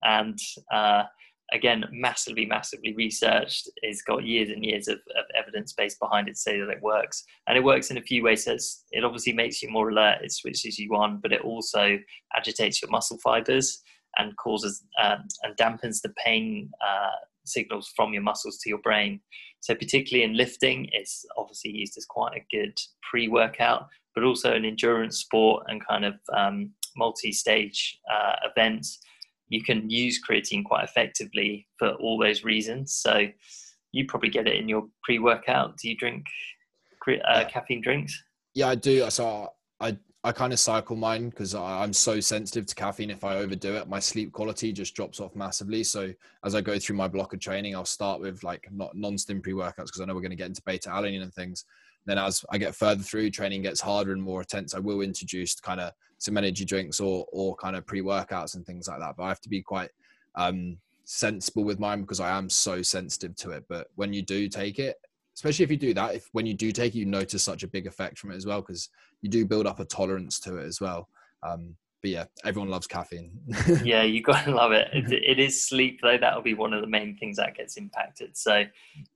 and 0.04 0.38
uh, 0.72 1.04
again, 1.52 1.84
massively, 1.90 2.46
massively 2.46 2.94
researched. 2.94 3.68
It's 3.82 4.02
got 4.02 4.24
years 4.24 4.50
and 4.50 4.64
years 4.64 4.88
of, 4.88 4.98
of 5.18 5.24
evidence 5.36 5.72
base 5.72 5.96
behind 5.96 6.28
it 6.28 6.32
to 6.32 6.40
say 6.40 6.60
that 6.60 6.68
it 6.68 6.82
works, 6.82 7.24
and 7.46 7.56
it 7.56 7.64
works 7.64 7.90
in 7.90 7.98
a 7.98 8.02
few 8.02 8.22
ways. 8.22 8.46
It 8.46 9.04
obviously 9.04 9.32
makes 9.32 9.62
you 9.62 9.70
more 9.70 9.90
alert. 9.90 10.18
It 10.22 10.32
switches 10.32 10.78
you 10.78 10.94
on, 10.94 11.20
but 11.20 11.32
it 11.32 11.42
also 11.42 11.98
agitates 12.36 12.80
your 12.80 12.90
muscle 12.90 13.18
fibers 13.22 13.82
and 14.18 14.36
causes 14.36 14.84
um, 15.02 15.24
and 15.42 15.56
dampens 15.56 16.00
the 16.02 16.12
pain 16.24 16.70
uh, 16.84 17.10
signals 17.44 17.92
from 17.94 18.12
your 18.12 18.22
muscles 18.22 18.58
to 18.58 18.68
your 18.68 18.78
brain. 18.78 19.20
So, 19.60 19.74
particularly 19.74 20.24
in 20.24 20.36
lifting, 20.36 20.88
it's 20.92 21.24
obviously 21.36 21.72
used 21.72 21.98
as 21.98 22.06
quite 22.06 22.36
a 22.36 22.56
good 22.56 22.78
pre 23.08 23.28
workout, 23.28 23.88
but 24.14 24.24
also 24.24 24.54
in 24.54 24.64
endurance 24.64 25.18
sport 25.18 25.64
and 25.68 25.84
kind 25.86 26.04
of 26.04 26.14
um, 26.36 26.70
multi 26.96 27.32
stage 27.32 27.98
uh, 28.12 28.36
events. 28.44 29.00
You 29.50 29.62
can 29.62 29.90
use 29.90 30.20
creatine 30.26 30.64
quite 30.64 30.84
effectively 30.84 31.66
for 31.78 31.90
all 31.94 32.18
those 32.18 32.44
reasons. 32.44 32.94
So, 32.94 33.26
you 33.92 34.06
probably 34.06 34.30
get 34.30 34.46
it 34.46 34.56
in 34.56 34.68
your 34.68 34.86
pre 35.04 35.18
workout. 35.18 35.76
Do 35.76 35.88
you 35.88 35.96
drink 35.96 36.24
uh, 37.24 37.44
caffeine 37.48 37.82
drinks? 37.82 38.22
Yeah, 38.54 38.68
I 38.68 38.74
do. 38.76 39.08
So, 39.10 39.52
I 39.80 39.98
I 40.22 40.32
kind 40.32 40.52
of 40.52 40.60
cycle 40.60 40.96
mine 40.96 41.30
because 41.30 41.54
I'm 41.54 41.94
so 41.94 42.20
sensitive 42.20 42.66
to 42.66 42.74
caffeine. 42.74 43.10
If 43.10 43.24
I 43.24 43.36
overdo 43.36 43.74
it, 43.76 43.88
my 43.88 43.98
sleep 43.98 44.32
quality 44.32 44.70
just 44.70 44.94
drops 44.94 45.18
off 45.18 45.34
massively. 45.34 45.82
So 45.82 46.12
as 46.44 46.54
I 46.54 46.60
go 46.60 46.78
through 46.78 46.96
my 46.96 47.08
block 47.08 47.32
of 47.32 47.40
training, 47.40 47.74
I'll 47.74 47.86
start 47.86 48.20
with 48.20 48.42
like 48.42 48.68
not 48.70 48.94
non-stim 48.94 49.40
pre-workouts 49.40 49.86
because 49.86 50.00
I 50.02 50.04
know 50.04 50.14
we're 50.14 50.20
going 50.20 50.30
to 50.30 50.36
get 50.36 50.48
into 50.48 50.62
beta 50.66 50.90
alanine 50.90 51.22
and 51.22 51.32
things. 51.32 51.64
Then 52.04 52.18
as 52.18 52.44
I 52.50 52.58
get 52.58 52.74
further 52.74 53.02
through, 53.02 53.30
training 53.30 53.62
gets 53.62 53.80
harder 53.80 54.12
and 54.12 54.22
more 54.22 54.42
intense. 54.42 54.74
I 54.74 54.78
will 54.78 55.00
introduce 55.00 55.54
kind 55.54 55.80
of 55.80 55.92
some 56.20 56.36
energy 56.36 56.64
drinks 56.64 57.00
or 57.00 57.26
or 57.32 57.56
kind 57.56 57.74
of 57.74 57.84
pre-workouts 57.86 58.54
and 58.54 58.64
things 58.64 58.86
like 58.86 59.00
that. 59.00 59.16
But 59.16 59.24
I 59.24 59.28
have 59.28 59.40
to 59.40 59.48
be 59.48 59.60
quite 59.60 59.90
um, 60.36 60.76
sensible 61.04 61.64
with 61.64 61.80
mine 61.80 62.02
because 62.02 62.20
I 62.20 62.30
am 62.30 62.48
so 62.48 62.80
sensitive 62.82 63.34
to 63.36 63.50
it. 63.50 63.64
But 63.68 63.88
when 63.96 64.12
you 64.12 64.22
do 64.22 64.48
take 64.48 64.78
it, 64.78 64.96
especially 65.34 65.64
if 65.64 65.70
you 65.70 65.76
do 65.76 65.94
that 65.94 66.14
if 66.14 66.28
when 66.32 66.44
you 66.44 66.54
do 66.54 66.70
take 66.70 66.94
it 66.94 66.98
you 66.98 67.06
notice 67.06 67.42
such 67.42 67.62
a 67.62 67.68
big 67.68 67.86
effect 67.86 68.18
from 68.18 68.30
it 68.30 68.36
as 68.36 68.44
well 68.44 68.60
because 68.60 68.90
you 69.22 69.30
do 69.30 69.46
build 69.46 69.66
up 69.66 69.80
a 69.80 69.84
tolerance 69.84 70.38
to 70.38 70.58
it 70.58 70.66
as 70.66 70.80
well 70.80 71.08
um, 71.42 71.74
but 72.00 72.10
yeah, 72.10 72.24
everyone 72.44 72.70
loves 72.70 72.86
caffeine. 72.86 73.32
yeah, 73.84 74.02
you 74.02 74.22
got 74.22 74.44
to 74.44 74.52
love 74.52 74.72
it. 74.72 74.88
it. 74.92 75.12
It 75.30 75.38
is 75.38 75.64
sleep 75.64 76.00
though. 76.02 76.18
That'll 76.18 76.42
be 76.42 76.54
one 76.54 76.72
of 76.72 76.80
the 76.80 76.86
main 76.86 77.16
things 77.16 77.36
that 77.36 77.56
gets 77.56 77.76
impacted. 77.76 78.36
So 78.36 78.64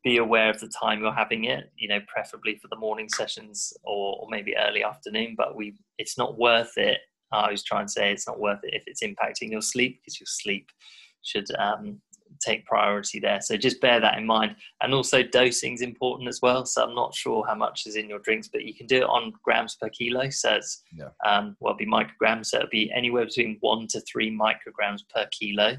be 0.02 0.18
aware 0.18 0.50
of 0.50 0.60
the 0.60 0.68
time 0.68 1.00
you're 1.00 1.12
having 1.12 1.44
it. 1.44 1.72
You 1.76 1.88
know, 1.88 2.00
preferably 2.06 2.56
for 2.56 2.68
the 2.68 2.76
morning 2.76 3.08
sessions 3.08 3.72
or, 3.82 4.18
or 4.20 4.28
maybe 4.30 4.56
early 4.56 4.84
afternoon. 4.84 5.34
But 5.36 5.56
we, 5.56 5.74
it's 5.98 6.18
not 6.18 6.38
worth 6.38 6.76
it. 6.76 6.98
I 7.32 7.50
was 7.50 7.64
trying 7.64 7.86
to 7.86 7.92
say 7.92 8.12
it's 8.12 8.28
not 8.28 8.38
worth 8.38 8.60
it 8.62 8.74
if 8.74 8.84
it's 8.86 9.02
impacting 9.02 9.50
your 9.50 9.62
sleep 9.62 10.00
because 10.00 10.20
your 10.20 10.26
sleep 10.26 10.70
should 11.22 11.46
um, 11.58 12.00
take 12.44 12.66
priority 12.66 13.20
there. 13.20 13.40
So 13.40 13.56
just 13.56 13.80
bear 13.80 14.00
that 14.00 14.18
in 14.18 14.26
mind. 14.26 14.56
And 14.80 14.94
also 14.94 15.22
dosing 15.22 15.74
is 15.74 15.82
important 15.82 16.28
as 16.28 16.40
well. 16.42 16.66
So 16.66 16.82
I'm 16.82 16.94
not 16.94 17.14
sure 17.14 17.44
how 17.46 17.54
much 17.54 17.86
is 17.86 17.96
in 17.96 18.08
your 18.08 18.18
drinks, 18.20 18.48
but 18.48 18.64
you 18.64 18.74
can 18.74 18.86
do 18.86 18.98
it 18.98 19.04
on 19.04 19.32
grams 19.42 19.76
per 19.76 19.88
kilo. 19.88 20.28
So 20.30 20.54
it's 20.54 20.82
yeah. 20.96 21.08
um, 21.24 21.56
well, 21.60 21.74
it'll 21.74 21.78
be 21.78 21.86
micrograms. 21.86 22.46
So 22.46 22.58
it'll 22.58 22.68
be 22.70 22.92
anywhere 22.92 23.24
between 23.24 23.58
one 23.60 23.86
to 23.88 24.00
three 24.00 24.30
micrograms 24.30 25.00
per 25.14 25.26
kilo 25.30 25.78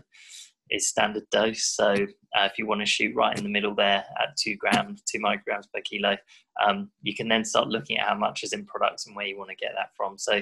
is 0.71 0.87
standard 0.87 1.23
dose. 1.31 1.63
So 1.63 1.93
uh, 1.93 2.45
if 2.45 2.57
you 2.57 2.65
want 2.65 2.81
to 2.81 2.87
shoot 2.87 3.15
right 3.15 3.37
in 3.37 3.43
the 3.43 3.49
middle 3.49 3.75
there 3.75 4.03
at 4.21 4.35
two 4.37 4.55
grams, 4.55 5.01
two 5.03 5.19
micrograms 5.19 5.71
per 5.73 5.81
kilo, 5.81 6.17
um, 6.65 6.89
you 7.01 7.15
can 7.15 7.27
then 7.27 7.45
start 7.45 7.67
looking 7.67 7.97
at 7.97 8.07
how 8.07 8.15
much 8.15 8.43
is 8.43 8.53
in 8.53 8.65
products 8.65 9.05
and 9.05 9.15
where 9.15 9.27
you 9.27 9.37
want 9.37 9.49
to 9.49 9.55
get 9.55 9.73
that 9.75 9.89
from. 9.95 10.17
So 10.17 10.41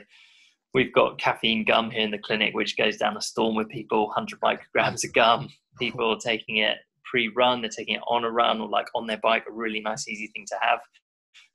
we've 0.73 0.93
got 0.93 1.19
caffeine 1.19 1.63
gum 1.63 1.91
here 1.91 2.01
in 2.01 2.11
the 2.11 2.17
clinic, 2.17 2.53
which 2.53 2.77
goes 2.77 2.97
down 2.97 3.17
a 3.17 3.21
storm 3.21 3.55
with 3.55 3.69
people, 3.69 4.07
100 4.07 4.39
micrograms 4.41 5.03
of 5.03 5.13
gum. 5.13 5.49
People 5.79 6.11
are 6.11 6.19
taking 6.19 6.57
it 6.57 6.77
pre-run, 7.03 7.61
they're 7.61 7.69
taking 7.69 7.95
it 7.95 8.01
on 8.07 8.23
a 8.23 8.29
run 8.29 8.61
or 8.61 8.67
like 8.67 8.87
on 8.95 9.07
their 9.07 9.17
bike, 9.17 9.45
a 9.47 9.51
really 9.51 9.81
nice, 9.81 10.07
easy 10.07 10.27
thing 10.27 10.45
to 10.47 10.55
have. 10.61 10.79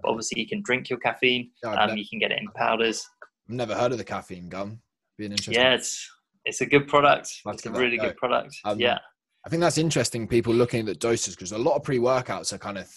But 0.00 0.10
obviously, 0.10 0.40
you 0.40 0.48
can 0.48 0.62
drink 0.62 0.88
your 0.88 0.98
caffeine. 0.98 1.50
Yeah, 1.62 1.72
um, 1.74 1.96
you 1.96 2.04
can 2.08 2.18
get 2.18 2.32
it 2.32 2.38
in 2.38 2.48
powders. 2.56 3.06
I've 3.22 3.54
never 3.54 3.74
heard 3.74 3.92
of 3.92 3.98
the 3.98 4.04
caffeine 4.04 4.48
gum. 4.48 4.80
Being 5.16 5.32
interesting. 5.32 5.54
Yeah, 5.54 5.74
it's 5.74 6.08
it's 6.44 6.60
a 6.60 6.66
good 6.66 6.86
product. 6.86 7.32
It's 7.46 7.66
a 7.66 7.70
really 7.70 7.96
good 7.96 8.16
product. 8.16 8.56
Um, 8.64 8.78
yeah. 8.78 8.98
I 9.44 9.48
think 9.48 9.60
that's 9.60 9.78
interesting. 9.78 10.28
People 10.28 10.54
looking 10.54 10.80
at 10.80 10.86
the 10.86 10.94
doses 10.94 11.34
because 11.34 11.52
a 11.52 11.58
lot 11.58 11.76
of 11.76 11.82
pre-workouts 11.82 12.52
are 12.52 12.58
kind 12.58 12.78
of 12.78 12.88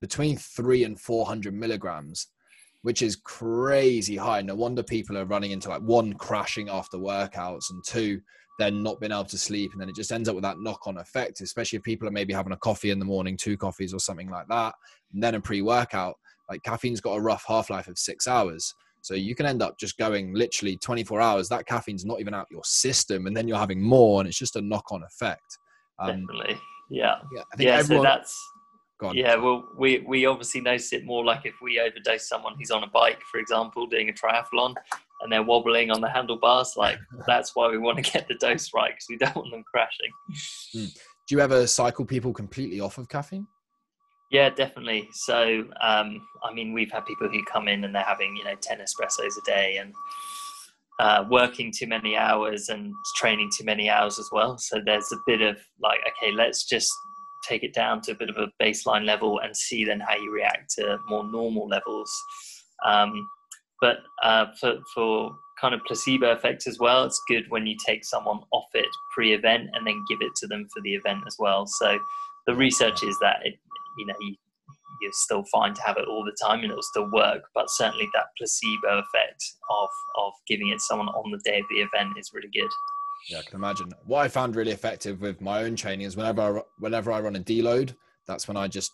between 0.00 0.36
three 0.36 0.84
and 0.84 0.98
four 0.98 1.26
hundred 1.26 1.54
milligrams 1.54 2.28
which 2.82 3.02
is 3.02 3.16
crazy 3.16 4.16
high. 4.16 4.42
No 4.42 4.54
wonder 4.54 4.82
people 4.82 5.16
are 5.16 5.24
running 5.24 5.52
into 5.52 5.68
like 5.68 5.82
one 5.82 6.12
crashing 6.14 6.68
after 6.68 6.98
workouts 6.98 7.70
and 7.70 7.82
two 7.86 8.20
then 8.58 8.82
not 8.82 9.00
being 9.00 9.12
able 9.12 9.24
to 9.24 9.38
sleep 9.38 9.72
and 9.72 9.80
then 9.80 9.88
it 9.88 9.94
just 9.94 10.12
ends 10.12 10.28
up 10.28 10.34
with 10.34 10.44
that 10.44 10.60
knock-on 10.60 10.98
effect 10.98 11.40
especially 11.40 11.78
if 11.78 11.82
people 11.82 12.06
are 12.06 12.12
maybe 12.12 12.34
having 12.34 12.52
a 12.52 12.56
coffee 12.58 12.90
in 12.90 12.98
the 12.98 13.04
morning 13.04 13.34
two 13.34 13.56
coffees 13.56 13.94
or 13.94 13.98
something 13.98 14.28
like 14.28 14.46
that 14.46 14.74
and 15.14 15.22
then 15.22 15.34
a 15.34 15.40
pre-workout 15.40 16.14
like 16.52 16.62
caffeine's 16.62 17.00
got 17.00 17.14
a 17.14 17.20
rough 17.20 17.44
half-life 17.46 17.88
of 17.88 17.98
six 17.98 18.26
hours. 18.26 18.74
So 19.00 19.14
you 19.14 19.34
can 19.34 19.46
end 19.46 19.62
up 19.62 19.78
just 19.78 19.96
going 19.96 20.34
literally 20.34 20.76
24 20.76 21.20
hours 21.20 21.48
that 21.48 21.66
caffeine's 21.66 22.04
not 22.04 22.20
even 22.20 22.34
out 22.34 22.46
your 22.50 22.62
system 22.64 23.26
and 23.26 23.36
then 23.36 23.48
you're 23.48 23.58
having 23.58 23.82
more 23.82 24.20
and 24.20 24.28
it's 24.28 24.38
just 24.38 24.56
a 24.56 24.60
knock-on 24.60 25.02
effect. 25.02 25.58
Um, 25.98 26.26
definitely. 26.26 26.60
Yeah. 26.90 27.16
yeah, 27.34 27.42
yeah 27.58 27.76
everyone, 27.78 28.04
so 28.04 28.10
that's 28.10 28.38
yeah, 29.12 29.36
well, 29.36 29.68
we 29.76 30.04
we 30.06 30.26
obviously 30.26 30.60
notice 30.60 30.92
it 30.92 31.04
more 31.04 31.24
like 31.24 31.44
if 31.44 31.54
we 31.60 31.80
overdose 31.80 32.28
someone 32.28 32.54
who's 32.58 32.70
on 32.70 32.84
a 32.84 32.86
bike, 32.88 33.20
for 33.30 33.38
example, 33.38 33.86
doing 33.86 34.08
a 34.08 34.12
triathlon, 34.12 34.74
and 35.20 35.32
they're 35.32 35.42
wobbling 35.42 35.90
on 35.90 36.00
the 36.00 36.08
handlebars. 36.08 36.74
Like 36.76 36.98
that's 37.26 37.54
why 37.54 37.68
we 37.68 37.78
want 37.78 38.04
to 38.04 38.10
get 38.10 38.28
the 38.28 38.34
dose 38.34 38.70
right 38.74 38.92
because 38.92 39.06
we 39.08 39.16
don't 39.16 39.36
want 39.36 39.50
them 39.50 39.64
crashing. 39.72 40.10
Mm. 40.74 40.94
Do 41.28 41.34
you 41.34 41.40
ever 41.40 41.66
cycle 41.66 42.04
people 42.04 42.32
completely 42.32 42.80
off 42.80 42.98
of 42.98 43.08
caffeine? 43.08 43.46
Yeah, 44.30 44.48
definitely. 44.48 45.08
So, 45.12 45.64
um, 45.80 46.26
I 46.42 46.52
mean, 46.54 46.72
we've 46.72 46.90
had 46.90 47.04
people 47.04 47.28
who 47.28 47.44
come 47.44 47.68
in 47.68 47.84
and 47.84 47.94
they're 47.94 48.02
having 48.02 48.36
you 48.36 48.44
know 48.44 48.54
ten 48.60 48.78
espressos 48.78 49.36
a 49.38 49.44
day 49.44 49.78
and 49.78 49.92
uh, 51.00 51.24
working 51.30 51.72
too 51.72 51.86
many 51.86 52.16
hours 52.16 52.68
and 52.68 52.92
training 53.16 53.50
too 53.56 53.64
many 53.64 53.90
hours 53.90 54.18
as 54.18 54.28
well. 54.32 54.58
So 54.58 54.80
there's 54.84 55.10
a 55.12 55.16
bit 55.26 55.42
of 55.42 55.58
like, 55.80 56.00
okay, 56.08 56.32
let's 56.32 56.64
just 56.64 56.90
take 57.48 57.62
it 57.62 57.74
down 57.74 58.00
to 58.02 58.12
a 58.12 58.14
bit 58.14 58.30
of 58.30 58.36
a 58.36 58.48
baseline 58.62 59.04
level 59.04 59.40
and 59.40 59.56
see 59.56 59.84
then 59.84 60.00
how 60.00 60.16
you 60.16 60.32
react 60.32 60.74
to 60.76 60.98
more 61.08 61.24
normal 61.24 61.68
levels. 61.68 62.12
Um, 62.86 63.28
but 63.80 63.98
uh, 64.22 64.46
for, 64.60 64.76
for 64.94 65.32
kind 65.60 65.74
of 65.74 65.80
placebo 65.86 66.32
effects 66.32 66.66
as 66.66 66.78
well, 66.78 67.04
it's 67.04 67.20
good 67.28 67.44
when 67.48 67.66
you 67.66 67.76
take 67.84 68.04
someone 68.04 68.40
off 68.52 68.68
it 68.74 68.86
pre-event 69.14 69.70
and 69.72 69.86
then 69.86 70.04
give 70.08 70.20
it 70.22 70.34
to 70.36 70.46
them 70.46 70.66
for 70.72 70.80
the 70.82 70.94
event 70.94 71.20
as 71.26 71.36
well. 71.38 71.66
So 71.66 71.98
the 72.46 72.54
research 72.54 73.02
is 73.02 73.16
that 73.20 73.40
it, 73.44 73.54
you 73.98 74.06
know 74.06 74.14
you, 74.20 74.34
you're 75.00 75.12
still 75.12 75.44
fine 75.52 75.74
to 75.74 75.82
have 75.82 75.96
it 75.98 76.08
all 76.08 76.24
the 76.24 76.36
time 76.40 76.60
and 76.60 76.70
it'll 76.70 76.82
still 76.82 77.10
work, 77.12 77.42
but 77.54 77.70
certainly 77.70 78.08
that 78.14 78.26
placebo 78.38 78.98
effect 78.98 79.44
of 79.70 79.88
of 80.16 80.32
giving 80.48 80.68
it 80.68 80.80
someone 80.80 81.08
on 81.08 81.30
the 81.30 81.40
day 81.44 81.58
of 81.58 81.66
the 81.70 81.80
event 81.80 82.16
is 82.18 82.30
really 82.32 82.50
good. 82.52 82.70
Yeah, 83.28 83.38
I 83.38 83.42
can 83.42 83.56
imagine. 83.56 83.92
What 84.04 84.20
I 84.20 84.28
found 84.28 84.56
really 84.56 84.72
effective 84.72 85.20
with 85.20 85.40
my 85.40 85.62
own 85.62 85.76
training 85.76 86.06
is 86.06 86.16
whenever 86.16 86.58
I, 86.58 86.62
whenever 86.78 87.12
I 87.12 87.20
run 87.20 87.36
a 87.36 87.40
deload, 87.40 87.94
that's 88.26 88.48
when 88.48 88.56
I 88.56 88.68
just 88.68 88.92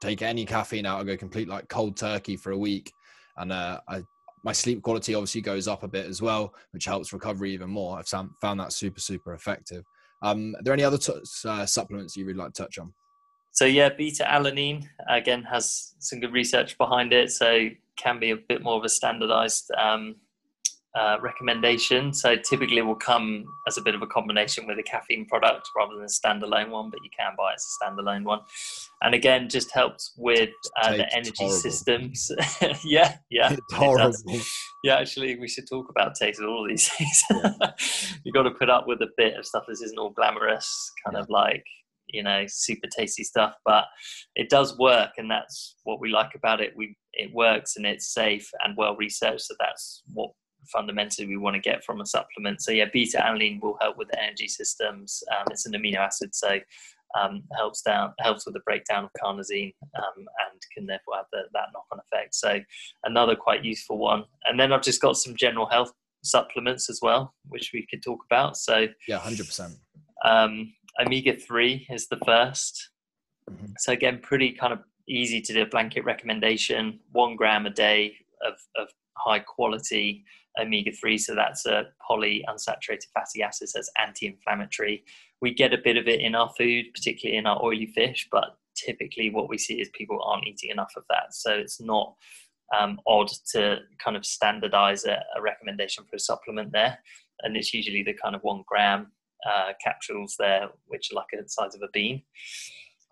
take 0.00 0.22
any 0.22 0.44
caffeine 0.44 0.86
out. 0.86 1.00
I 1.00 1.04
go 1.04 1.16
complete 1.16 1.48
like 1.48 1.68
cold 1.68 1.96
turkey 1.96 2.36
for 2.36 2.52
a 2.52 2.58
week, 2.58 2.92
and 3.36 3.52
uh, 3.52 3.80
I, 3.88 4.02
my 4.44 4.52
sleep 4.52 4.82
quality 4.82 5.14
obviously 5.14 5.40
goes 5.40 5.66
up 5.66 5.82
a 5.82 5.88
bit 5.88 6.06
as 6.06 6.20
well, 6.20 6.54
which 6.72 6.84
helps 6.84 7.12
recovery 7.12 7.52
even 7.52 7.70
more. 7.70 7.98
I've 7.98 8.08
found 8.08 8.60
that 8.60 8.72
super 8.72 9.00
super 9.00 9.34
effective. 9.34 9.84
Um, 10.22 10.54
are 10.58 10.62
there 10.62 10.74
any 10.74 10.84
other 10.84 10.98
t- 10.98 11.12
uh, 11.46 11.66
supplements 11.66 12.16
you 12.16 12.24
really 12.24 12.38
like 12.38 12.52
to 12.52 12.62
touch 12.62 12.78
on? 12.78 12.92
So 13.52 13.66
yeah, 13.66 13.88
beta 13.88 14.24
alanine 14.24 14.84
again 15.08 15.42
has 15.44 15.94
some 16.00 16.20
good 16.20 16.32
research 16.32 16.76
behind 16.76 17.12
it. 17.12 17.30
So 17.30 17.68
can 17.96 18.18
be 18.18 18.30
a 18.30 18.36
bit 18.36 18.62
more 18.62 18.76
of 18.76 18.84
a 18.84 18.88
standardized 18.88 19.70
um, 19.78 20.16
uh, 20.94 21.18
recommendation. 21.20 22.12
So 22.12 22.36
typically 22.36 22.78
it 22.78 22.86
will 22.86 22.94
come 22.94 23.44
as 23.66 23.76
a 23.76 23.82
bit 23.82 23.94
of 23.94 24.02
a 24.02 24.06
combination 24.06 24.66
with 24.66 24.78
a 24.78 24.82
caffeine 24.82 25.26
product 25.26 25.68
rather 25.76 25.94
than 25.94 26.04
a 26.04 26.06
standalone 26.06 26.70
one, 26.70 26.90
but 26.90 27.00
you 27.02 27.10
can 27.16 27.32
buy 27.36 27.52
it 27.52 27.56
as 27.56 27.66
a 27.66 27.84
standalone 27.84 28.24
one. 28.24 28.40
And 29.02 29.14
again, 29.14 29.48
just 29.48 29.72
helps 29.72 30.12
with 30.16 30.50
uh, 30.80 30.96
the 30.96 31.12
energy 31.14 31.32
horrible. 31.36 31.58
systems. 31.58 32.30
yeah, 32.84 33.16
yeah. 33.30 33.56
Yeah, 34.84 34.96
actually, 34.96 35.38
we 35.38 35.48
should 35.48 35.68
talk 35.68 35.88
about 35.90 36.14
taste 36.14 36.40
of 36.40 36.48
all 36.48 36.66
these 36.68 36.88
things. 36.88 37.22
You've 38.24 38.34
got 38.34 38.44
to 38.44 38.50
put 38.52 38.70
up 38.70 38.86
with 38.86 39.00
a 39.02 39.08
bit 39.16 39.36
of 39.36 39.46
stuff. 39.46 39.64
This 39.66 39.80
isn't 39.80 39.98
all 39.98 40.10
glamorous, 40.10 40.92
kind 41.04 41.16
yeah. 41.16 41.22
of 41.22 41.30
like 41.30 41.64
you 42.08 42.22
know 42.22 42.44
super 42.46 42.86
tasty 42.86 43.24
stuff 43.24 43.54
but 43.64 43.86
it 44.36 44.50
does 44.50 44.78
work 44.78 45.12
and 45.16 45.30
that's 45.30 45.76
what 45.84 45.98
we 45.98 46.10
like 46.10 46.34
about 46.34 46.60
it 46.60 46.70
we 46.76 46.94
it 47.14 47.32
works 47.32 47.76
and 47.76 47.86
it's 47.86 48.12
safe 48.12 48.46
and 48.62 48.76
well 48.76 48.94
researched 48.96 49.46
so 49.46 49.54
that's 49.58 50.02
what 50.12 50.30
fundamentally 50.72 51.26
we 51.26 51.36
want 51.36 51.54
to 51.54 51.60
get 51.60 51.84
from 51.84 52.00
a 52.00 52.06
supplement. 52.06 52.62
So 52.62 52.72
yeah, 52.72 52.86
beta 52.92 53.18
alanine 53.18 53.60
will 53.60 53.78
help 53.80 53.96
with 53.96 54.08
the 54.08 54.22
energy 54.22 54.48
systems. 54.48 55.22
Um, 55.30 55.46
it's 55.50 55.66
an 55.66 55.72
amino 55.72 55.98
acid, 55.98 56.34
so 56.34 56.58
um, 57.18 57.42
helps 57.56 57.82
down 57.82 58.12
helps 58.20 58.44
with 58.44 58.54
the 58.54 58.60
breakdown 58.60 59.04
of 59.04 59.10
carnosine 59.22 59.74
um, 59.96 60.16
and 60.16 60.60
can 60.74 60.86
therefore 60.86 61.14
have 61.16 61.26
the, 61.32 61.42
that 61.52 61.68
knock-on 61.72 62.00
effect. 62.00 62.34
So 62.34 62.58
another 63.04 63.36
quite 63.36 63.64
useful 63.64 63.98
one. 63.98 64.24
And 64.44 64.58
then 64.58 64.72
I've 64.72 64.82
just 64.82 65.00
got 65.00 65.16
some 65.16 65.36
general 65.36 65.66
health 65.66 65.92
supplements 66.22 66.90
as 66.90 67.00
well, 67.02 67.34
which 67.48 67.70
we 67.72 67.86
could 67.88 68.02
talk 68.02 68.20
about. 68.26 68.56
So 68.56 68.88
yeah, 69.06 69.18
hundred 69.18 69.46
percent. 69.46 69.74
Um, 70.24 70.72
omega 71.00 71.34
three 71.36 71.86
is 71.90 72.08
the 72.08 72.16
1st 72.16 72.72
mm-hmm. 73.50 73.72
So 73.78 73.92
again, 73.92 74.20
pretty 74.22 74.52
kind 74.52 74.72
of 74.72 74.80
easy 75.08 75.40
to 75.40 75.52
do 75.52 75.62
a 75.62 75.66
blanket 75.66 76.04
recommendation: 76.04 76.98
one 77.12 77.36
gram 77.36 77.66
a 77.66 77.70
day 77.70 78.16
of, 78.44 78.54
of 78.76 78.88
high 79.16 79.38
quality 79.38 80.24
omega 80.60 80.92
3. 80.92 81.18
So 81.18 81.34
that's 81.34 81.66
a 81.66 81.86
polyunsaturated 82.08 83.06
fatty 83.12 83.42
acid, 83.42 83.68
that's 83.74 83.90
anti 84.00 84.26
inflammatory. 84.26 85.04
We 85.40 85.52
get 85.52 85.72
a 85.72 85.78
bit 85.78 85.96
of 85.96 86.08
it 86.08 86.20
in 86.20 86.34
our 86.34 86.50
food, 86.56 86.86
particularly 86.94 87.38
in 87.38 87.46
our 87.46 87.62
oily 87.62 87.86
fish, 87.86 88.28
but 88.30 88.56
typically 88.76 89.30
what 89.30 89.48
we 89.48 89.58
see 89.58 89.80
is 89.80 89.88
people 89.92 90.22
aren't 90.22 90.46
eating 90.46 90.70
enough 90.70 90.92
of 90.96 91.04
that. 91.10 91.32
So 91.34 91.52
it's 91.52 91.80
not 91.80 92.14
um, 92.78 92.98
odd 93.06 93.30
to 93.52 93.78
kind 94.02 94.16
of 94.16 94.24
standardize 94.24 95.04
a, 95.04 95.22
a, 95.36 95.42
recommendation 95.42 96.04
for 96.04 96.16
a 96.16 96.18
supplement 96.18 96.72
there. 96.72 96.98
And 97.42 97.56
it's 97.56 97.74
usually 97.74 98.02
the 98.02 98.14
kind 98.14 98.34
of 98.34 98.42
one 98.42 98.64
gram 98.66 99.12
uh, 99.48 99.72
capsules 99.82 100.34
there, 100.38 100.68
which 100.86 101.10
are 101.12 101.16
like 101.16 101.26
the 101.32 101.48
size 101.48 101.74
of 101.74 101.82
a 101.82 101.88
bean. 101.92 102.22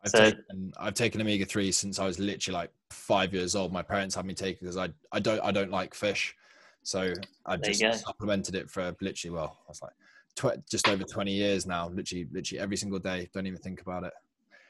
I've, 0.04 0.10
so, 0.10 0.24
taken, 0.24 0.72
I've 0.80 0.94
taken 0.94 1.20
omega 1.20 1.44
three 1.44 1.70
since 1.70 1.98
I 1.98 2.06
was 2.06 2.18
literally 2.18 2.56
like 2.56 2.70
five 2.90 3.32
years 3.32 3.54
old. 3.54 3.72
My 3.72 3.82
parents 3.82 4.14
had 4.14 4.24
me 4.24 4.34
take 4.34 4.56
it 4.56 4.60
because 4.60 4.76
I 4.76 4.88
I 5.12 5.20
don't 5.20 5.40
I 5.40 5.52
don't 5.52 5.70
like 5.70 5.94
fish, 5.94 6.34
so 6.82 7.12
I've 7.46 7.62
just 7.62 8.04
supplemented 8.04 8.54
it 8.54 8.70
for 8.70 8.94
literally, 9.00 9.34
well, 9.34 9.58
I 9.66 9.70
was 9.70 9.82
like 9.82 9.92
tw- 10.36 10.68
just 10.68 10.88
over 10.88 11.04
20 11.04 11.32
years 11.32 11.66
now, 11.66 11.88
literally, 11.88 12.26
literally 12.32 12.60
every 12.60 12.76
single 12.76 12.98
day. 12.98 13.28
Don't 13.32 13.46
even 13.46 13.60
think 13.60 13.80
about 13.80 14.04
it. 14.04 14.12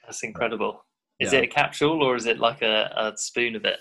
That's 0.05 0.23
incredible. 0.23 0.85
Is 1.21 1.33
yeah. 1.33 1.41
it 1.41 1.45
a 1.45 1.49
capsule 1.49 2.03
or 2.03 2.17
is 2.17 2.27
it 2.27 2.39
like 2.39 2.63
a, 2.63 2.93
a, 2.97 3.17
spoon 3.17 3.55
of 3.55 3.65
it? 3.65 3.79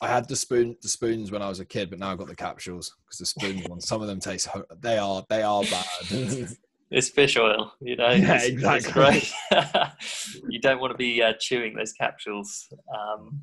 I 0.00 0.08
had 0.08 0.28
the 0.28 0.36
spoon, 0.36 0.76
the 0.82 0.88
spoons 0.88 1.32
when 1.32 1.42
I 1.42 1.48
was 1.48 1.60
a 1.60 1.64
kid, 1.64 1.90
but 1.90 1.98
now 1.98 2.12
I've 2.12 2.18
got 2.18 2.28
the 2.28 2.36
capsules 2.36 2.94
because 3.04 3.18
the 3.18 3.26
spoons 3.26 3.68
ones, 3.68 3.88
some 3.88 4.00
of 4.00 4.06
them 4.06 4.20
taste, 4.20 4.48
they 4.80 4.98
are, 4.98 5.24
they 5.28 5.42
are 5.42 5.62
bad. 5.62 5.86
it's 6.90 7.08
fish 7.08 7.36
oil, 7.36 7.72
you 7.80 7.96
know. 7.96 8.10
Yeah, 8.10 8.36
it's, 8.36 8.44
exactly. 8.44 9.22
It's 9.50 10.40
you 10.48 10.60
don't 10.60 10.78
want 10.78 10.92
to 10.92 10.96
be 10.96 11.22
uh, 11.22 11.32
chewing 11.40 11.74
those 11.74 11.92
capsules. 11.92 12.68
Um, 12.94 13.40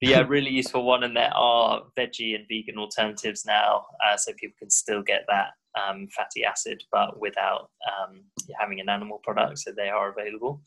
but 0.00 0.08
yeah, 0.08 0.20
really 0.20 0.50
useful 0.50 0.84
one. 0.84 1.04
And 1.04 1.16
there 1.16 1.34
are 1.34 1.82
veggie 1.98 2.34
and 2.34 2.46
vegan 2.48 2.78
alternatives 2.78 3.44
now, 3.44 3.86
uh, 4.04 4.16
so 4.16 4.32
people 4.34 4.56
can 4.58 4.70
still 4.70 5.02
get 5.02 5.24
that 5.28 5.48
um, 5.78 6.08
fatty 6.08 6.44
acid, 6.44 6.82
but 6.92 7.20
without 7.20 7.70
um, 7.86 8.22
having 8.58 8.80
an 8.80 8.88
animal 8.88 9.20
product. 9.22 9.58
So 9.58 9.72
they 9.72 9.88
are 9.88 10.10
available. 10.10 10.62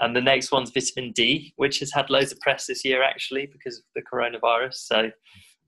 And 0.00 0.14
the 0.14 0.20
next 0.20 0.52
one's 0.52 0.70
vitamin 0.70 1.12
D, 1.12 1.52
which 1.56 1.78
has 1.80 1.92
had 1.92 2.10
loads 2.10 2.32
of 2.32 2.40
press 2.40 2.66
this 2.66 2.84
year 2.84 3.02
actually 3.02 3.46
because 3.46 3.78
of 3.78 3.84
the 3.94 4.02
coronavirus. 4.02 4.74
So 4.74 5.10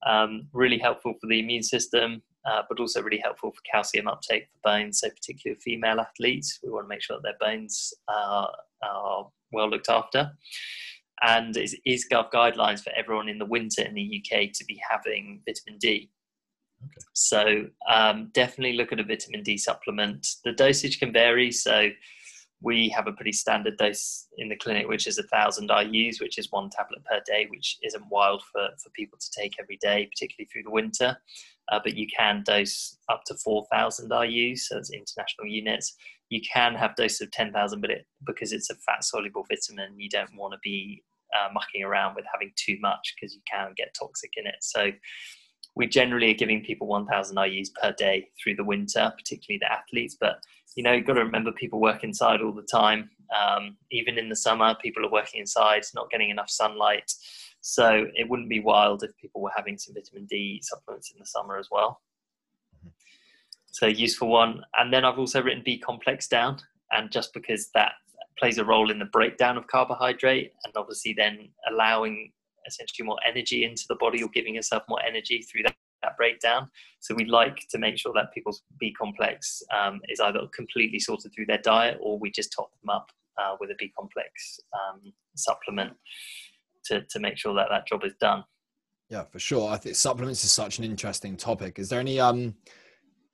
um, 0.07 0.49
really 0.53 0.78
helpful 0.78 1.14
for 1.20 1.26
the 1.28 1.40
immune 1.40 1.62
system, 1.62 2.22
uh, 2.49 2.62
but 2.68 2.78
also 2.78 3.03
really 3.03 3.20
helpful 3.22 3.51
for 3.51 3.61
calcium 3.70 4.09
uptake 4.09 4.49
for 4.53 4.70
bones. 4.70 5.01
So 5.01 5.09
particularly 5.09 5.61
female 5.61 6.01
athletes, 6.01 6.59
we 6.62 6.70
want 6.70 6.84
to 6.84 6.88
make 6.88 7.03
sure 7.03 7.18
that 7.22 7.34
their 7.40 7.49
bones 7.49 7.92
are, 8.09 8.51
are 8.82 9.28
well 9.53 9.70
looked 9.70 9.88
after. 9.88 10.30
And 11.23 11.57
is, 11.57 11.77
is 11.85 12.07
Gov 12.11 12.31
guidelines 12.31 12.83
for 12.83 12.93
everyone 12.97 13.29
in 13.29 13.39
the 13.39 13.45
winter 13.45 13.83
in 13.83 13.95
the 13.95 14.23
UK 14.23 14.53
to 14.53 14.64
be 14.64 14.81
having 14.89 15.43
vitamin 15.47 15.79
D. 15.79 16.11
Okay. 16.85 17.07
So 17.12 17.66
um, 17.91 18.31
definitely 18.33 18.77
look 18.77 18.93
at 18.93 19.01
a 19.01 19.05
vitamin 19.05 19.43
D 19.43 19.57
supplement. 19.59 20.27
The 20.45 20.53
dosage 20.53 21.01
can 21.01 21.12
vary. 21.12 21.51
So 21.51 21.91
we 22.61 22.89
have 22.89 23.07
a 23.07 23.12
pretty 23.12 23.33
standard 23.33 23.77
dose 23.77 24.27
in 24.39 24.49
the 24.49 24.57
clinic, 24.57 24.89
which 24.89 25.07
is 25.07 25.19
a 25.19 25.23
thousand 25.25 25.71
IU's, 25.71 26.21
which 26.21 26.39
is 26.39 26.51
one 26.51 26.71
tablet 26.71 27.05
per 27.05 27.21
day, 27.25 27.47
which 27.51 27.79
isn't 27.83 28.05
wild 28.11 28.43
for, 28.53 28.69
for 28.83 28.91
people 28.91 29.19
to 29.19 29.31
take 29.31 29.55
every 29.61 29.79
day, 29.81 30.09
particularly 30.12 30.49
through 30.53 30.64
the 30.64 30.71
winter. 30.71 31.16
Uh, 31.71 31.79
but 31.83 31.97
you 31.97 32.07
can 32.07 32.43
dose 32.45 32.97
up 33.09 33.23
to 33.27 33.35
4,000 33.35 34.11
IU's, 34.11 34.69
so 34.69 34.79
it's 34.79 34.91
international 34.91 35.47
units. 35.47 35.95
You 36.31 36.41
can 36.41 36.75
have 36.75 36.97
doses 36.97 37.21
of 37.21 37.31
10,000, 37.31 37.81
but 37.81 37.91
it, 37.91 38.07
because 38.27 38.53
it's 38.53 38.71
a 38.71 38.75
fat 38.75 39.05
soluble 39.05 39.45
vitamin, 39.49 39.99
you 39.99 40.09
don't 40.09 40.35
want 40.37 40.55
to 40.55 40.59
be 40.62 41.05
uh, 41.37 41.49
mucking 41.53 41.83
around 41.83 42.14
with 42.14 42.24
having 42.33 42.53
too 42.57 42.76
much 42.81 43.14
because 43.14 43.35
you 43.35 43.41
can 43.51 43.72
get 43.76 43.95
toxic 43.99 44.33
in 44.37 44.47
it. 44.47 44.57
So 44.61 44.91
we 45.76 45.87
generally 45.87 46.31
are 46.31 46.35
giving 46.35 46.64
people 46.64 46.87
1,000 46.87 47.37
IU's 47.37 47.70
per 47.70 47.93
day 47.93 48.29
through 48.43 48.57
the 48.57 48.64
winter, 48.64 49.12
particularly 49.16 49.59
the 49.59 49.72
athletes. 49.72 50.16
But 50.20 50.43
you 50.76 50.83
know, 50.83 50.93
you've 50.93 51.07
got 51.07 51.14
to 51.14 51.24
remember 51.24 51.53
people 51.53 51.81
work 51.81 52.05
inside 52.05 52.41
all 52.41 52.53
the 52.53 52.66
time. 52.70 53.11
Um, 53.37 53.76
even 53.91 54.18
in 54.18 54.29
the 54.29 54.37
summer, 54.37 54.76
people 54.81 55.05
are 55.05 55.11
working 55.11 55.41
inside, 55.41 55.83
not 55.95 56.11
getting 56.11 56.31
enough 56.31 56.51
sunlight. 56.51 57.11
So 57.61 58.07
it 58.14 58.29
wouldn't 58.29 58.49
be 58.49 58.61
wild 58.61 59.03
if 59.03 59.11
people 59.20 59.41
were 59.41 59.51
having 59.57 59.76
some 59.76 59.95
vitamin 59.95 60.26
D 60.26 60.61
supplements 60.62 61.11
in 61.11 61.18
the 61.18 61.26
summer 61.26 61.59
as 61.59 61.68
well. 61.70 62.01
So 63.66 63.87
useful 63.87 64.29
one. 64.29 64.62
And 64.79 64.93
then 64.93 65.05
I've 65.05 65.18
also 65.18 65.43
written 65.43 65.62
B 65.64 65.79
complex 65.79 66.29
down, 66.29 66.59
and 66.93 67.11
just 67.11 67.35
because 67.35 67.70
that 67.74 67.93
plays 68.39 68.59
a 68.59 68.64
role 68.64 68.91
in 68.91 68.99
the 68.99 69.05
breakdown 69.07 69.57
of 69.57 69.66
carbohydrate, 69.66 70.53
and 70.64 70.72
obviously 70.76 71.14
then 71.16 71.49
allowing 71.70 72.32
essentially 72.66 73.07
more 73.07 73.18
energy 73.26 73.64
into 73.64 73.84
the 73.89 73.97
body 73.97 74.22
or 74.22 74.28
giving 74.28 74.55
yourself 74.55 74.82
more 74.89 75.03
energy 75.03 75.43
through 75.43 75.62
that, 75.62 75.74
that 76.03 76.16
breakdown. 76.16 76.68
So 77.01 77.14
we 77.14 77.24
like 77.24 77.66
to 77.70 77.78
make 77.78 77.99
sure 77.99 78.12
that 78.14 78.32
people's 78.32 78.62
B 78.78 78.93
complex 78.93 79.62
um, 79.76 80.01
is 80.09 80.20
either 80.20 80.41
completely 80.55 81.01
sorted 81.01 81.32
through 81.34 81.47
their 81.47 81.62
diet 81.62 81.99
or 82.01 82.18
we 82.18 82.30
just 82.30 82.53
top 82.53 82.70
them 82.82 82.91
up 82.91 83.11
uh, 83.41 83.57
with 83.61 83.70
a 83.70 83.74
B 83.78 83.91
complex 83.99 84.61
um, 84.74 85.12
supplement 85.34 85.93
to, 86.86 87.03
to 87.11 87.18
make 87.20 87.39
sure 87.39 87.55
that 87.55 87.68
that 87.70 87.86
job 87.86 88.05
is 88.05 88.14
done. 88.20 88.45
Yeah, 89.09 89.24
for 89.24 89.39
sure. 89.39 89.70
I 89.70 89.78
think 89.78 89.97
supplements 89.97 90.45
is 90.45 90.53
such 90.53 90.78
an 90.78 90.84
interesting 90.84 91.36
topic. 91.36 91.78
Is 91.78 91.89
there 91.89 92.01
any 92.01 92.20
um, 92.20 92.55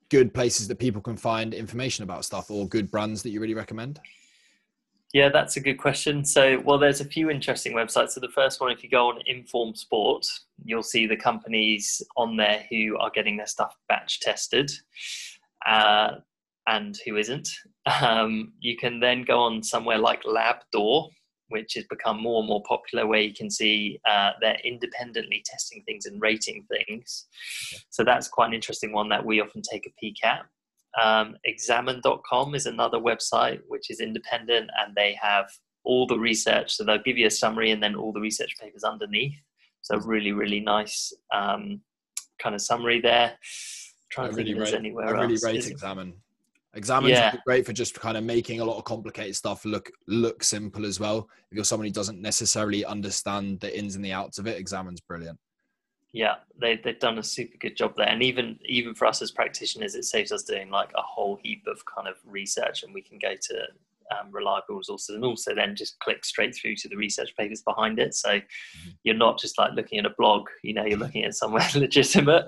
good 0.09 0.33
places 0.33 0.67
that 0.69 0.79
people 0.79 1.01
can 1.01 1.17
find 1.17 1.53
information 1.53 2.03
about 2.03 2.23
stuff 2.23 2.49
or 2.49 2.67
good 2.67 2.89
brands 2.89 3.21
that 3.23 3.31
you 3.31 3.41
really 3.41 3.53
recommend? 3.53 3.99
Yeah, 5.13 5.29
that's 5.29 5.55
a 5.55 5.61
good 5.61 5.75
question. 5.77 6.25
So, 6.25 6.59
well, 6.65 6.77
there's 6.77 6.99
a 6.99 7.05
few 7.05 7.29
interesting 7.29 7.73
websites. 7.73 8.09
So, 8.11 8.19
the 8.19 8.29
first 8.29 8.59
one, 8.59 8.71
if 8.71 8.83
you 8.83 8.89
go 8.89 9.07
on 9.09 9.21
Informed 9.27 9.77
Sport, 9.77 10.25
you'll 10.63 10.83
see 10.83 11.07
the 11.07 11.15
companies 11.15 12.01
on 12.17 12.35
there 12.35 12.65
who 12.69 12.97
are 12.97 13.09
getting 13.11 13.37
their 13.37 13.47
stuff 13.47 13.75
batch 13.87 14.19
tested 14.19 14.71
uh, 15.67 16.15
and 16.67 16.97
who 17.05 17.17
isn't. 17.17 17.47
Um, 18.01 18.53
you 18.59 18.75
can 18.75 18.99
then 18.99 19.23
go 19.23 19.39
on 19.39 19.61
somewhere 19.63 19.99
like 19.99 20.23
LabDoor, 20.23 21.09
which 21.49 21.75
has 21.75 21.85
become 21.85 22.19
more 22.21 22.39
and 22.39 22.49
more 22.49 22.63
popular, 22.67 23.05
where 23.05 23.21
you 23.21 23.33
can 23.33 23.49
see 23.49 23.99
uh, 24.09 24.31
they're 24.41 24.57
independently 24.65 25.43
testing 25.45 25.83
things 25.85 26.07
and 26.07 26.19
rating 26.19 26.65
things. 26.69 27.27
So, 27.89 28.03
that's 28.03 28.27
quite 28.27 28.47
an 28.47 28.53
interesting 28.53 28.91
one 28.91 29.07
that 29.09 29.25
we 29.25 29.39
often 29.39 29.61
take 29.61 29.85
a 29.87 29.93
peek 29.99 30.25
at. 30.25 30.41
Um, 31.01 31.35
examine.com 31.43 32.55
is 32.55 32.65
another 32.65 32.97
website 32.97 33.59
which 33.67 33.89
is 33.89 33.99
independent 33.99 34.69
and 34.79 34.95
they 34.95 35.17
have 35.21 35.47
all 35.83 36.07
the 36.07 36.17
research. 36.17 36.73
So 36.75 36.83
they'll 36.83 37.03
give 37.03 37.17
you 37.17 37.27
a 37.27 37.31
summary 37.31 37.71
and 37.71 37.81
then 37.81 37.95
all 37.95 38.13
the 38.13 38.21
research 38.21 38.55
papers 38.59 38.83
underneath. 38.83 39.35
So 39.81 39.97
really, 39.97 40.31
really 40.31 40.59
nice 40.59 41.13
um, 41.33 41.81
kind 42.39 42.55
of 42.55 42.61
summary 42.61 43.01
there. 43.01 43.37
trying 44.09 44.27
I 44.27 44.29
to 44.31 44.35
really 44.37 44.53
think 44.53 44.65
rate, 44.65 44.73
anywhere 44.73 45.07
I 45.07 45.21
really 45.21 45.33
else. 45.33 45.43
rate 45.43 45.67
Examine. 45.67 46.13
Examine's 46.73 47.11
yeah. 47.11 47.33
great 47.45 47.65
for 47.65 47.71
just 47.71 47.97
kind 47.99 48.17
of 48.17 48.23
making 48.25 48.59
a 48.59 48.65
lot 48.65 48.77
of 48.77 48.83
complicated 48.83 49.33
stuff 49.33 49.63
look 49.63 49.89
look 50.07 50.43
simple 50.43 50.85
as 50.85 50.99
well. 50.99 51.29
If 51.49 51.55
you're 51.55 51.63
someone 51.63 51.87
who 51.87 51.93
doesn't 51.93 52.21
necessarily 52.21 52.83
understand 52.83 53.61
the 53.61 53.77
ins 53.77 53.95
and 53.95 54.03
the 54.03 54.11
outs 54.11 54.39
of 54.39 54.47
it, 54.47 54.57
Examine's 54.57 54.99
brilliant 54.99 55.39
yeah 56.15 56.35
they, 56.59 56.77
they've 56.77 56.99
done 56.99 57.17
a 57.17 57.23
super 57.23 57.57
good 57.57 57.75
job 57.75 57.95
there. 57.97 58.07
And 58.07 58.23
even 58.23 58.57
even 58.65 58.95
for 58.95 59.05
us 59.05 59.21
as 59.21 59.31
practitioners 59.31 59.95
it 59.95 60.05
saves 60.05 60.31
us 60.31 60.43
doing 60.43 60.69
like 60.69 60.89
a 60.95 61.01
whole 61.01 61.37
heap 61.43 61.63
of 61.67 61.83
kind 61.85 62.07
of 62.07 62.15
research 62.25 62.83
and 62.83 62.93
we 62.93 63.01
can 63.01 63.19
go 63.19 63.33
to 63.39 63.67
um, 64.11 64.31
reliable 64.31 64.77
resources 64.77 65.15
and 65.15 65.25
also 65.25 65.53
then 65.53 65.75
just 65.75 65.99
click 65.99 66.23
straight 66.23 66.55
through 66.55 66.75
to 66.77 66.87
the 66.87 66.95
research 66.95 67.35
papers 67.37 67.61
behind 67.63 67.99
it. 67.99 68.13
So 68.13 68.29
mm-hmm. 68.29 68.89
you're 69.03 69.15
not 69.15 69.39
just 69.39 69.57
like 69.57 69.73
looking 69.73 69.99
at 69.99 70.05
a 70.05 70.13
blog 70.17 70.47
you 70.63 70.73
know 70.73 70.85
you're 70.85 70.97
looking 70.97 71.25
at 71.25 71.35
somewhere 71.35 71.67
legitimate 71.75 72.45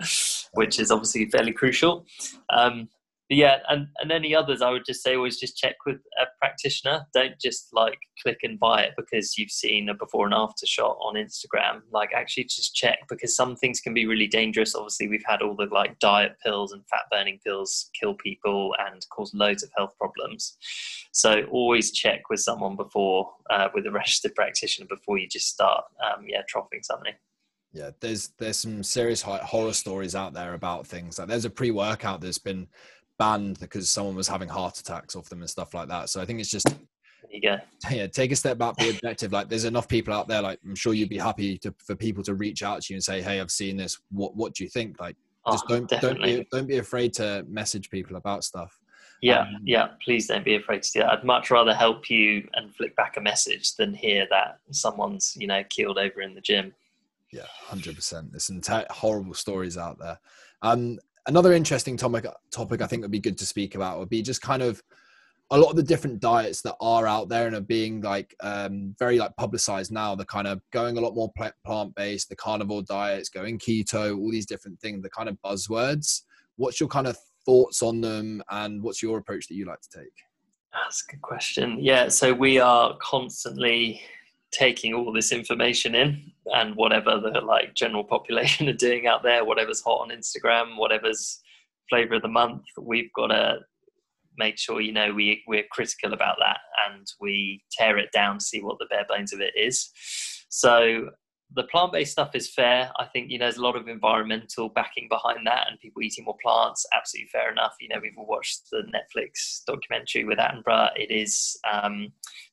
which 0.53 0.79
is 0.79 0.89
obviously 0.89 1.29
fairly 1.29 1.51
crucial. 1.51 2.05
Um, 2.49 2.87
but 3.29 3.35
yeah, 3.35 3.57
and, 3.67 3.87
and 3.99 4.11
any 4.11 4.33
others, 4.33 4.61
I 4.61 4.69
would 4.69 4.85
just 4.85 5.03
say 5.03 5.15
always 5.15 5.37
just 5.37 5.57
check 5.57 5.75
with 5.85 5.97
a 6.21 6.25
practitioner. 6.39 7.05
Don't 7.13 7.37
just 7.41 7.67
like 7.73 7.99
click 8.23 8.39
and 8.43 8.57
buy 8.57 8.83
it 8.83 8.93
because 8.95 9.37
you've 9.37 9.51
seen 9.51 9.89
a 9.89 9.93
before 9.93 10.25
and 10.25 10.33
after 10.33 10.65
shot 10.65 10.97
on 11.01 11.15
Instagram. 11.15 11.81
Like 11.91 12.11
actually 12.15 12.45
just 12.45 12.73
check 12.73 12.99
because 13.09 13.35
some 13.35 13.57
things 13.57 13.81
can 13.81 13.93
be 13.93 14.05
really 14.05 14.27
dangerous. 14.27 14.75
Obviously, 14.75 15.09
we've 15.09 15.25
had 15.25 15.41
all 15.41 15.55
the 15.55 15.65
like 15.65 15.99
diet 15.99 16.37
pills 16.41 16.71
and 16.71 16.87
fat 16.87 17.01
burning 17.11 17.39
pills 17.45 17.89
kill 17.99 18.13
people 18.13 18.73
and 18.87 19.05
cause 19.09 19.33
loads 19.33 19.61
of 19.61 19.71
health 19.75 19.91
problems. 19.97 20.55
So 21.11 21.43
always 21.51 21.91
check 21.91 22.29
with 22.29 22.39
someone 22.39 22.77
before, 22.77 23.29
uh, 23.49 23.67
with 23.73 23.85
a 23.87 23.91
registered 23.97 24.35
practitioner 24.35 24.87
before 24.87 25.17
you 25.17 25.27
just 25.27 25.49
start, 25.49 25.83
um, 26.05 26.25
yeah, 26.27 26.43
troughing 26.47 26.81
something 26.81 27.13
yeah 27.73 27.91
there's 27.99 28.29
there's 28.37 28.57
some 28.57 28.81
serious 28.81 29.21
horror 29.21 29.73
stories 29.73 30.15
out 30.15 30.33
there 30.33 30.53
about 30.53 30.87
things 30.87 31.19
like 31.19 31.27
there's 31.27 31.43
a 31.43 31.49
pre-workout 31.49 32.21
that's 32.21 32.37
been 32.37 32.65
banned 33.17 33.59
because 33.59 33.89
someone 33.89 34.15
was 34.15 34.27
having 34.27 34.49
heart 34.49 34.79
attacks 34.79 35.15
off 35.15 35.29
them 35.29 35.41
and 35.41 35.49
stuff 35.49 35.73
like 35.73 35.87
that. 35.89 36.09
So 36.09 36.21
I 36.21 36.25
think 36.25 36.39
it's 36.39 36.49
just 36.49 36.67
yeah, 37.31 37.61
yeah. 37.91 38.07
Take 38.07 38.31
a 38.31 38.35
step 38.35 38.57
back, 38.57 38.77
be 38.77 38.89
objective. 38.89 39.31
Like, 39.31 39.49
there's 39.49 39.65
enough 39.65 39.87
people 39.87 40.13
out 40.13 40.27
there. 40.27 40.41
Like, 40.41 40.59
I'm 40.65 40.75
sure 40.75 40.93
you'd 40.93 41.09
be 41.09 41.17
happy 41.17 41.57
to 41.59 41.73
for 41.77 41.95
people 41.95 42.23
to 42.23 42.35
reach 42.35 42.63
out 42.63 42.81
to 42.83 42.93
you 42.93 42.97
and 42.97 43.03
say, 43.03 43.21
"Hey, 43.21 43.39
I've 43.39 43.51
seen 43.51 43.77
this. 43.77 43.99
What 44.11 44.35
What 44.35 44.53
do 44.53 44.63
you 44.63 44.69
think?" 44.69 44.99
Like, 44.99 45.15
oh, 45.45 45.51
just 45.51 45.67
don't 45.67 45.89
definitely. 45.89 46.35
don't 46.35 46.39
be 46.39 46.47
don't 46.51 46.67
be 46.67 46.77
afraid 46.77 47.13
to 47.15 47.45
message 47.47 47.89
people 47.89 48.17
about 48.17 48.43
stuff. 48.43 48.79
Yeah, 49.21 49.41
um, 49.41 49.57
yeah. 49.63 49.89
Please 50.03 50.27
don't 50.27 50.45
be 50.45 50.55
afraid 50.55 50.83
to 50.83 50.91
do 50.91 50.99
that. 50.99 51.11
I'd 51.11 51.23
much 51.23 51.49
rather 51.49 51.73
help 51.73 52.09
you 52.09 52.47
and 52.53 52.73
flick 52.75 52.95
back 52.95 53.17
a 53.17 53.21
message 53.21 53.75
than 53.75 53.93
hear 53.93 54.27
that 54.29 54.59
someone's 54.71 55.35
you 55.39 55.47
know 55.47 55.63
killed 55.69 55.97
over 55.97 56.21
in 56.21 56.35
the 56.35 56.41
gym. 56.41 56.73
Yeah, 57.31 57.47
hundred 57.65 57.95
percent. 57.95 58.31
There's 58.31 58.45
some 58.45 58.61
t- 58.61 58.85
horrible 58.89 59.33
stories 59.33 59.77
out 59.77 59.99
there. 59.99 60.19
Um, 60.61 60.99
another 61.27 61.53
interesting 61.53 61.97
topic 61.97 62.25
topic 62.51 62.81
I 62.81 62.87
think 62.87 63.03
would 63.03 63.11
be 63.11 63.19
good 63.19 63.37
to 63.37 63.45
speak 63.45 63.75
about 63.75 63.99
would 63.99 64.09
be 64.09 64.21
just 64.21 64.41
kind 64.41 64.63
of 64.63 64.81
a 65.51 65.57
lot 65.57 65.69
of 65.69 65.77
the 65.77 65.83
different 65.83 66.19
diets 66.19 66.61
that 66.61 66.75
are 66.81 67.07
out 67.07 67.29
there 67.29 67.47
and 67.47 67.55
are 67.55 67.61
being 67.61 68.01
like 68.01 68.35
um, 68.41 68.93
very 68.99 69.17
like 69.17 69.33
publicized 69.37 69.93
now. 69.93 70.13
They're 70.13 70.25
kind 70.25 70.47
of 70.47 70.61
going 70.71 70.97
a 70.97 71.01
lot 71.01 71.15
more 71.15 71.31
plant 71.63 71.95
based, 71.95 72.27
the 72.27 72.35
carnivore 72.35 72.81
diets, 72.81 73.29
going 73.29 73.57
keto, 73.57 74.17
all 74.17 74.29
these 74.29 74.45
different 74.45 74.79
things, 74.81 75.01
the 75.01 75.09
kind 75.09 75.29
of 75.29 75.37
buzzwords. 75.45 76.23
What's 76.57 76.79
your 76.81 76.89
kind 76.89 77.07
of 77.07 77.17
thoughts 77.45 77.81
on 77.81 78.01
them, 78.01 78.41
and 78.49 78.81
what's 78.83 79.01
your 79.01 79.17
approach 79.17 79.47
that 79.47 79.55
you 79.55 79.65
like 79.65 79.79
to 79.81 79.99
take? 79.99 80.13
That's 80.73 81.05
a 81.07 81.11
good 81.11 81.21
question. 81.21 81.77
Yeah, 81.79 82.09
so 82.09 82.33
we 82.33 82.59
are 82.59 82.97
constantly 83.01 84.01
taking 84.51 84.93
all 84.93 85.11
this 85.11 85.31
information 85.31 85.95
in 85.95 86.31
and 86.53 86.75
whatever 86.75 87.19
the 87.19 87.41
like 87.41 87.73
general 87.75 88.03
population 88.15 88.69
are 88.69 88.73
doing 88.73 89.07
out 89.07 89.23
there, 89.23 89.45
whatever's 89.45 89.81
hot 89.81 90.01
on 90.01 90.09
Instagram, 90.09 90.77
whatever's 90.77 91.41
flavor 91.89 92.15
of 92.15 92.21
the 92.21 92.27
month, 92.27 92.63
we've 92.81 93.11
got 93.13 93.27
to 93.27 93.59
make 94.37 94.57
sure 94.57 94.81
you 94.81 94.91
know 94.91 95.11
we 95.13 95.43
we're 95.47 95.65
critical 95.71 96.13
about 96.13 96.37
that 96.39 96.59
and 96.87 97.07
we 97.19 97.63
tear 97.71 97.97
it 97.97 98.11
down 98.11 98.37
to 98.37 98.45
see 98.45 98.61
what 98.61 98.77
the 98.79 98.85
bare 98.89 99.05
bones 99.09 99.33
of 99.33 99.41
it 99.41 99.53
is. 99.55 99.89
So 100.49 101.09
the 101.55 101.63
plant-based 101.63 102.11
stuff 102.11 102.35
is 102.35 102.53
fair. 102.53 102.91
I 102.99 103.05
think 103.05 103.31
you 103.31 103.39
know 103.39 103.45
there's 103.45 103.57
a 103.57 103.61
lot 103.61 103.75
of 103.75 103.87
environmental 103.87 104.69
backing 104.69 105.07
behind 105.09 105.47
that, 105.47 105.67
and 105.69 105.79
people 105.79 106.01
eating 106.01 106.25
more 106.25 106.37
plants. 106.43 106.85
Absolutely 106.95 107.29
fair 107.29 107.51
enough. 107.51 107.75
You 107.79 107.89
know 107.89 107.99
we've 108.01 108.17
all 108.17 108.27
watched 108.27 108.69
the 108.71 108.83
Netflix 108.93 109.63
documentary 109.65 110.25
with 110.25 110.39
Attenborough. 110.39 110.89
It 110.95 111.11
is 111.11 111.57
um, 111.71 112.09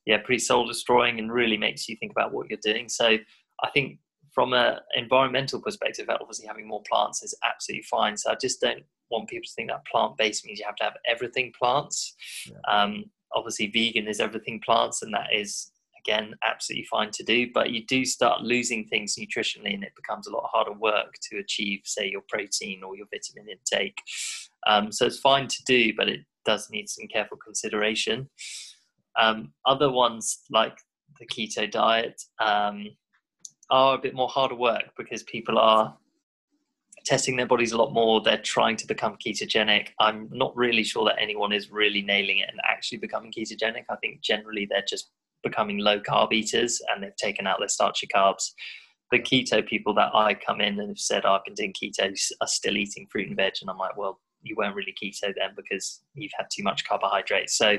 yeah 0.07 0.19
pretty 0.19 0.39
soul 0.39 0.67
destroying 0.67 1.19
and 1.19 1.33
really 1.33 1.57
makes 1.57 1.89
you 1.89 1.97
think 1.97 2.13
about 2.13 2.33
what 2.33 2.49
you're 2.49 2.59
doing. 2.63 2.89
So 2.89 3.17
I 3.63 3.71
think 3.73 3.99
from 4.35 4.53
an 4.53 4.79
environmental 4.97 5.61
perspective, 5.61 6.09
obviously 6.11 6.47
having 6.47 6.67
more 6.67 6.83
plants 6.91 7.23
is 7.23 7.35
absolutely 7.45 7.85
fine. 7.85 8.17
So 8.17 8.33
I 8.33 8.37
just 8.41 8.61
don't 8.61 8.83
want 9.11 9.29
people 9.29 9.45
to 9.45 9.53
think 9.55 9.71
that 9.71 9.87
plant 9.87 10.17
based 10.17 10.45
means 10.45 10.59
you 10.59 10.67
have 10.67 10.77
to 10.77 10.85
have 10.85 10.97
everything 11.07 11.53
plants. 11.57 12.15
Yeah. 12.47 12.59
Um, 12.69 13.05
obviously, 13.33 13.69
vegan 13.69 14.09
is 14.09 14.21
everything 14.21 14.61
plants, 14.65 15.03
and 15.03 15.15
that 15.15 15.29
is 15.33 15.71
again 16.05 16.35
absolutely 16.45 16.87
fine 16.91 17.11
to 17.13 17.23
do. 17.23 17.49
But 17.55 17.71
you 17.71 17.87
do 17.87 18.05
start 18.05 18.43
losing 18.43 18.87
things 18.87 19.17
nutritionally, 19.17 19.75
and 19.75 19.85
it 19.85 19.93
becomes 19.95 20.27
a 20.27 20.33
lot 20.33 20.51
harder 20.53 20.73
work 20.73 21.15
to 21.31 21.39
achieve, 21.39 21.83
say, 21.85 22.09
your 22.11 22.23
protein 22.29 22.83
or 22.83 22.97
your 22.97 23.07
vitamin 23.13 23.49
intake. 23.49 23.99
Um, 24.67 24.91
so 24.91 25.07
it's 25.07 25.19
fine 25.19 25.47
to 25.49 25.65
do, 25.65 25.93
but 25.97 26.09
it 26.09 26.21
does 26.45 26.69
need 26.71 26.89
some 26.89 27.07
careful 27.07 27.37
consideration. 27.37 28.29
Um, 29.21 29.53
other 29.67 29.91
ones 29.91 30.41
like 30.51 30.77
the 31.21 31.27
keto 31.27 31.71
diet 31.71 32.21
um, 32.41 32.89
are 33.71 33.95
a 33.95 34.01
bit 34.01 34.15
more 34.15 34.29
harder 34.29 34.57
work 34.57 34.85
because 34.97 35.23
people 35.25 35.59
are 35.59 35.97
testing 37.05 37.37
their 37.37 37.47
bodies 37.47 37.73
a 37.73 37.77
lot 37.77 37.93
more. 37.93 38.21
They're 38.21 38.39
trying 38.39 38.77
to 38.77 38.87
become 38.87 39.17
ketogenic. 39.25 39.89
I'm 40.01 40.29
not 40.33 40.57
really 40.57 40.83
sure 40.83 41.05
that 41.05 41.21
anyone 41.21 41.53
is 41.53 41.71
really 41.71 42.03
nailing 42.03 42.39
it 42.39 42.49
and 42.51 42.61
actually 42.69 42.99
becoming 42.99 43.33
ketogenic. 43.33 43.85
I 43.91 43.97
think 43.97 44.23
generally 44.23 44.67
they're 44.69 44.85
just 44.89 45.11
becoming 45.43 45.79
low 45.79 46.01
carb 46.01 46.33
eaters 46.33 46.81
and 46.89 47.03
they've 47.03 47.17
taken 47.17 47.47
out 47.47 47.59
their 47.59 47.69
starchy 47.69 48.07
carbs. 48.07 48.51
The 49.11 49.19
keto 49.19 49.67
people 49.67 49.95
that 49.95 50.15
I 50.15 50.35
come 50.35 50.61
in 50.61 50.81
and 50.81 50.89
have 50.89 50.99
said, 50.99 51.25
oh, 51.25 51.33
I've 51.33 51.45
been 51.45 51.55
doing 51.55 51.75
keto 51.75 52.13
are 52.41 52.47
still 52.47 52.77
eating 52.77 53.07
fruit 53.13 53.29
and 53.29 53.37
veg. 53.37 53.53
And 53.61 53.71
I'm 53.71 53.79
like, 53.79 53.97
well, 53.97 54.21
you 54.45 54.55
weren't 54.57 54.77
really 54.77 54.95
keto 55.03 55.33
then 55.35 55.51
because 55.57 56.03
you've 56.15 56.33
had 56.37 56.47
too 56.53 56.63
much 56.63 56.85
carbohydrates. 56.85 57.57
So 57.57 57.79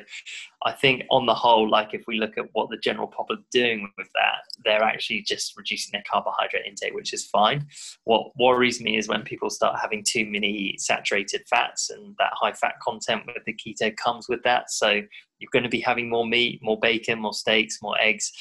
I 0.65 0.71
think 0.71 1.03
on 1.11 1.25
the 1.25 1.33
whole, 1.33 1.69
like 1.69 1.93
if 1.93 2.03
we 2.07 2.19
look 2.19 2.37
at 2.37 2.45
what 2.53 2.69
the 2.69 2.77
general 2.77 3.07
public 3.07 3.39
doing 3.51 3.89
with 3.97 4.09
that, 4.15 4.39
they're 4.63 4.83
actually 4.83 5.21
just 5.21 5.55
reducing 5.55 5.91
their 5.93 6.03
carbohydrate 6.09 6.65
intake, 6.65 6.93
which 6.93 7.13
is 7.13 7.25
fine. 7.27 7.67
What 8.03 8.31
worries 8.37 8.81
me 8.81 8.97
is 8.97 9.07
when 9.07 9.23
people 9.23 9.49
start 9.49 9.79
having 9.79 10.03
too 10.03 10.25
many 10.25 10.75
saturated 10.77 11.43
fats 11.49 11.89
and 11.89 12.15
that 12.17 12.33
high 12.33 12.53
fat 12.53 12.75
content 12.81 13.23
with 13.27 13.45
the 13.45 13.53
keto 13.53 13.95
comes 13.95 14.27
with 14.27 14.43
that. 14.43 14.71
So 14.71 15.01
you're 15.39 15.49
going 15.51 15.63
to 15.63 15.69
be 15.69 15.81
having 15.81 16.09
more 16.09 16.25
meat, 16.25 16.59
more 16.63 16.79
bacon, 16.79 17.19
more 17.19 17.33
steaks, 17.33 17.79
more 17.81 17.99
eggs. 18.01 18.31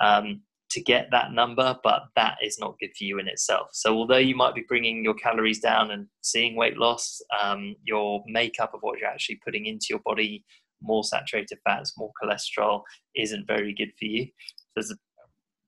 Um, 0.00 0.42
to 0.70 0.80
get 0.80 1.08
that 1.10 1.32
number, 1.32 1.76
but 1.82 2.02
that 2.16 2.36
is 2.42 2.58
not 2.58 2.78
good 2.78 2.90
for 2.96 3.04
you 3.04 3.18
in 3.18 3.28
itself. 3.28 3.68
So, 3.72 3.94
although 3.94 4.16
you 4.16 4.36
might 4.36 4.54
be 4.54 4.64
bringing 4.68 5.04
your 5.04 5.14
calories 5.14 5.60
down 5.60 5.90
and 5.90 6.06
seeing 6.22 6.56
weight 6.56 6.78
loss, 6.78 7.20
um, 7.40 7.74
your 7.84 8.22
makeup 8.26 8.72
of 8.74 8.80
what 8.80 8.98
you're 8.98 9.08
actually 9.08 9.40
putting 9.44 9.66
into 9.66 9.86
your 9.90 10.00
body, 10.04 10.44
more 10.82 11.04
saturated 11.04 11.58
fats, 11.64 11.94
more 11.98 12.12
cholesterol, 12.22 12.82
isn't 13.16 13.46
very 13.46 13.74
good 13.74 13.92
for 13.98 14.06
you. 14.06 14.28
There's 14.74 14.90
a 14.90 14.96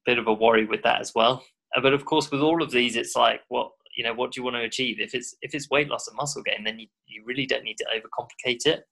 bit 0.06 0.18
of 0.18 0.26
a 0.26 0.32
worry 0.32 0.66
with 0.66 0.82
that 0.82 1.00
as 1.00 1.12
well. 1.14 1.44
Uh, 1.76 1.80
but 1.80 1.94
of 1.94 2.04
course, 2.04 2.30
with 2.30 2.40
all 2.40 2.62
of 2.62 2.70
these, 2.70 2.96
it's 2.96 3.16
like, 3.16 3.40
what 3.48 3.70
you 3.96 4.04
know, 4.04 4.14
what 4.14 4.32
do 4.32 4.40
you 4.40 4.44
want 4.44 4.56
to 4.56 4.62
achieve? 4.62 5.00
If 5.00 5.14
it's 5.14 5.36
if 5.42 5.54
it's 5.54 5.68
weight 5.70 5.88
loss 5.88 6.08
and 6.08 6.16
muscle 6.16 6.42
gain, 6.42 6.64
then 6.64 6.78
you, 6.78 6.86
you 7.06 7.22
really 7.26 7.46
don't 7.46 7.64
need 7.64 7.78
to 7.78 7.86
overcomplicate 7.94 8.66
it 8.66 8.84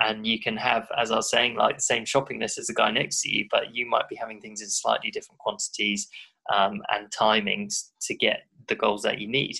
and 0.00 0.26
you 0.26 0.40
can 0.40 0.56
have 0.56 0.88
as 0.98 1.10
i 1.10 1.16
was 1.16 1.30
saying 1.30 1.54
like 1.56 1.76
the 1.76 1.82
same 1.82 2.04
shopping 2.04 2.40
list 2.40 2.58
as 2.58 2.66
the 2.66 2.74
guy 2.74 2.90
next 2.90 3.20
to 3.22 3.30
you 3.30 3.46
but 3.50 3.74
you 3.74 3.86
might 3.86 4.08
be 4.08 4.16
having 4.16 4.40
things 4.40 4.60
in 4.60 4.68
slightly 4.68 5.10
different 5.10 5.38
quantities 5.38 6.08
um, 6.52 6.82
and 6.90 7.10
timings 7.10 7.90
to 8.02 8.14
get 8.14 8.42
the 8.68 8.74
goals 8.74 9.02
that 9.02 9.18
you 9.18 9.28
need. 9.28 9.56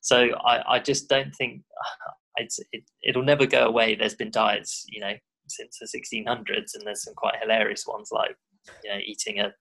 So 0.00 0.30
i, 0.46 0.76
I 0.76 0.78
just 0.78 1.08
don't 1.08 1.34
think 1.34 1.62
it's, 2.36 2.58
it, 2.72 2.84
it'll 3.02 3.24
never 3.24 3.46
go 3.46 3.66
away. 3.66 3.94
There's 3.94 4.14
been 4.14 4.30
diets 4.30 4.84
you 4.88 5.00
know 5.00 5.12
since 5.48 5.78
the 5.78 5.86
1600s 5.86 6.74
and 6.74 6.86
there's 6.86 7.04
some 7.04 7.14
quite 7.14 7.34
hilarious 7.42 7.84
ones 7.86 8.08
like 8.10 8.34
you 8.82 8.90
know 8.90 8.98
eating 9.04 9.40
a, 9.40 9.52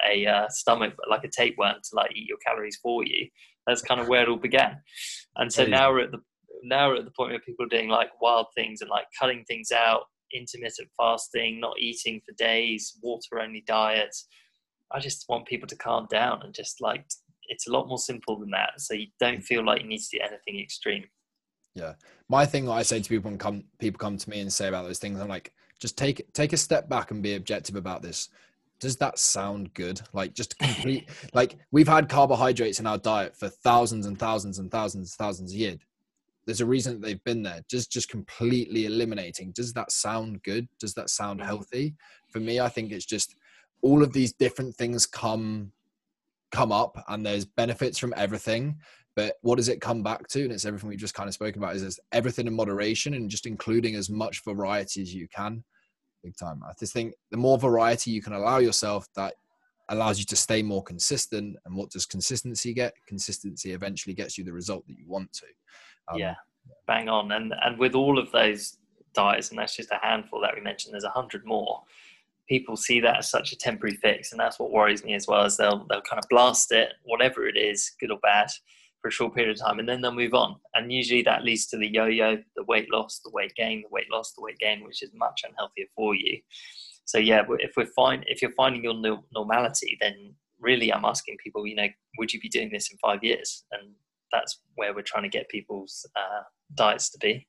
a 0.08 0.26
uh, 0.26 0.48
stomach 0.48 0.94
like 1.08 1.22
a 1.24 1.28
tapeworm 1.28 1.74
to 1.74 1.90
like 1.94 2.10
eat 2.16 2.28
your 2.28 2.38
calories 2.44 2.78
for 2.82 3.04
you. 3.04 3.28
That's 3.66 3.82
kind 3.82 4.00
of 4.00 4.08
where 4.08 4.22
it 4.22 4.28
all 4.28 4.36
began. 4.36 4.80
And 5.36 5.52
so 5.52 5.66
now 5.66 5.90
we're 5.90 6.04
at 6.04 6.12
the 6.12 6.20
now 6.62 6.88
we're 6.88 6.96
at 6.96 7.04
the 7.04 7.10
point 7.10 7.30
where 7.30 7.40
people 7.40 7.64
are 7.66 7.68
doing 7.68 7.88
like 7.88 8.10
wild 8.20 8.46
things 8.54 8.80
and 8.80 8.90
like 8.90 9.06
cutting 9.18 9.44
things 9.44 9.70
out, 9.72 10.02
intermittent 10.32 10.88
fasting, 10.96 11.60
not 11.60 11.78
eating 11.78 12.20
for 12.24 12.34
days, 12.36 12.98
water 13.02 13.40
only 13.40 13.62
diets. 13.66 14.26
I 14.92 15.00
just 15.00 15.26
want 15.28 15.46
people 15.46 15.66
to 15.68 15.76
calm 15.76 16.06
down 16.10 16.42
and 16.42 16.54
just 16.54 16.80
like 16.80 17.04
it's 17.48 17.66
a 17.68 17.72
lot 17.72 17.88
more 17.88 17.98
simple 17.98 18.38
than 18.38 18.50
that. 18.50 18.80
So 18.80 18.94
you 18.94 19.06
don't 19.20 19.42
feel 19.42 19.64
like 19.64 19.82
you 19.82 19.88
need 19.88 20.02
to 20.02 20.18
do 20.18 20.20
anything 20.20 20.60
extreme. 20.60 21.04
Yeah. 21.74 21.94
My 22.28 22.46
thing 22.46 22.64
that 22.66 22.72
I 22.72 22.82
say 22.82 23.00
to 23.00 23.08
people 23.08 23.30
when 23.30 23.38
come 23.38 23.64
people 23.78 23.98
come 23.98 24.16
to 24.16 24.30
me 24.30 24.40
and 24.40 24.52
say 24.52 24.68
about 24.68 24.84
those 24.84 24.98
things, 24.98 25.20
I'm 25.20 25.28
like, 25.28 25.52
just 25.78 25.98
take 25.98 26.32
take 26.32 26.52
a 26.52 26.56
step 26.56 26.88
back 26.88 27.10
and 27.10 27.22
be 27.22 27.34
objective 27.34 27.76
about 27.76 28.02
this. 28.02 28.28
Does 28.78 28.96
that 28.96 29.18
sound 29.18 29.74
good? 29.74 30.00
Like 30.12 30.34
just 30.34 30.58
complete 30.58 31.08
like 31.34 31.58
we've 31.70 31.88
had 31.88 32.08
carbohydrates 32.08 32.80
in 32.80 32.86
our 32.86 32.98
diet 32.98 33.36
for 33.36 33.48
thousands 33.48 34.06
and 34.06 34.18
thousands 34.18 34.58
and 34.58 34.70
thousands 34.70 35.10
and 35.10 35.26
thousands 35.26 35.52
of 35.52 35.58
years 35.58 35.78
there's 36.46 36.60
a 36.60 36.66
reason 36.66 36.94
that 36.94 37.02
they've 37.06 37.24
been 37.24 37.42
there 37.42 37.62
just 37.68 37.90
just 37.90 38.08
completely 38.08 38.86
eliminating. 38.86 39.52
Does 39.52 39.72
that 39.74 39.90
sound 39.90 40.42
good? 40.42 40.68
Does 40.78 40.94
that 40.94 41.10
sound 41.10 41.40
mm-hmm. 41.40 41.48
healthy? 41.48 41.94
For 42.30 42.40
me 42.40 42.60
i 42.60 42.68
think 42.68 42.92
it's 42.92 43.06
just 43.06 43.34
all 43.82 44.02
of 44.02 44.12
these 44.12 44.32
different 44.32 44.74
things 44.74 45.06
come 45.06 45.72
come 46.52 46.72
up 46.72 47.02
and 47.08 47.24
there's 47.24 47.44
benefits 47.44 47.98
from 47.98 48.12
everything 48.16 48.76
but 49.16 49.36
what 49.40 49.56
does 49.56 49.70
it 49.70 49.80
come 49.80 50.02
back 50.02 50.28
to? 50.28 50.42
And 50.42 50.52
it's 50.52 50.66
everything 50.66 50.90
we've 50.90 50.98
just 50.98 51.14
kind 51.14 51.26
of 51.26 51.32
spoken 51.32 51.62
about 51.62 51.74
is 51.74 51.80
there's 51.80 51.98
everything 52.12 52.46
in 52.46 52.54
moderation 52.54 53.14
and 53.14 53.30
just 53.30 53.46
including 53.46 53.94
as 53.94 54.10
much 54.10 54.44
variety 54.44 55.00
as 55.00 55.14
you 55.14 55.26
can. 55.34 55.64
Big 56.22 56.36
time. 56.36 56.60
I 56.62 56.72
just 56.78 56.92
think 56.92 57.14
the 57.30 57.38
more 57.38 57.56
variety 57.56 58.10
you 58.10 58.20
can 58.20 58.34
allow 58.34 58.58
yourself 58.58 59.08
that 59.16 59.32
allows 59.88 60.18
you 60.18 60.26
to 60.26 60.36
stay 60.36 60.62
more 60.62 60.82
consistent. 60.82 61.56
And 61.64 61.74
what 61.74 61.90
does 61.90 62.04
consistency 62.04 62.74
get? 62.74 62.92
Consistency 63.08 63.72
eventually 63.72 64.14
gets 64.14 64.36
you 64.36 64.44
the 64.44 64.52
result 64.52 64.86
that 64.86 64.98
you 64.98 65.06
want 65.08 65.32
to 65.32 65.46
um, 66.08 66.18
yeah, 66.18 66.34
bang 66.86 67.08
on. 67.08 67.32
And 67.32 67.54
and 67.62 67.78
with 67.78 67.94
all 67.94 68.18
of 68.18 68.30
those 68.32 68.78
diets, 69.14 69.50
and 69.50 69.58
that's 69.58 69.76
just 69.76 69.90
a 69.90 69.98
handful 70.02 70.40
that 70.42 70.54
we 70.54 70.60
mentioned. 70.60 70.94
There's 70.94 71.04
a 71.04 71.10
hundred 71.10 71.44
more. 71.44 71.82
People 72.48 72.76
see 72.76 73.00
that 73.00 73.18
as 73.18 73.30
such 73.30 73.52
a 73.52 73.56
temporary 73.56 73.96
fix, 73.96 74.30
and 74.30 74.40
that's 74.40 74.58
what 74.58 74.70
worries 74.70 75.02
me 75.04 75.14
as 75.14 75.26
well. 75.26 75.44
Is 75.44 75.56
they'll 75.56 75.86
they'll 75.88 76.02
kind 76.02 76.22
of 76.22 76.28
blast 76.30 76.70
it, 76.72 76.90
whatever 77.04 77.48
it 77.48 77.56
is, 77.56 77.92
good 77.98 78.12
or 78.12 78.18
bad, 78.18 78.48
for 79.00 79.08
a 79.08 79.12
short 79.12 79.34
period 79.34 79.50
of 79.50 79.60
time, 79.60 79.78
and 79.78 79.88
then 79.88 80.00
they'll 80.00 80.12
move 80.12 80.34
on. 80.34 80.56
And 80.74 80.92
usually 80.92 81.22
that 81.22 81.44
leads 81.44 81.66
to 81.66 81.76
the 81.76 81.88
yo-yo, 81.88 82.38
the 82.56 82.64
weight 82.64 82.90
loss, 82.92 83.20
the 83.24 83.30
weight 83.30 83.54
gain, 83.56 83.82
the 83.82 83.88
weight 83.90 84.10
loss, 84.10 84.32
the 84.32 84.42
weight 84.42 84.58
gain, 84.58 84.84
which 84.84 85.02
is 85.02 85.10
much 85.14 85.42
unhealthier 85.44 85.86
for 85.94 86.14
you. 86.14 86.40
So 87.04 87.18
yeah, 87.18 87.44
if 87.60 87.76
we're 87.76 87.86
fine, 87.86 88.24
if 88.26 88.42
you're 88.42 88.52
finding 88.52 88.82
your 88.82 89.20
normality, 89.32 89.96
then 90.00 90.34
really 90.60 90.92
I'm 90.92 91.04
asking 91.04 91.36
people, 91.42 91.66
you 91.66 91.76
know, 91.76 91.86
would 92.18 92.32
you 92.32 92.40
be 92.40 92.48
doing 92.48 92.70
this 92.72 92.90
in 92.90 92.98
five 92.98 93.22
years? 93.22 93.64
And 93.70 93.92
that's 94.32 94.60
where 94.74 94.94
we're 94.94 95.02
trying 95.02 95.24
to 95.24 95.28
get 95.28 95.48
people's 95.48 96.06
uh, 96.16 96.42
diets 96.74 97.10
to 97.10 97.18
be. 97.18 97.46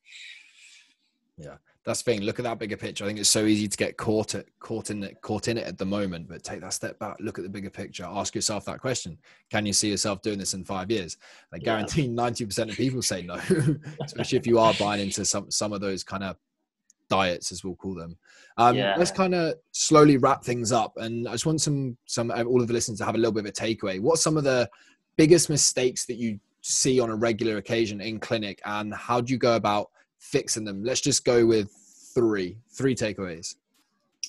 Yeah, 1.37 1.57
that's 1.85 2.01
the 2.01 2.11
thing. 2.11 2.21
Look 2.21 2.39
at 2.39 2.43
that 2.43 2.59
bigger 2.59 2.77
picture. 2.77 3.03
I 3.03 3.07
think 3.07 3.19
it's 3.19 3.29
so 3.29 3.45
easy 3.45 3.67
to 3.67 3.77
get 3.77 3.95
caught 3.95 4.35
it, 4.35 4.49
caught 4.59 4.89
in 4.89 5.03
it, 5.03 5.21
caught 5.21 5.47
in 5.47 5.57
it 5.57 5.67
at 5.67 5.77
the 5.77 5.85
moment. 5.85 6.27
But 6.27 6.43
take 6.43 6.61
that 6.61 6.73
step 6.73 6.97
back. 6.99 7.17
Look 7.19 7.37
at 7.37 7.43
the 7.43 7.49
bigger 7.49 7.69
picture. 7.69 8.05
Ask 8.05 8.33
yourself 8.33 8.65
that 8.65 8.79
question: 8.79 9.17
Can 9.51 9.65
you 9.65 9.73
see 9.73 9.89
yourself 9.89 10.21
doing 10.21 10.39
this 10.39 10.53
in 10.53 10.63
five 10.63 10.89
years? 10.89 11.17
I 11.53 11.59
guarantee 11.59 12.07
ninety 12.07 12.43
yeah. 12.43 12.47
percent 12.47 12.71
of 12.71 12.77
people 12.77 13.01
say 13.01 13.21
no, 13.21 13.35
especially 14.03 14.37
if 14.37 14.47
you 14.47 14.59
are 14.59 14.73
buying 14.79 15.01
into 15.01 15.25
some 15.25 15.51
some 15.51 15.73
of 15.73 15.81
those 15.81 16.03
kind 16.03 16.23
of 16.23 16.37
diets, 17.09 17.51
as 17.51 17.63
we'll 17.63 17.75
call 17.75 17.95
them. 17.95 18.17
Um, 18.57 18.75
yeah. 18.75 18.95
Let's 18.97 19.11
kind 19.11 19.35
of 19.35 19.55
slowly 19.71 20.17
wrap 20.17 20.43
things 20.43 20.71
up, 20.71 20.93
and 20.97 21.27
I 21.27 21.33
just 21.33 21.45
want 21.45 21.61
some 21.61 21.97
some 22.05 22.31
all 22.31 22.61
of 22.61 22.67
the 22.67 22.73
listeners 22.73 22.97
to 22.99 23.05
have 23.05 23.15
a 23.15 23.17
little 23.17 23.31
bit 23.31 23.45
of 23.45 23.49
a 23.49 23.51
takeaway. 23.51 23.99
What's 23.99 24.23
some 24.23 24.37
of 24.37 24.43
the 24.43 24.69
biggest 25.17 25.49
mistakes 25.49 26.05
that 26.05 26.15
you 26.15 26.39
see 26.67 26.99
on 26.99 27.09
a 27.09 27.15
regular 27.15 27.57
occasion 27.57 28.01
in 28.01 28.19
clinic 28.19 28.61
and 28.65 28.93
how 28.93 29.21
do 29.21 29.31
you 29.31 29.39
go 29.39 29.55
about 29.55 29.89
fixing 30.19 30.63
them 30.63 30.83
let's 30.83 31.01
just 31.01 31.23
go 31.25 31.45
with 31.45 31.71
three 32.13 32.57
three 32.71 32.95
takeaways 32.95 33.55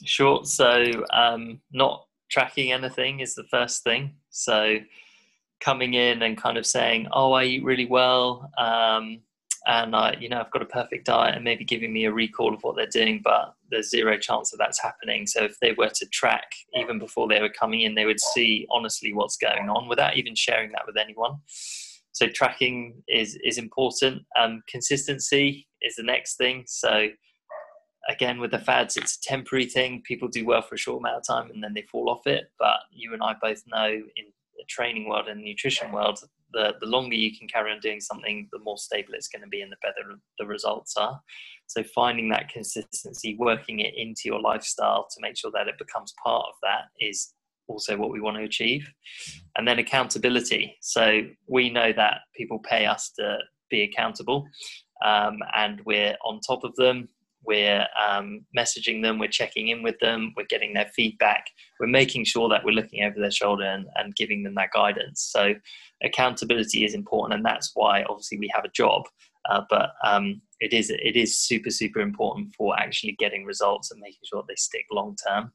sure 0.05 0.45
so 0.45 0.84
um, 1.12 1.61
not 1.72 2.07
tracking 2.30 2.72
anything 2.72 3.20
is 3.20 3.34
the 3.34 3.45
first 3.45 3.82
thing 3.82 4.14
so 4.30 4.76
coming 5.61 5.95
in 5.95 6.22
and 6.22 6.36
kind 6.36 6.57
of 6.59 6.66
saying 6.66 7.07
oh 7.12 7.32
i 7.32 7.45
eat 7.45 7.64
really 7.64 7.86
well 7.86 8.51
um, 8.59 9.20
and 9.68 9.95
I, 9.95 10.16
you 10.18 10.30
know, 10.30 10.41
I've 10.41 10.51
got 10.51 10.62
a 10.62 10.66
perfect 10.66 11.05
diet, 11.05 11.34
and 11.34 11.45
maybe 11.45 11.62
giving 11.62 11.93
me 11.93 12.07
a 12.07 12.12
recall 12.12 12.55
of 12.55 12.62
what 12.62 12.74
they're 12.74 12.86
doing, 12.86 13.20
but 13.22 13.55
there's 13.70 13.91
zero 13.91 14.16
chance 14.16 14.51
that 14.51 14.57
that's 14.57 14.80
happening. 14.80 15.26
So 15.26 15.45
if 15.45 15.61
they 15.61 15.72
were 15.72 15.91
to 15.91 16.07
track 16.07 16.51
even 16.74 16.99
before 16.99 17.28
they 17.28 17.41
were 17.41 17.51
coming 17.51 17.82
in, 17.82 17.95
they 17.95 18.07
would 18.07 18.20
see 18.20 18.66
honestly 18.70 19.12
what's 19.12 19.36
going 19.36 19.68
on 19.68 19.86
without 19.86 20.16
even 20.16 20.34
sharing 20.34 20.72
that 20.72 20.86
with 20.86 20.97
anyone. 20.97 21.32
So 22.19 22.27
tracking 22.27 23.01
is 23.07 23.39
is 23.45 23.59
important. 23.59 24.23
Um, 24.37 24.62
consistency 24.69 25.69
is 25.83 25.95
the 25.95 26.03
next 26.03 26.37
thing. 26.37 26.64
So 26.66 27.11
again, 28.09 28.41
with 28.41 28.51
the 28.51 28.59
fads, 28.59 28.97
it's 28.97 29.16
a 29.19 29.21
temporary 29.21 29.66
thing. 29.66 30.03
People 30.05 30.27
do 30.27 30.45
well 30.45 30.62
for 30.62 30.75
a 30.75 30.79
short 30.79 31.01
amount 31.01 31.19
of 31.19 31.27
time 31.27 31.49
and 31.53 31.62
then 31.62 31.75
they 31.75 31.83
fall 31.83 32.11
off 32.11 32.27
it. 32.27 32.51
But 32.59 32.79
you 32.91 33.12
and 33.12 33.23
I 33.23 33.37
both 33.41 33.62
know 33.69 33.87
in 33.87 34.25
the 34.57 34.64
training 34.69 35.09
world 35.09 35.29
and 35.29 35.41
nutrition 35.41 35.93
world, 35.93 36.19
the, 36.53 36.75
the 36.81 36.87
longer 36.87 37.14
you 37.14 37.39
can 37.39 37.47
carry 37.47 37.71
on 37.71 37.79
doing 37.79 38.01
something, 38.01 38.49
the 38.51 38.59
more 38.59 38.79
stable 38.79 39.11
it's 39.12 39.29
going 39.29 39.43
to 39.43 39.49
be 39.49 39.61
and 39.61 39.71
the 39.71 39.77
better 39.81 40.19
the 40.41 40.47
results 40.47 40.97
are. 40.97 41.21
So 41.69 41.85
finding 41.95 42.31
that 42.31 42.49
consistency, 42.49 43.37
working 43.39 43.79
it 43.79 43.95
into 43.97 44.23
your 44.25 44.41
lifestyle 44.41 45.07
to 45.09 45.21
make 45.21 45.37
sure 45.37 45.53
that 45.55 45.69
it 45.69 45.79
becomes 45.79 46.12
part 46.25 46.47
of 46.49 46.55
that 46.62 46.87
is 46.99 47.35
also 47.69 47.97
what 47.97 48.11
we 48.11 48.21
want 48.21 48.37
to 48.37 48.43
achieve. 48.43 48.89
And 49.57 49.66
then 49.66 49.79
accountability. 49.79 50.77
So 50.81 51.23
we 51.47 51.71
know 51.71 51.93
that 51.93 52.21
people 52.37 52.59
pay 52.59 52.87
us 52.87 53.12
to 53.19 53.39
be 53.71 53.83
accountable, 53.83 54.47
um, 55.05 55.39
and 55.55 55.81
we're 55.85 56.16
on 56.25 56.41
top 56.41 56.64
of 56.64 56.75
them. 56.77 57.09
We're 57.45 57.87
um, 58.07 58.45
messaging 58.57 59.03
them, 59.03 59.19
we're 59.19 59.29
checking 59.29 59.69
in 59.69 59.83
with 59.83 59.99
them, 60.01 60.35
we're 60.37 60.47
getting 60.49 60.75
their 60.75 60.91
feedback, 60.95 61.47
we're 61.79 61.87
making 61.87 62.25
sure 62.25 62.49
that 62.49 62.64
we're 62.64 62.73
looking 62.73 63.05
over 63.05 63.19
their 63.19 63.31
shoulder 63.31 63.64
and, 63.64 63.87
and 63.95 64.14
giving 64.16 64.43
them 64.43 64.57
that 64.57 64.73
guidance. 64.75 65.31
So, 65.33 65.55
accountability 66.03 66.85
is 66.85 66.95
important, 66.95 67.39
and 67.39 67.47
that's 67.47 67.71
why 67.75 68.03
obviously 68.03 68.39
we 68.39 68.51
have 68.55 68.64
a 68.64 68.71
job. 68.75 69.05
Uh, 69.49 69.62
but 69.71 69.91
um, 70.05 70.43
it 70.61 70.73
is 70.73 70.91
it 70.91 71.16
is 71.16 71.39
super 71.39 71.71
super 71.71 72.01
important 72.01 72.55
for 72.57 72.79
actually 72.79 73.16
getting 73.19 73.45
results 73.45 73.91
and 73.91 74.01
making 74.01 74.21
sure 74.25 74.45
they 74.47 74.57
stick 74.57 74.85
long 74.91 75.16
term. 75.27 75.53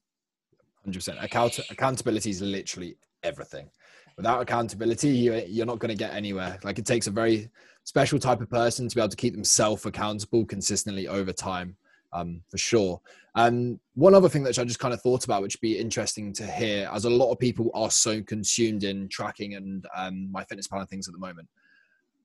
Hundred 0.84 1.00
percent. 1.00 1.18
Account- 1.22 1.60
accountability 1.70 2.30
is 2.30 2.42
literally 2.42 2.98
everything. 3.24 3.70
Without 4.18 4.42
accountability, 4.42 5.10
you, 5.10 5.34
you're 5.48 5.66
not 5.66 5.80
going 5.80 5.90
to 5.90 5.98
get 5.98 6.14
anywhere. 6.14 6.60
Like 6.64 6.78
it 6.78 6.86
takes 6.86 7.08
a 7.08 7.12
very 7.12 7.50
special 7.84 8.20
type 8.20 8.42
of 8.42 8.50
person 8.50 8.88
to 8.88 8.96
be 8.96 9.02
able 9.02 9.10
to 9.10 9.18
keep 9.18 9.34
themselves 9.34 9.86
accountable 9.86 10.46
consistently 10.46 11.08
over 11.08 11.34
time, 11.34 11.76
um, 12.12 12.42
for 12.50 12.58
sure. 12.58 13.02
And 13.36 13.80
one 13.96 14.14
other 14.14 14.30
thing 14.30 14.44
that 14.44 14.60
I 14.60 14.64
just 14.64 14.80
kind 14.80 14.94
of 14.94 15.02
thought 15.02 15.26
about, 15.26 15.42
which 15.42 15.56
would 15.56 15.62
be 15.62 15.80
interesting 15.80 16.32
to 16.34 16.46
hear, 16.46 16.90
as 16.94 17.06
a 17.06 17.10
lot 17.10 17.32
of 17.32 17.40
people 17.40 17.72
are 17.74 17.90
so 17.90 18.22
consumed 18.22 18.84
in 18.84 19.10
tracking 19.10 19.56
and 19.56 19.86
um, 19.96 20.30
MyFitnessPal 20.32 20.80
and 20.80 20.90
things 20.90 21.08
at 21.08 21.14
the 21.14 21.20
moment. 21.20 21.48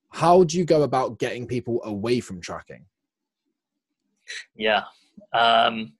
How 0.09 0.43
do 0.43 0.57
you 0.57 0.65
go 0.65 0.83
about 0.83 1.17
getting 1.17 1.47
people 1.47 1.81
away 1.83 2.19
from 2.19 2.41
tracking? 2.41 2.85
Yeah. 4.55 4.83
Um, 5.33 5.93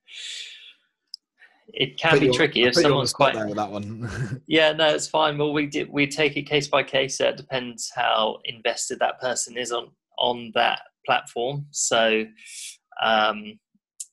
it 1.74 1.98
can 1.98 2.18
be 2.18 2.30
tricky 2.30 2.64
if 2.64 2.74
someone's 2.74 3.12
quite 3.12 3.34
that 3.34 3.70
one. 3.70 4.42
yeah, 4.46 4.72
no, 4.72 4.88
it's 4.88 5.06
fine. 5.06 5.38
Well, 5.38 5.52
we 5.52 5.66
did 5.66 5.90
we 5.90 6.06
take 6.06 6.36
it 6.36 6.42
case 6.42 6.68
by 6.68 6.82
case. 6.82 7.18
So 7.18 7.28
it 7.28 7.36
depends 7.36 7.90
how 7.94 8.38
invested 8.44 8.98
that 9.00 9.20
person 9.20 9.56
is 9.56 9.72
on 9.72 9.90
on 10.18 10.52
that 10.54 10.82
platform. 11.06 11.66
So, 11.70 12.24
um, 13.02 13.58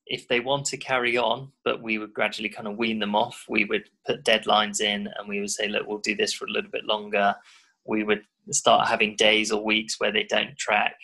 if 0.06 0.28
they 0.28 0.40
want 0.40 0.66
to 0.68 0.78
carry 0.78 1.18
on, 1.18 1.52
but 1.66 1.84
we 1.84 1.98
would 1.98 2.14
gradually 2.14 2.50
kind 2.50 2.68
of 2.68 2.78
wean 2.78 3.00
them 3.00 3.16
off. 3.16 3.44
We 3.50 3.66
would 3.66 3.90
put 4.06 4.24
deadlines 4.24 4.80
in, 4.80 5.10
and 5.18 5.28
we 5.28 5.42
would 5.42 5.52
say, 5.52 5.68
look, 5.68 5.86
we'll 5.86 5.98
do 6.00 6.16
this 6.16 6.34
for 6.34 6.46
a 6.46 6.52
little 6.52 6.72
bit 6.72 6.86
longer. 6.86 7.36
We 7.86 8.04
would 8.04 8.22
start 8.52 8.88
having 8.88 9.18
days 9.18 9.52
or 9.52 9.64
weeks 9.64 10.00
where 10.00 10.14
they 10.14 10.24
don't 10.24 10.58
track, 10.58 10.96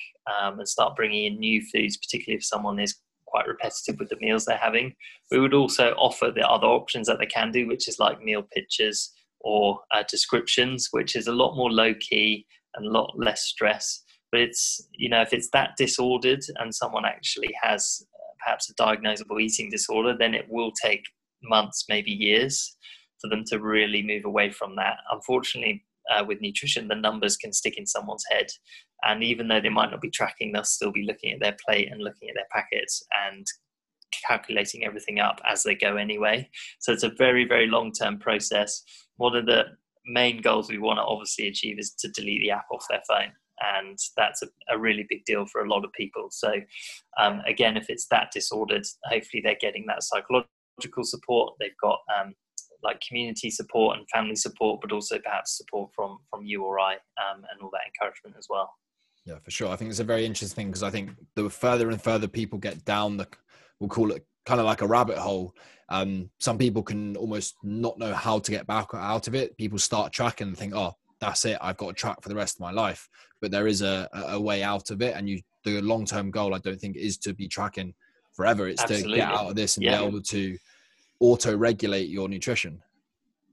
um, 0.41 0.59
and 0.59 0.67
start 0.67 0.95
bringing 0.95 1.25
in 1.25 1.39
new 1.39 1.61
foods, 1.61 1.97
particularly 1.97 2.37
if 2.37 2.45
someone 2.45 2.79
is 2.79 2.95
quite 3.33 3.47
repetitive 3.47 3.97
with 3.99 4.09
the 4.09 4.17
meals 4.21 4.45
they're 4.45 4.57
having. 4.57 4.93
We 5.31 5.39
would 5.39 5.55
also 5.55 5.95
offer 5.97 6.29
the 6.29 6.47
other 6.47 6.67
options 6.67 7.07
that 7.07 7.17
they 7.19 7.25
can 7.25 7.51
do, 7.51 7.67
which 7.67 7.87
is 7.87 7.97
like 7.97 8.21
meal 8.21 8.43
pictures 8.43 9.11
or 9.39 9.79
uh, 9.93 10.03
descriptions, 10.07 10.89
which 10.91 11.15
is 11.15 11.27
a 11.27 11.33
lot 11.41 11.55
more 11.55 11.71
low 11.71 11.93
key 11.95 12.45
and 12.75 12.85
a 12.85 12.89
lot 12.89 13.13
less 13.17 13.41
stress. 13.43 14.03
But 14.31 14.41
it's, 14.41 14.87
you 14.91 15.09
know, 15.09 15.21
if 15.21 15.33
it's 15.33 15.49
that 15.53 15.71
disordered 15.77 16.43
and 16.57 16.73
someone 16.73 17.05
actually 17.05 17.53
has 17.61 18.05
uh, 18.13 18.33
perhaps 18.43 18.69
a 18.69 18.75
diagnosable 18.75 19.41
eating 19.41 19.69
disorder, 19.71 20.15
then 20.17 20.35
it 20.35 20.45
will 20.49 20.71
take 20.71 21.03
months, 21.43 21.85
maybe 21.89 22.11
years 22.11 22.77
for 23.19 23.29
them 23.29 23.43
to 23.47 23.59
really 23.59 24.03
move 24.03 24.25
away 24.25 24.51
from 24.51 24.75
that. 24.75 24.97
Unfortunately, 25.11 25.83
uh, 26.11 26.23
with 26.25 26.41
nutrition, 26.41 26.87
the 26.87 26.95
numbers 26.95 27.37
can 27.37 27.53
stick 27.53 27.77
in 27.77 27.85
someone's 27.85 28.25
head. 28.29 28.47
And 29.03 29.23
even 29.23 29.47
though 29.47 29.61
they 29.61 29.69
might 29.69 29.91
not 29.91 30.01
be 30.01 30.09
tracking, 30.09 30.51
they'll 30.51 30.63
still 30.63 30.91
be 30.91 31.05
looking 31.05 31.33
at 31.33 31.39
their 31.39 31.55
plate 31.65 31.89
and 31.91 32.01
looking 32.01 32.29
at 32.29 32.35
their 32.35 32.47
packets 32.51 33.03
and 33.27 33.45
calculating 34.27 34.85
everything 34.85 35.19
up 35.19 35.41
as 35.49 35.63
they 35.63 35.75
go 35.75 35.97
anyway. 35.97 36.49
So 36.79 36.91
it's 36.93 37.03
a 37.03 37.11
very, 37.17 37.45
very 37.45 37.67
long 37.67 37.91
term 37.91 38.19
process. 38.19 38.83
One 39.17 39.35
of 39.35 39.45
the 39.45 39.65
main 40.05 40.41
goals 40.41 40.69
we 40.69 40.77
want 40.77 40.97
to 40.97 41.03
obviously 41.03 41.47
achieve 41.47 41.79
is 41.79 41.93
to 41.99 42.09
delete 42.09 42.41
the 42.41 42.51
app 42.51 42.65
off 42.71 42.85
their 42.89 43.01
phone. 43.07 43.31
And 43.77 43.97
that's 44.17 44.41
a, 44.41 44.47
a 44.69 44.77
really 44.77 45.05
big 45.07 45.23
deal 45.25 45.45
for 45.45 45.61
a 45.61 45.69
lot 45.69 45.85
of 45.85 45.93
people. 45.93 46.27
So, 46.31 46.53
um, 47.19 47.41
again, 47.47 47.77
if 47.77 47.89
it's 47.89 48.07
that 48.07 48.31
disordered, 48.33 48.83
hopefully 49.05 49.41
they're 49.43 49.55
getting 49.59 49.85
that 49.87 50.03
psychological 50.03 51.03
support. 51.03 51.53
They've 51.59 51.71
got 51.81 51.99
um, 52.19 52.33
like 52.83 53.01
community 53.07 53.49
support 53.49 53.97
and 53.97 54.07
family 54.09 54.35
support, 54.35 54.81
but 54.81 54.91
also 54.91 55.19
perhaps 55.19 55.57
support 55.57 55.89
from 55.95 56.19
from 56.29 56.45
you 56.45 56.63
or 56.63 56.79
I 56.79 56.93
um, 56.93 57.43
and 57.51 57.61
all 57.61 57.71
that 57.71 57.81
encouragement 57.87 58.35
as 58.37 58.47
well. 58.49 58.69
Yeah, 59.25 59.39
for 59.43 59.51
sure. 59.51 59.69
I 59.69 59.75
think 59.75 59.89
it's 59.89 59.99
a 59.99 60.05
very 60.05 60.25
interesting 60.25 60.55
thing 60.55 60.67
because 60.67 60.83
I 60.83 60.89
think 60.89 61.11
the 61.35 61.49
further 61.49 61.89
and 61.89 62.01
further 62.01 62.27
people 62.27 62.59
get 62.59 62.83
down 62.83 63.17
the, 63.17 63.27
we'll 63.79 63.89
call 63.89 64.11
it 64.11 64.25
kind 64.45 64.59
of 64.59 64.65
like 64.65 64.81
a 64.81 64.87
rabbit 64.87 65.17
hole. 65.17 65.55
Um, 65.89 66.29
some 66.39 66.57
people 66.57 66.83
can 66.83 67.15
almost 67.15 67.55
not 67.63 67.97
know 67.97 68.13
how 68.13 68.39
to 68.39 68.51
get 68.51 68.67
back 68.67 68.89
out 68.93 69.27
of 69.27 69.35
it. 69.35 69.57
People 69.57 69.79
start 69.79 70.11
tracking 70.11 70.47
and 70.47 70.57
think, 70.57 70.73
oh, 70.75 70.93
that's 71.21 71.45
it. 71.45 71.57
I've 71.61 71.77
got 71.77 71.87
to 71.87 71.93
track 71.93 72.21
for 72.21 72.29
the 72.29 72.35
rest 72.35 72.57
of 72.57 72.61
my 72.61 72.71
life. 72.71 73.07
But 73.41 73.51
there 73.51 73.67
is 73.67 73.81
a, 73.81 74.09
a 74.13 74.39
way 74.39 74.61
out 74.61 74.89
of 74.89 75.01
it. 75.01 75.15
And 75.15 75.29
you, 75.29 75.39
the 75.63 75.81
long 75.81 76.05
term 76.05 76.29
goal, 76.29 76.53
I 76.53 76.59
don't 76.59 76.79
think, 76.79 76.97
is 76.97 77.17
to 77.19 77.33
be 77.33 77.47
tracking 77.47 77.93
forever. 78.33 78.67
It's 78.67 78.81
Absolutely. 78.81 79.11
to 79.11 79.17
get 79.17 79.29
out 79.29 79.49
of 79.49 79.55
this 79.55 79.77
and 79.77 79.85
yeah. 79.85 79.99
be 79.99 80.05
able 80.05 80.21
to 80.21 80.57
auto 81.23 81.55
regulate 81.55 82.09
your 82.09 82.27
nutrition. 82.27 82.83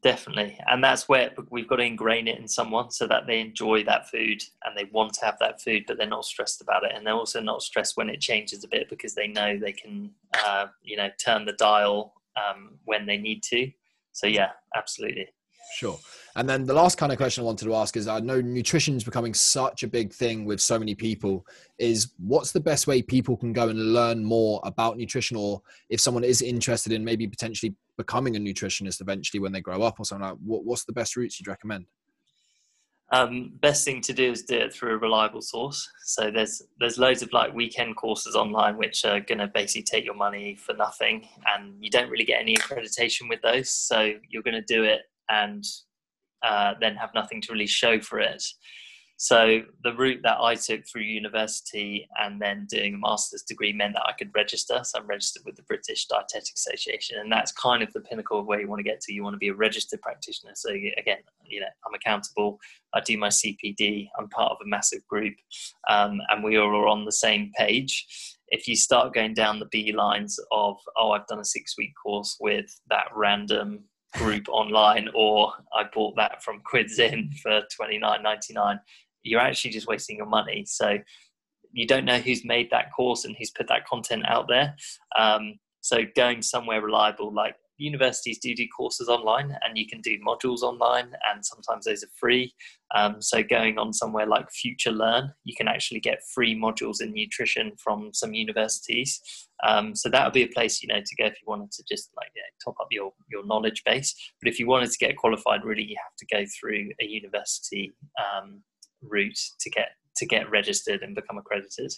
Definitely. 0.03 0.59
And 0.67 0.83
that's 0.83 1.09
where 1.09 1.31
we've 1.51 1.69
got 1.69 1.77
to 1.77 1.85
ingrain 1.85 2.27
it 2.27 2.39
in 2.39 2.49
someone 2.49 2.91
so 2.91 3.07
that 3.07 3.27
they 3.27 3.39
enjoy 3.39 3.85
that 3.85 4.09
food 4.09 4.43
and 4.65 4.77
they 4.77 4.91
want 4.93 5.13
to 5.15 5.25
have 5.25 5.39
that 5.41 5.61
food, 5.61 5.85
but 5.87 5.99
they're 5.99 6.07
not 6.09 6.25
stressed 6.25 6.61
about 6.63 6.85
it. 6.85 6.93
And 6.95 7.07
they're 7.07 7.15
also 7.15 7.41
not 7.41 7.63
stressed 7.63 7.97
when 7.97 8.09
it 8.09 8.21
changes 8.21 8.65
a 8.65 8.69
bit 8.69 8.89
because 8.89 9.15
they 9.15 9.29
know 9.29 9.57
they 9.57 9.73
can, 9.73 10.11
uh, 10.45 10.67
you 10.83 10.97
know, 10.97 11.11
turn 11.23 11.45
the 11.45 11.53
dial 11.53 12.15
um, 12.37 12.79
when 12.87 13.07
they 13.07 13.19
need 13.19 13.43
to. 13.45 13.71
So, 14.13 14.27
yeah, 14.27 14.51
absolutely. 14.75 15.29
Sure. 15.71 15.99
And 16.37 16.49
then 16.49 16.65
the 16.65 16.75
last 16.75 16.97
kind 16.97 17.11
of 17.13 17.19
question 17.19 17.43
I 17.43 17.45
wanted 17.47 17.65
to 17.65 17.75
ask 17.75 17.97
is 17.97 18.07
I 18.07 18.21
know 18.21 18.41
nutrition 18.41 18.97
is 18.97 19.05
becoming 19.05 19.35
such 19.35 19.83
a 19.83 19.89
big 19.89 20.13
thing 20.13 20.45
with 20.45 20.61
so 20.61 20.79
many 20.79 20.95
people. 20.95 21.47
Is 21.79 22.13
what's 22.19 22.53
the 22.53 22.61
best 22.61 22.87
way 22.87 23.03
people 23.03 23.37
can 23.37 23.53
go 23.53 23.69
and 23.69 23.93
learn 23.93 24.25
more 24.25 24.61
about 24.65 24.97
nutrition, 24.97 25.37
or 25.37 25.63
if 25.89 26.01
someone 26.01 26.25
is 26.25 26.43
interested 26.43 26.93
in 26.93 27.05
maybe 27.05 27.27
potentially 27.27 27.75
becoming 27.97 28.37
a 28.37 28.41
nutritionist 28.41 29.01
eventually 29.01 29.41
when 29.41 29.53
they 29.53 29.61
grow 29.61 29.83
up 29.83 29.99
or 29.99 30.05
something 30.05 30.29
like 30.29 30.39
what, 30.45 30.65
what's 30.65 30.85
the 30.85 30.93
best 30.93 31.17
routes 31.17 31.39
you'd 31.39 31.49
recommend? 31.49 31.87
Um, 33.13 33.53
best 33.61 33.85
thing 33.85 34.01
to 34.03 34.13
do 34.13 34.31
is 34.31 34.45
do 34.45 34.57
it 34.57 34.73
through 34.73 34.95
a 34.95 34.99
reliable 34.99 35.43
source. 35.43 35.89
So 36.05 36.31
there's 36.31 36.63
there's 36.79 36.97
loads 36.97 37.23
of 37.23 37.33
like 37.33 37.53
weekend 37.53 37.97
courses 37.97 38.37
online 38.37 38.77
which 38.77 39.05
are 39.05 39.19
going 39.19 39.39
to 39.39 39.49
basically 39.49 39.83
take 39.83 40.05
your 40.05 40.15
money 40.15 40.55
for 40.55 40.75
nothing, 40.75 41.29
and 41.55 41.75
you 41.81 41.91
don't 41.91 42.09
really 42.09 42.25
get 42.25 42.41
any 42.41 42.57
accreditation 42.57 43.29
with 43.29 43.43
those. 43.43 43.69
So 43.69 44.13
you're 44.29 44.45
going 44.45 44.55
to 44.55 44.63
do 44.63 44.85
it 44.85 45.03
and 45.31 45.65
uh, 46.43 46.75
then 46.81 46.97
have 46.97 47.15
nothing 47.15 47.41
to 47.43 47.53
really 47.53 47.67
show 47.67 48.01
for 48.01 48.19
it. 48.19 48.43
So 49.23 49.61
the 49.85 49.93
route 49.93 50.21
that 50.23 50.41
I 50.41 50.55
took 50.55 50.87
through 50.87 51.03
university 51.03 52.09
and 52.19 52.41
then 52.41 52.67
doing 52.71 52.95
a 52.95 52.99
master's 52.99 53.43
degree 53.43 53.71
meant 53.71 53.93
that 53.93 54.07
I 54.07 54.13
could 54.13 54.31
register. 54.35 54.81
So 54.83 54.99
I'm 54.99 55.07
registered 55.07 55.43
with 55.45 55.57
the 55.57 55.63
British 55.65 56.07
Dietetic 56.07 56.55
Association, 56.57 57.19
and 57.19 57.31
that's 57.31 57.53
kind 57.53 57.83
of 57.83 57.93
the 57.93 58.01
pinnacle 58.01 58.41
of 58.41 58.47
where 58.47 58.63
you 58.63 58.67
want 58.67 58.79
to 58.79 58.83
get 58.83 59.03
to. 59.03 59.13
You 59.13 59.23
want 59.23 59.35
to 59.35 59.39
be 59.39 59.49
a 59.49 59.55
registered 59.55 60.01
practitioner. 60.01 60.53
So 60.55 60.71
again, 60.71 61.19
you 61.45 61.61
know, 61.61 61.67
I'm 61.87 61.93
accountable. 61.93 62.59
I 62.95 63.01
do 63.01 63.19
my 63.19 63.29
CPD. 63.29 64.09
I'm 64.19 64.31
part 64.31 64.53
of 64.53 64.59
a 64.65 64.67
massive 64.67 65.07
group, 65.07 65.35
um, 65.91 66.19
and 66.31 66.43
we 66.43 66.57
all 66.57 66.75
are 66.75 66.89
on 66.89 67.05
the 67.05 67.13
same 67.13 67.53
page. 67.59 68.07
If 68.49 68.67
you 68.67 68.75
start 68.75 69.13
going 69.13 69.35
down 69.35 69.59
the 69.59 69.67
B 69.67 69.93
lines 69.93 70.41
of, 70.51 70.79
oh, 70.97 71.11
I've 71.11 71.27
done 71.27 71.41
a 71.41 71.45
six 71.45 71.77
week 71.77 71.93
course 72.03 72.39
with 72.41 72.75
that 72.89 73.09
random 73.15 73.85
group 74.15 74.49
online 74.49 75.09
or 75.15 75.53
I 75.73 75.85
bought 75.93 76.17
that 76.17 76.43
from 76.43 76.63
Quidzin 76.71 77.33
for 77.39 77.63
twenty 77.75 77.99
nine 77.99 78.23
ninety 78.23 78.53
nine, 78.55 78.81
you're 79.23 79.41
actually 79.41 79.71
just 79.71 79.87
wasting 79.87 80.17
your 80.17 80.27
money. 80.27 80.65
So 80.67 80.99
you 81.73 81.87
don't 81.87 82.05
know 82.05 82.19
who's 82.19 82.45
made 82.45 82.69
that 82.71 82.93
course 82.93 83.25
and 83.25 83.37
who's 83.39 83.51
put 83.51 83.69
that 83.69 83.87
content 83.87 84.25
out 84.27 84.49
there. 84.49 84.75
Um, 85.17 85.59
so 85.81 86.01
going 86.17 86.43
somewhere 86.43 86.83
reliable 86.83 87.33
like 87.33 87.55
universities 87.81 88.39
do 88.39 88.55
do 88.55 88.67
courses 88.69 89.09
online 89.09 89.57
and 89.63 89.77
you 89.77 89.87
can 89.87 90.01
do 90.01 90.19
modules 90.21 90.63
online 90.63 91.13
and 91.31 91.45
sometimes 91.45 91.85
those 91.85 92.05
are 92.05 92.11
free. 92.19 92.53
Um, 92.95 93.21
so 93.21 93.43
going 93.43 93.79
on 93.79 93.93
somewhere 93.93 94.27
like 94.27 94.47
FutureLearn 94.51 95.33
you 95.45 95.55
can 95.57 95.69
actually 95.69 96.01
get 96.01 96.23
free 96.35 96.59
modules 96.59 97.01
in 97.01 97.13
nutrition 97.13 97.73
from 97.83 98.11
some 98.13 98.35
universities. 98.35 99.21
Um, 99.67 99.95
so 99.95 100.09
that 100.09 100.25
would 100.25 100.33
be 100.33 100.45
a 100.45 100.49
place 100.49 100.83
you 100.83 100.89
know 100.89 101.01
to 101.01 101.17
go 101.17 101.27
if 101.27 101.35
you 101.41 101.47
wanted 101.47 101.71
to 101.73 101.85
just 101.91 102.11
like 102.17 102.29
you 102.35 102.43
know, 102.43 102.73
top 102.73 102.81
up 102.81 102.89
your 102.91 103.13
your 103.31 103.47
knowledge 103.47 103.83
base. 103.85 104.15
But 104.43 104.51
if 104.51 104.59
you 104.59 104.67
wanted 104.67 104.91
to 104.91 104.99
get 104.99 105.17
qualified 105.17 105.65
really 105.65 105.85
you 105.85 105.97
have 105.97 106.17
to 106.19 106.27
go 106.27 106.45
through 106.59 106.91
a 107.01 107.07
university 107.07 107.93
um, 108.19 108.63
route 109.03 109.39
to 109.61 109.71
get 109.71 109.91
to 110.17 110.27
get 110.27 110.51
registered 110.51 111.03
and 111.03 111.15
become 111.15 111.39
accredited 111.39 111.93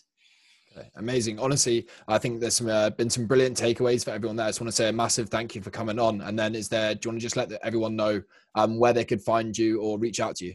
amazing. 0.96 1.38
Honestly, 1.38 1.86
I 2.08 2.18
think 2.18 2.40
there's 2.40 2.56
some, 2.56 2.68
uh, 2.68 2.90
been 2.90 3.10
some 3.10 3.26
brilliant 3.26 3.56
takeaways 3.56 4.04
for 4.04 4.10
everyone 4.10 4.36
there. 4.36 4.46
I 4.46 4.48
just 4.50 4.60
want 4.60 4.68
to 4.68 4.76
say 4.76 4.88
a 4.88 4.92
massive 4.92 5.28
thank 5.28 5.54
you 5.54 5.62
for 5.62 5.70
coming 5.70 5.98
on. 5.98 6.20
And 6.20 6.38
then, 6.38 6.54
is 6.54 6.68
there? 6.68 6.94
Do 6.94 7.06
you 7.06 7.10
want 7.10 7.20
to 7.20 7.24
just 7.24 7.36
let 7.36 7.52
everyone 7.62 7.96
know 7.96 8.22
um, 8.54 8.78
where 8.78 8.92
they 8.92 9.04
could 9.04 9.22
find 9.22 9.56
you 9.56 9.80
or 9.80 9.98
reach 9.98 10.20
out 10.20 10.36
to 10.36 10.46
you? 10.46 10.54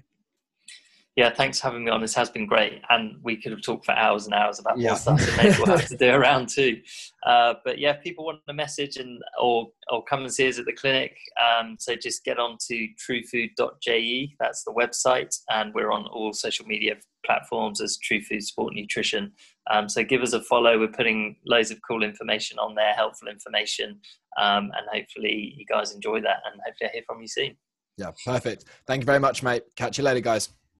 Yeah, 1.18 1.32
thanks 1.34 1.60
for 1.60 1.70
having 1.70 1.84
me 1.84 1.90
on. 1.90 2.00
This 2.00 2.14
has 2.14 2.30
been 2.30 2.46
great, 2.46 2.80
and 2.92 3.16
we 3.24 3.42
could 3.42 3.52
have 3.52 3.64
talked 3.64 3.86
for 3.86 3.94
hours 3.94 4.26
and 4.26 4.36
hours 4.36 4.60
about 4.60 4.78
yeah. 4.78 4.90
more 4.90 4.98
stuff. 4.98 5.20
So 5.20 5.36
maybe 5.36 5.56
we'll 5.58 5.76
have 5.76 5.88
to 5.88 5.98
do 5.98 6.10
around 6.12 6.48
too. 6.48 6.80
Uh, 7.26 7.56
but 7.66 7.80
yeah, 7.80 7.94
if 7.94 8.04
people 8.04 8.24
want 8.24 8.38
a 8.48 8.54
message 8.54 8.98
and 8.98 9.20
or 9.42 9.70
or 9.92 10.04
come 10.04 10.22
and 10.22 10.32
see 10.32 10.48
us 10.48 10.60
at 10.60 10.66
the 10.66 10.74
clinic, 10.74 11.18
um, 11.44 11.76
so 11.80 11.96
just 11.96 12.24
get 12.24 12.38
on 12.38 12.58
to 12.68 12.88
truefood.je. 13.04 14.36
That's 14.40 14.64
the 14.64 14.72
website, 14.74 15.36
and 15.50 15.74
we're 15.74 15.92
on 15.92 16.06
all 16.06 16.34
social 16.34 16.68
media 16.68 16.98
platforms 17.26 17.82
as 17.82 17.98
True 17.98 18.22
Food 18.22 18.44
Sport 18.44 18.76
Nutrition. 18.76 19.32
Um, 19.72 19.90
so 19.90 20.04
give 20.04 20.22
us 20.22 20.34
a 20.34 20.42
follow. 20.42 20.80
We're 20.80 20.88
putting 20.88 21.38
loads 21.46 21.72
of 21.72 21.80
cool 21.88 22.04
information 22.04 22.60
on 22.60 22.76
there, 22.76 22.94
helpful 22.94 23.28
information, 23.28 24.00
um, 24.38 24.72
and 24.76 24.88
hopefully 24.94 25.54
you 25.58 25.66
guys 25.66 25.94
enjoy 25.94 26.22
that. 26.22 26.38
And 26.46 26.62
hopefully 26.66 26.90
I 26.90 26.94
hear 26.94 27.04
from 27.06 27.22
you 27.22 27.28
soon. 27.28 27.58
Yeah, 27.98 28.12
perfect. 28.26 28.66
Thank 28.86 29.02
you 29.02 29.06
very 29.06 29.20
much, 29.20 29.44
mate. 29.44 29.64
Catch 29.76 29.98
you 29.98 30.04
later, 30.04 30.20
guys. 30.20 30.50